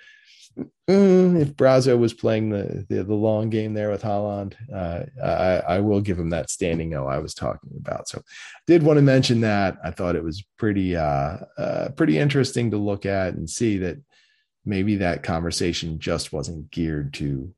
mm, 0.88 1.40
if 1.40 1.54
Brazzo 1.54 1.98
was 1.98 2.14
playing 2.14 2.50
the, 2.50 2.86
the, 2.88 3.04
the 3.04 3.14
long 3.14 3.50
game 3.50 3.74
there 3.74 3.90
with 3.90 4.02
Haaland, 4.02 4.54
uh, 4.72 5.04
I, 5.22 5.76
I 5.76 5.80
will 5.80 6.00
give 6.00 6.18
him 6.18 6.30
that 6.30 6.50
standing 6.50 6.94
O 6.94 7.06
I 7.06 7.18
was 7.18 7.34
talking 7.34 7.70
about. 7.76 8.08
So, 8.08 8.22
did 8.66 8.82
want 8.82 8.96
to 8.96 9.02
mention 9.02 9.42
that. 9.42 9.76
I 9.84 9.90
thought 9.90 10.16
it 10.16 10.24
was 10.24 10.44
pretty 10.58 10.96
uh, 10.96 11.38
uh, 11.58 11.90
pretty 11.96 12.18
interesting 12.18 12.70
to 12.70 12.78
look 12.78 13.06
at 13.06 13.34
and 13.34 13.48
see 13.48 13.78
that 13.78 13.98
maybe 14.68 14.96
that 14.96 15.22
conversation 15.22 15.98
just 15.98 16.32
wasn't 16.32 16.70
geared 16.70 17.14
to 17.14 17.52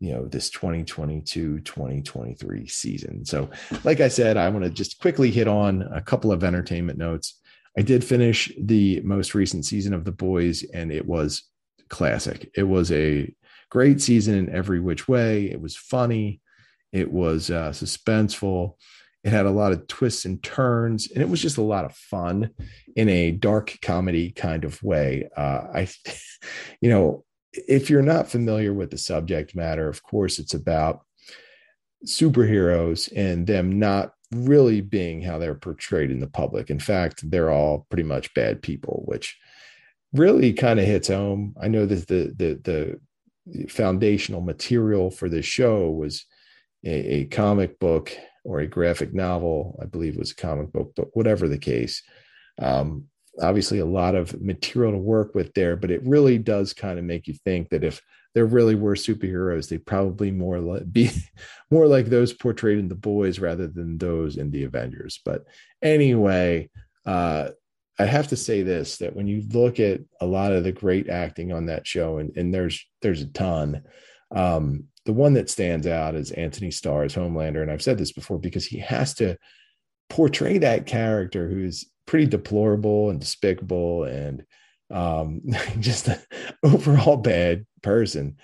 you 0.00 0.12
know 0.12 0.26
this 0.26 0.48
2022 0.50 1.60
2023 1.60 2.66
season 2.66 3.24
so 3.24 3.50
like 3.84 4.00
i 4.00 4.08
said 4.08 4.36
i 4.36 4.48
want 4.48 4.64
to 4.64 4.70
just 4.70 5.00
quickly 5.00 5.30
hit 5.30 5.48
on 5.48 5.82
a 5.92 6.00
couple 6.00 6.30
of 6.30 6.44
entertainment 6.44 6.98
notes 6.98 7.40
i 7.76 7.82
did 7.82 8.04
finish 8.04 8.52
the 8.60 9.00
most 9.00 9.34
recent 9.34 9.64
season 9.64 9.92
of 9.92 10.04
the 10.04 10.12
boys 10.12 10.64
and 10.72 10.92
it 10.92 11.06
was 11.06 11.48
classic. 11.88 12.50
It 12.54 12.64
was 12.64 12.92
a 12.92 13.34
great 13.70 14.00
season 14.00 14.34
in 14.34 14.50
every 14.50 14.80
which 14.80 15.08
way. 15.08 15.50
It 15.50 15.60
was 15.60 15.76
funny. 15.76 16.40
It 16.92 17.10
was 17.10 17.50
uh, 17.50 17.70
suspenseful. 17.70 18.74
It 19.24 19.30
had 19.30 19.46
a 19.46 19.50
lot 19.50 19.72
of 19.72 19.86
twists 19.88 20.24
and 20.24 20.42
turns, 20.42 21.10
and 21.10 21.22
it 21.22 21.28
was 21.28 21.42
just 21.42 21.58
a 21.58 21.62
lot 21.62 21.84
of 21.84 21.94
fun 21.94 22.50
in 22.96 23.08
a 23.08 23.32
dark 23.32 23.78
comedy 23.82 24.30
kind 24.30 24.64
of 24.64 24.82
way. 24.82 25.28
Uh, 25.36 25.62
I, 25.74 25.88
you 26.80 26.88
know, 26.88 27.24
if 27.52 27.90
you're 27.90 28.02
not 28.02 28.30
familiar 28.30 28.72
with 28.72 28.90
the 28.90 28.98
subject 28.98 29.56
matter, 29.56 29.88
of 29.88 30.02
course, 30.02 30.38
it's 30.38 30.54
about 30.54 31.04
superheroes 32.06 33.10
and 33.14 33.46
them 33.46 33.78
not 33.78 34.12
really 34.32 34.80
being 34.80 35.22
how 35.22 35.38
they're 35.38 35.54
portrayed 35.54 36.10
in 36.10 36.20
the 36.20 36.26
public. 36.26 36.70
In 36.70 36.78
fact, 36.78 37.28
they're 37.28 37.50
all 37.50 37.86
pretty 37.90 38.02
much 38.02 38.32
bad 38.34 38.62
people, 38.62 39.02
which 39.06 39.36
really 40.12 40.52
kind 40.52 40.78
of 40.78 40.86
hits 40.86 41.08
home. 41.08 41.54
I 41.60 41.68
know 41.68 41.86
that 41.86 42.06
the 42.06 42.34
the 42.36 42.60
the 42.64 43.66
foundational 43.68 44.42
material 44.42 45.10
for 45.10 45.28
this 45.28 45.46
show 45.46 45.90
was 45.90 46.26
a, 46.84 47.20
a, 47.20 47.24
comic 47.24 47.78
book 47.78 48.14
or 48.48 48.60
a 48.60 48.66
graphic 48.66 49.12
novel. 49.12 49.78
I 49.80 49.84
believe 49.84 50.14
it 50.14 50.18
was 50.18 50.30
a 50.30 50.36
comic 50.36 50.72
book, 50.72 50.92
but 50.96 51.14
whatever 51.14 51.48
the 51.48 51.58
case, 51.58 52.02
um, 52.58 53.04
obviously 53.40 53.78
a 53.78 53.86
lot 53.86 54.14
of 54.14 54.40
material 54.40 54.92
to 54.92 54.98
work 54.98 55.34
with 55.34 55.52
there. 55.52 55.76
But 55.76 55.90
it 55.90 56.00
really 56.04 56.38
does 56.38 56.72
kind 56.72 56.98
of 56.98 57.04
make 57.04 57.28
you 57.28 57.34
think 57.34 57.68
that 57.68 57.84
if 57.84 58.00
there 58.34 58.46
really 58.46 58.74
were 58.74 58.94
superheroes, 58.94 59.68
they'd 59.68 59.84
probably 59.84 60.30
more 60.30 60.60
like 60.60 60.90
be 60.90 61.10
more 61.70 61.86
like 61.86 62.06
those 62.06 62.32
portrayed 62.32 62.78
in 62.78 62.88
the 62.88 62.94
boys 62.94 63.38
rather 63.38 63.66
than 63.66 63.98
those 63.98 64.38
in 64.38 64.50
the 64.50 64.64
Avengers. 64.64 65.20
But 65.24 65.44
anyway, 65.82 66.70
uh, 67.04 67.50
I 67.98 68.06
have 68.06 68.28
to 68.28 68.36
say 68.36 68.62
this 68.62 68.98
that 68.98 69.14
when 69.14 69.26
you 69.26 69.42
look 69.52 69.78
at 69.78 70.00
a 70.20 70.26
lot 70.26 70.52
of 70.52 70.64
the 70.64 70.72
great 70.72 71.10
acting 71.10 71.52
on 71.52 71.66
that 71.66 71.86
show, 71.86 72.18
and, 72.18 72.34
and 72.36 72.54
there's 72.54 72.82
there's 73.02 73.22
a 73.22 73.26
ton, 73.26 73.82
um, 74.34 74.84
the 75.04 75.12
one 75.12 75.34
that 75.34 75.50
stands 75.50 75.86
out 75.86 76.14
is 76.14 76.32
Antony 76.32 76.70
Starr's 76.70 77.14
Homelander, 77.14 77.62
and 77.62 77.70
I've 77.70 77.82
said 77.82 77.98
this 77.98 78.12
before 78.12 78.38
because 78.38 78.66
he 78.66 78.78
has 78.78 79.14
to 79.14 79.36
portray 80.10 80.58
that 80.58 80.86
character 80.86 81.48
who's 81.48 81.86
pretty 82.06 82.26
deplorable 82.26 83.10
and 83.10 83.20
despicable 83.20 84.04
and 84.04 84.44
um, 84.90 85.42
just 85.80 86.08
an 86.08 86.18
overall 86.62 87.16
bad 87.16 87.66
person. 87.82 88.36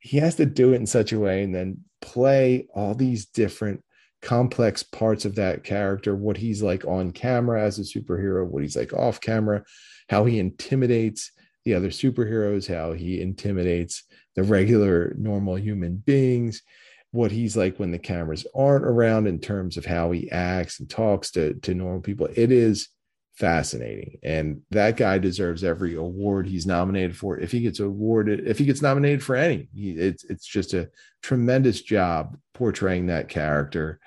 He 0.00 0.18
has 0.18 0.36
to 0.36 0.46
do 0.46 0.72
it 0.72 0.76
in 0.76 0.86
such 0.86 1.12
a 1.12 1.18
way 1.18 1.42
and 1.42 1.54
then 1.54 1.84
play 2.00 2.68
all 2.74 2.94
these 2.94 3.26
different 3.26 3.82
complex 4.22 4.82
parts 4.82 5.24
of 5.24 5.36
that 5.36 5.64
character, 5.64 6.14
what 6.14 6.36
he's 6.36 6.62
like 6.62 6.84
on 6.84 7.12
camera 7.12 7.62
as 7.62 7.78
a 7.78 7.82
superhero, 7.82 8.46
what 8.46 8.62
he's 8.62 8.76
like 8.76 8.92
off 8.92 9.20
camera, 9.20 9.64
how 10.08 10.24
he 10.24 10.38
intimidates 10.38 11.32
the 11.64 11.74
other 11.74 11.88
superheroes, 11.88 12.72
how 12.72 12.92
he 12.92 13.20
intimidates 13.20 14.04
the 14.38 14.44
regular 14.44 15.14
normal 15.18 15.56
human 15.56 15.96
beings, 15.96 16.62
what 17.10 17.32
he's 17.32 17.56
like 17.56 17.76
when 17.78 17.90
the 17.90 17.98
cameras 17.98 18.46
aren't 18.54 18.84
around 18.84 19.26
in 19.26 19.40
terms 19.40 19.76
of 19.76 19.84
how 19.84 20.12
he 20.12 20.30
acts 20.30 20.78
and 20.78 20.88
talks 20.88 21.32
to, 21.32 21.54
to 21.54 21.74
normal 21.74 22.00
people. 22.00 22.28
It 22.36 22.52
is 22.52 22.88
fascinating. 23.34 24.18
And 24.22 24.62
that 24.70 24.96
guy 24.96 25.18
deserves 25.18 25.64
every 25.64 25.96
award 25.96 26.46
he's 26.46 26.66
nominated 26.66 27.16
for. 27.16 27.36
If 27.36 27.50
he 27.50 27.60
gets 27.60 27.80
awarded, 27.80 28.46
if 28.46 28.58
he 28.58 28.64
gets 28.64 28.80
nominated 28.80 29.24
for 29.24 29.34
any, 29.34 29.68
he, 29.74 29.90
it's 29.90 30.22
it's 30.24 30.46
just 30.46 30.72
a 30.72 30.88
tremendous 31.20 31.82
job 31.82 32.36
portraying 32.54 33.06
that 33.06 33.28
character. 33.28 33.98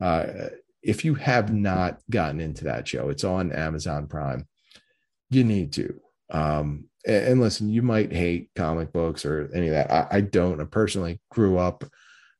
Uh, 0.00 0.48
if 0.82 1.04
you 1.04 1.14
have 1.14 1.52
not 1.52 2.00
gotten 2.10 2.40
into 2.40 2.64
that 2.64 2.88
show, 2.88 3.08
it's 3.08 3.24
on 3.24 3.52
Amazon 3.52 4.08
Prime. 4.08 4.48
You 5.30 5.44
need 5.44 5.72
to. 5.74 6.00
Um, 6.30 6.88
and, 7.06 7.40
listen, 7.40 7.68
you 7.68 7.82
might 7.82 8.12
hate 8.12 8.50
comic 8.56 8.92
books 8.92 9.24
or 9.24 9.50
any 9.54 9.68
of 9.68 9.74
that. 9.74 9.90
I, 9.90 10.18
I 10.18 10.20
don't. 10.20 10.60
I 10.60 10.64
personally 10.64 11.20
grew 11.30 11.56
up 11.58 11.84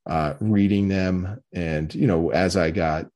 uh, 0.05 0.35
reading 0.41 0.89
them, 0.89 1.41
and 1.53 1.95
you 1.95 2.07
know, 2.07 2.31
as 2.31 2.57
I 2.57 2.71
got, 2.71 3.07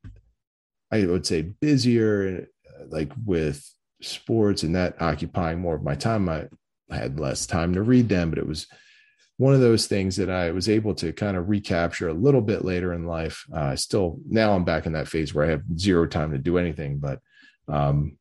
I 0.93 1.05
would 1.07 1.27
say 1.27 1.43
busier, 1.43 2.49
like 2.89 3.13
with 3.25 3.69
sports 4.01 4.63
and 4.63 4.75
that 4.75 5.01
occupying 5.03 5.61
more 5.61 5.75
of 5.75 5.83
my 5.83 5.95
time, 5.95 6.29
I 6.29 6.49
had 6.91 7.21
less 7.21 7.47
time 7.47 7.75
to 7.75 7.83
read 7.83 8.09
them. 8.09 8.31
But 8.31 8.39
it 8.39 8.47
was 8.47 8.67
one 9.37 9.55
of 9.55 9.61
those 9.61 9.87
things 9.87 10.17
that 10.17 10.29
I 10.29 10.51
was 10.51 10.69
able 10.69 10.95
to 10.97 11.13
kind 11.13 11.37
of 11.37 11.49
recapture 11.49 12.09
a 12.09 12.15
little 12.15 12.43
bit 12.43 12.65
later 12.65 12.93
in 12.93 13.07
life. 13.07 13.45
Uh, 13.55 13.75
still, 13.75 14.19
now 14.29 14.53
I'm 14.55 14.65
back 14.65 14.87
in 14.87 14.93
that 14.93 15.09
phase 15.09 15.35
where 15.35 15.47
I 15.47 15.51
have 15.51 15.63
zero 15.79 16.07
time 16.07 16.33
to 16.33 16.39
do 16.39 16.59
anything, 16.59 16.99
but 16.99 17.21
um, 17.67 18.19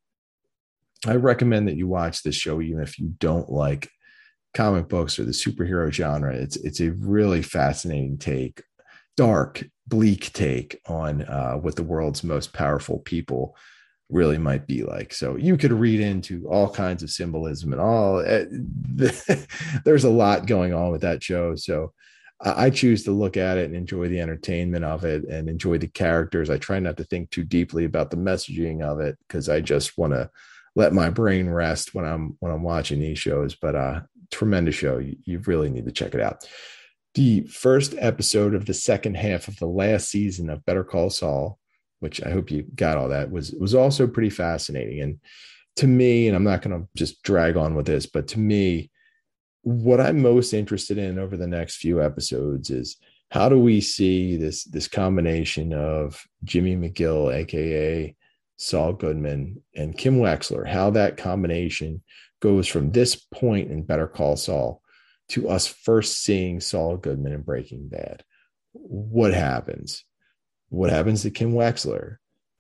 I 1.08 1.16
recommend 1.16 1.68
that 1.68 1.78
you 1.78 1.88
watch 1.88 2.24
this 2.24 2.36
show, 2.36 2.62
even 2.62 2.82
if 2.82 3.00
you 3.00 3.14
don't 3.20 3.50
like 3.50 3.90
comic 4.54 4.90
books 4.90 5.20
or 5.20 5.24
the 5.24 5.32
superhero 5.32 5.92
genre. 5.92 6.34
It's 6.34 6.58
it's 6.58 6.82
a 6.82 6.92
really 6.92 7.42
fascinating 7.42 8.18
take, 8.18 8.64
dark, 9.16 9.64
bleak 9.88 10.34
take 10.34 10.80
on 10.88 11.24
uh, 11.24 11.54
what 11.54 11.76
the 11.76 11.84
world's 11.84 12.24
most 12.24 12.54
powerful 12.54 13.00
people 13.00 13.56
really 14.10 14.38
might 14.38 14.66
be 14.66 14.84
like. 14.84 15.14
So 15.14 15.36
you 15.36 15.56
could 15.56 15.72
read 15.72 16.00
into 16.00 16.48
all 16.48 16.70
kinds 16.70 17.04
of 17.04 17.12
symbolism 17.12 17.72
and 17.72 17.82
all. 17.82 18.20
Uh, 18.20 18.46
there's 19.86 20.04
a 20.04 20.10
lot 20.10 20.48
going 20.48 20.74
on 20.74 20.92
with 20.92 21.02
that 21.02 21.24
show. 21.24 21.56
So 21.56 21.94
I 22.42 22.70
choose 22.70 23.04
to 23.04 23.12
look 23.12 23.36
at 23.36 23.58
it 23.58 23.66
and 23.66 23.76
enjoy 23.76 24.08
the 24.08 24.22
entertainment 24.22 24.86
of 24.86 25.04
it 25.04 25.26
and 25.26 25.50
enjoy 25.50 25.78
the 25.78 25.88
characters. 25.88 26.50
I 26.50 26.58
try 26.58 26.80
not 26.80 26.96
to 26.98 27.04
think 27.04 27.30
too 27.30 27.44
deeply 27.44 27.84
about 27.84 28.12
the 28.12 28.18
messaging 28.18 28.82
of 28.82 29.02
it 29.02 29.18
because 29.28 29.50
I 29.50 29.60
just 29.60 29.98
want 29.98 30.14
to 30.14 30.30
let 30.76 30.94
my 30.94 31.10
brain 31.10 31.50
rest 31.50 31.94
when 31.94 32.06
I'm 32.06 32.38
when 32.40 32.52
I'm 32.52 32.64
watching 32.64 33.00
these 33.00 33.20
shows. 33.20 33.56
But 33.56 33.76
uh, 33.76 34.02
tremendous 34.32 34.76
show. 34.76 35.00
You, 35.00 35.18
you 35.26 35.40
really 35.40 35.70
need 35.70 35.86
to 35.86 35.92
check 35.92 36.14
it 36.14 36.22
out. 36.22 36.48
the 37.16 37.42
first 37.48 37.96
episode 37.98 38.54
of 38.54 38.66
the 38.66 38.74
second 38.74 39.16
half 39.18 39.48
of 39.48 39.58
the 39.58 39.66
last 39.68 40.10
season 40.10 40.50
of 40.50 40.66
Better 40.66 40.84
Call 40.84 41.10
Saul, 41.10 41.58
which 42.00 42.24
I 42.24 42.30
hope 42.30 42.52
you 42.52 42.64
got 42.76 42.98
all 42.98 43.10
that, 43.10 43.32
was 43.32 43.52
was 43.52 43.76
also 43.76 44.08
pretty 44.08 44.30
fascinating. 44.30 45.02
And 45.02 45.20
to 45.78 45.88
me, 45.88 46.28
and 46.28 46.36
I'm 46.36 46.44
not 46.44 46.62
going 46.62 46.80
to 46.80 46.88
just 46.96 47.24
drag 47.24 47.58
on 47.58 47.76
with 47.76 47.86
this, 47.86 48.06
but 48.06 48.28
to 48.30 48.40
me, 48.40 48.92
what 49.62 50.00
I'm 50.00 50.22
most 50.22 50.54
interested 50.54 50.98
in 50.98 51.20
over 51.20 51.38
the 51.38 51.48
next 51.48 51.78
few 51.78 52.02
episodes 52.02 52.70
is 52.70 52.98
how 53.32 53.50
do 53.50 53.60
we 53.60 53.82
see 53.82 54.38
this 54.38 54.64
this 54.66 54.88
combination 54.88 55.74
of 55.74 56.24
Jimmy 56.44 56.76
McGill, 56.76 57.34
aka 57.34 58.16
Saul 58.62 58.92
Goodman, 58.92 59.64
and 59.74 59.98
Kim 59.98 60.18
Wexler, 60.18 60.68
how 60.68 60.90
that 60.90 61.16
combination 61.16 62.04
goes 62.42 62.68
from 62.68 62.92
this 62.92 63.16
point 63.16 63.72
in 63.72 63.84
Better 63.84 64.06
Call 64.06 64.36
Saul 64.36 64.82
to 65.30 65.48
us 65.48 65.66
first 65.66 66.22
seeing 66.22 66.60
Saul 66.60 66.98
Goodman 66.98 67.32
in 67.32 67.42
Breaking 67.42 67.88
Bad. 67.88 68.22
What 68.74 69.34
happens? 69.34 70.04
What 70.68 70.90
happens 70.90 71.22
to 71.22 71.32
Kim 71.32 71.54
Wexler? 71.54 72.18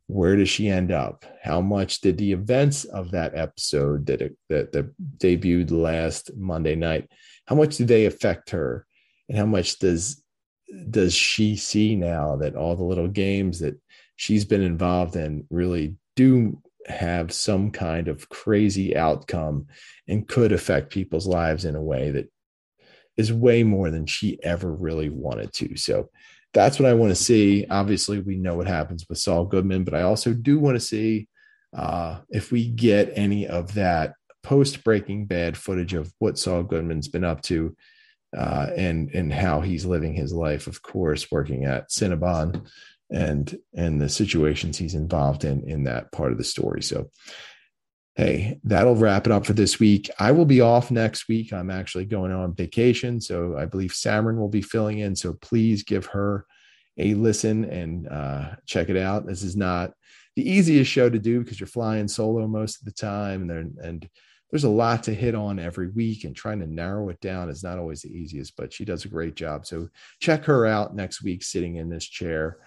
Where 0.08 0.38
does 0.38 0.48
she 0.48 0.70
end 0.70 0.94
up? 0.94 1.26
How 1.44 1.60
much 1.60 2.00
did 2.00 2.18
the 2.18 2.32
events 2.32 2.86
of 2.86 3.12
that 3.12 3.36
episode 3.36 4.06
that 4.06 4.22
that, 4.48 4.72
that 4.72 4.94
debuted 5.18 5.70
last 5.70 6.32
Monday 6.34 6.76
night? 6.76 7.12
How 7.46 7.56
much 7.56 7.76
do 7.76 7.86
they 7.86 8.06
affect 8.06 8.52
her? 8.52 8.88
And 9.28 9.38
how 9.38 9.46
much 9.46 9.80
does 9.80 10.24
does 10.90 11.14
she 11.14 11.58
see 11.58 11.98
now 11.98 12.38
that 12.38 12.56
all 12.56 12.78
the 12.78 12.84
little 12.84 13.10
games 13.10 13.60
that 13.60 13.80
she's 14.20 14.44
been 14.44 14.62
involved 14.62 15.16
in 15.16 15.48
really 15.50 15.96
do 16.18 16.62
have 16.86 17.32
some 17.32 17.72
kind 17.72 18.10
of 18.10 18.28
crazy 18.28 18.98
outcome 18.98 19.68
and 20.10 20.28
could 20.28 20.52
affect 20.52 20.92
people's 20.92 21.26
lives 21.26 21.64
in 21.64 21.74
a 21.74 21.82
way 21.82 22.12
that 22.12 22.30
is 23.16 23.32
way 23.32 23.64
more 23.64 23.90
than 23.90 24.06
she 24.06 24.38
ever 24.44 24.74
really 24.74 25.08
wanted 25.08 25.54
to. 25.54 25.78
So 25.78 26.10
that's 26.54 26.78
what 26.78 26.90
I 26.90 26.96
want 26.96 27.12
to 27.12 27.24
see. 27.24 27.66
Obviously, 27.70 28.20
we 28.20 28.36
know 28.36 28.56
what 28.56 28.68
happens 28.68 29.06
with 29.08 29.20
Saul 29.20 29.46
Goodman, 29.46 29.86
but 29.86 29.94
I 29.94 30.02
also 30.02 30.34
do 30.34 30.60
want 30.60 30.76
to 30.76 30.82
see 30.82 31.30
uh, 31.74 32.20
if 32.30 32.52
we 32.52 32.68
get 32.68 33.14
any 33.16 33.48
of 33.48 33.76
that 33.76 34.16
post 34.44 34.84
Breaking 34.84 35.28
Bad 35.28 35.56
footage 35.56 35.94
of 35.94 36.12
what 36.20 36.38
Saul 36.38 36.64
Goodman's 36.64 37.08
been 37.08 37.24
up 37.24 37.42
to 37.44 37.74
uh, 38.38 38.68
and 38.76 39.12
and 39.12 39.32
how 39.32 39.62
he's 39.62 39.86
living 39.86 40.14
his 40.14 40.34
life. 40.34 40.68
Of 40.68 40.82
course, 40.82 41.32
working 41.32 41.64
at 41.64 41.90
Cinnabon 41.90 42.68
and 43.12 43.58
and 43.74 44.00
the 44.00 44.10
situations 44.10 44.78
he's 44.78 44.96
involved 44.96 45.44
in 45.44 45.68
in 45.68 45.84
that 45.86 46.12
part 46.12 46.32
of 46.32 46.38
the 46.38 46.44
story. 46.44 46.82
So 46.84 47.10
hey, 48.16 48.60
that'll 48.66 48.98
wrap 48.98 49.26
it 49.26 49.32
up 49.32 49.46
for 49.46 49.54
this 49.54 49.80
week. 49.80 50.10
I 50.20 50.32
will 50.32 50.46
be 50.46 50.60
off 50.60 50.92
next 50.92 51.30
week. 51.30 51.54
I'm 51.54 51.72
actually 51.72 52.04
going 52.04 52.34
on 52.34 52.54
vacation. 52.54 53.22
So 53.22 53.58
I 53.58 53.66
believe 53.66 53.92
Samron 53.92 54.38
will 54.38 54.50
be 54.50 54.62
filling 54.62 55.00
in. 55.00 55.16
So 55.16 55.34
please 55.34 55.84
give 55.84 56.08
her 56.08 56.46
a 56.98 57.14
listen 57.14 57.64
and 57.64 58.10
uh, 58.10 58.56
check 58.66 58.90
it 58.90 58.98
out. 58.98 59.26
This 59.26 59.42
is 59.42 59.56
not 59.56 59.94
the 60.36 60.50
easiest 60.50 60.92
show 60.92 61.10
to 61.10 61.18
do 61.18 61.40
because 61.40 61.62
you're 61.62 61.68
flying 61.68 62.10
solo 62.10 62.46
most 62.46 62.80
of 62.80 62.86
the 62.86 62.92
time. 62.92 63.50
And, 63.50 63.78
and 63.78 64.10
there's 64.52 64.66
a 64.66 64.70
lot 64.70 65.04
to 65.04 65.14
hit 65.14 65.36
on 65.36 65.60
every 65.60 65.90
week, 65.90 66.24
and 66.24 66.36
trying 66.36 66.60
to 66.60 66.68
narrow 66.68 67.10
it 67.10 67.22
down 67.22 67.50
is 67.50 67.64
not 67.64 67.78
always 67.78 68.02
the 68.02 68.12
easiest, 68.12 68.58
but 68.58 68.74
she 68.74 68.84
does 68.84 69.06
a 69.06 69.10
great 69.10 69.36
job. 69.36 69.66
So 69.66 69.90
check 70.20 70.44
her 70.46 70.66
out 70.66 70.96
next 70.96 71.24
week 71.24 71.44
sitting 71.44 71.76
in 71.76 71.90
this 71.90 72.06
chair. 72.06 72.58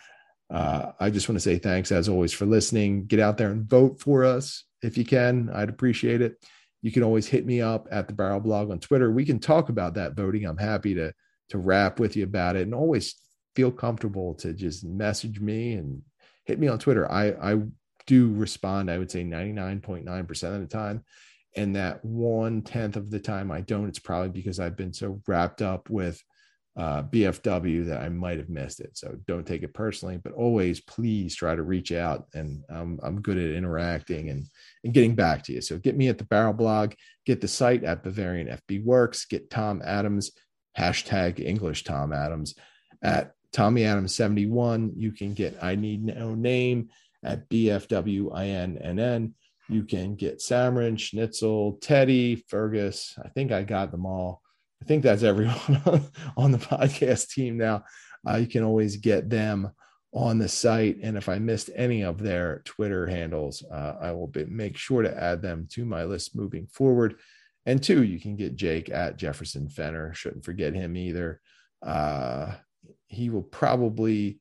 Uh, 0.53 0.93
I 1.01 1.09
just 1.09 1.29
want 1.29 1.37
to 1.37 1.41
say 1.41 1.59
thanks 1.59 1.91
as 1.91 2.09
always 2.09 2.33
for 2.33 2.45
listening. 2.45 3.07
Get 3.07 3.21
out 3.21 3.39
there 3.39 3.51
and 3.51 3.65
vote 3.65 4.01
for 4.01 4.25
us 4.25 4.65
if 4.83 4.99
you 4.99 5.05
can. 5.05 5.51
I'd 5.53 5.71
appreciate 5.71 6.21
it. 6.21 6.37
You 6.83 6.93
can 6.93 7.03
always 7.03 7.27
hit 7.27 7.47
me 7.47 7.63
up 7.63 7.89
at 7.91 8.07
the 8.07 8.13
Barrel 8.13 8.41
Blog 8.41 8.71
on 8.71 8.79
Twitter. 8.79 9.11
We 9.11 9.25
can 9.25 9.39
talk 9.39 9.71
about 9.71 9.95
that 9.95 10.15
voting. 10.15 10.45
I'm 10.45 10.59
happy 10.59 10.95
to 10.95 11.15
to 11.49 11.59
rap 11.59 12.01
with 12.01 12.17
you 12.17 12.25
about 12.25 12.57
it, 12.57 12.63
and 12.63 12.75
always 12.75 13.15
feel 13.55 13.71
comfortable 13.71 14.35
to 14.35 14.53
just 14.53 14.85
message 14.85 15.41
me 15.41 15.75
and 15.75 16.03
hit 16.45 16.59
me 16.59 16.69
on 16.69 16.79
Twitter. 16.79 17.11
I 17.11 17.31
I 17.31 17.63
do 18.07 18.33
respond. 18.35 18.91
I 18.91 18.99
would 18.99 19.11
say 19.11 19.25
99.9 19.25 20.29
percent 20.29 20.55
of 20.55 20.61
the 20.61 20.67
time, 20.67 21.05
and 21.57 21.77
that 21.77 22.05
one 22.05 22.61
tenth 22.63 22.97
of 22.97 23.11
the 23.11 23.21
time 23.21 23.51
I 23.51 23.63
don't. 23.63 23.89
It's 23.89 23.99
probably 23.99 24.31
because 24.31 24.61
I've 24.61 24.77
been 24.77 24.93
so 24.93 25.23
wrapped 25.27 25.63
up 25.63 25.89
with 25.89 26.23
uh, 26.77 27.03
BFW 27.03 27.87
that 27.87 28.01
I 28.01 28.09
might 28.09 28.39
have 28.39 28.49
missed 28.49 28.81
it. 28.81 28.97
So 28.97 29.19
don't 29.27 29.47
take 29.47 29.63
it 29.63 29.75
personally, 29.75 30.19
but 30.23 30.33
always 30.33 30.81
please 30.81 31.35
try 31.35 31.55
to 31.55 31.63
reach 31.63 31.93
out. 31.93 32.27
And 32.35 32.65
um, 32.71 32.99
I'm 33.03 33.21
good 33.21 33.37
at 33.37 33.55
interacting 33.55 34.31
and, 34.31 34.47
and 34.83 34.95
getting 34.95 35.15
back 35.15 35.43
to 35.45 35.53
you. 35.53 35.61
So 35.61 35.79
get 35.79 35.97
me 35.97 36.09
at 36.09 36.17
the 36.19 36.25
Barrel 36.25 36.55
Blog, 36.55 36.95
get 37.27 37.43
the 37.43 37.49
site 37.49 37.85
at 37.85 38.03
Bavarian 38.03 38.49
FB 38.49 38.85
Works, 38.85 39.27
get 39.27 39.51
Tom 39.51 39.83
Adams, 39.85 40.33
hashtag 40.79 41.41
English 41.41 41.85
Tom 41.85 42.13
Adams 42.13 42.55
at 43.03 43.33
Tommy 43.53 43.85
Adams 43.85 44.15
71. 44.15 44.93
You 44.97 45.13
can 45.13 45.35
get 45.35 45.59
I 45.63 45.75
Need 45.75 46.03
No 46.05 46.35
Name 46.35 46.89
at 47.23 47.49
BFWINNN. 47.51 49.33
You 49.69 49.85
can 49.85 50.17
get 50.17 50.39
Samron, 50.39 50.99
Schnitzel, 50.99 51.79
Teddy, 51.81 52.37
Fergus. 52.49 53.17
I 53.23 53.29
think 53.29 53.53
I 53.53 53.63
got 53.63 53.91
them 53.91 54.07
all 54.07 54.42
I 54.83 54.85
think 54.85 55.05
that's 55.05 55.23
everyone 55.23 55.61
on 56.37 56.51
the 56.51 56.59
podcast 56.59 57.31
team 57.31 57.57
now. 57.57 57.85
Uh, 58.29 58.39
you 58.39 58.49
can 58.49 58.65
always 58.65 58.97
get 58.97 59.31
them 59.31 59.71
on 60.13 60.39
the 60.39 60.49
site. 60.49 60.99
And 61.05 61.17
if 61.17 61.29
I 61.29 61.39
missed 61.39 61.71
any 61.77 62.03
of 62.03 62.19
their 62.19 62.63
Twitter 62.65 63.07
handles, 63.07 63.65
uh, 63.71 63.95
I 64.01 64.11
will 64.11 64.27
be, 64.27 64.45
make 64.47 64.77
sure 64.77 65.03
to 65.03 65.23
add 65.23 65.41
them 65.41 65.69
to 65.71 65.85
my 65.85 66.03
list 66.03 66.35
moving 66.35 66.67
forward. 66.67 67.15
And 67.65 67.81
two, 67.81 68.03
you 68.03 68.19
can 68.19 68.35
get 68.35 68.57
Jake 68.57 68.91
at 68.91 69.19
Jefferson 69.19 69.69
Fenner. 69.69 70.13
Shouldn't 70.15 70.45
forget 70.45 70.75
him 70.75 70.97
either. 70.97 71.41
Uh, 71.81 72.55
he 73.07 73.31
will 73.31 73.45
probably 73.45 74.41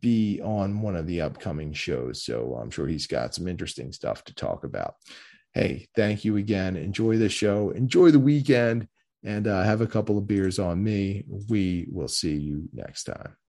be 0.00 0.40
on 0.42 0.82
one 0.82 0.96
of 0.96 1.06
the 1.06 1.20
upcoming 1.20 1.72
shows. 1.72 2.24
So 2.24 2.58
I'm 2.60 2.70
sure 2.70 2.88
he's 2.88 3.06
got 3.06 3.36
some 3.36 3.46
interesting 3.46 3.92
stuff 3.92 4.24
to 4.24 4.34
talk 4.34 4.64
about. 4.64 4.96
Hey, 5.54 5.86
thank 5.94 6.24
you 6.24 6.38
again. 6.38 6.74
Enjoy 6.74 7.18
the 7.18 7.28
show. 7.28 7.70
Enjoy 7.70 8.10
the 8.10 8.18
weekend 8.18 8.88
and 9.24 9.46
uh, 9.46 9.62
have 9.62 9.80
a 9.80 9.86
couple 9.86 10.18
of 10.18 10.26
beers 10.26 10.58
on 10.58 10.82
me. 10.82 11.24
We 11.48 11.86
will 11.90 12.08
see 12.08 12.36
you 12.36 12.68
next 12.72 13.04
time. 13.04 13.36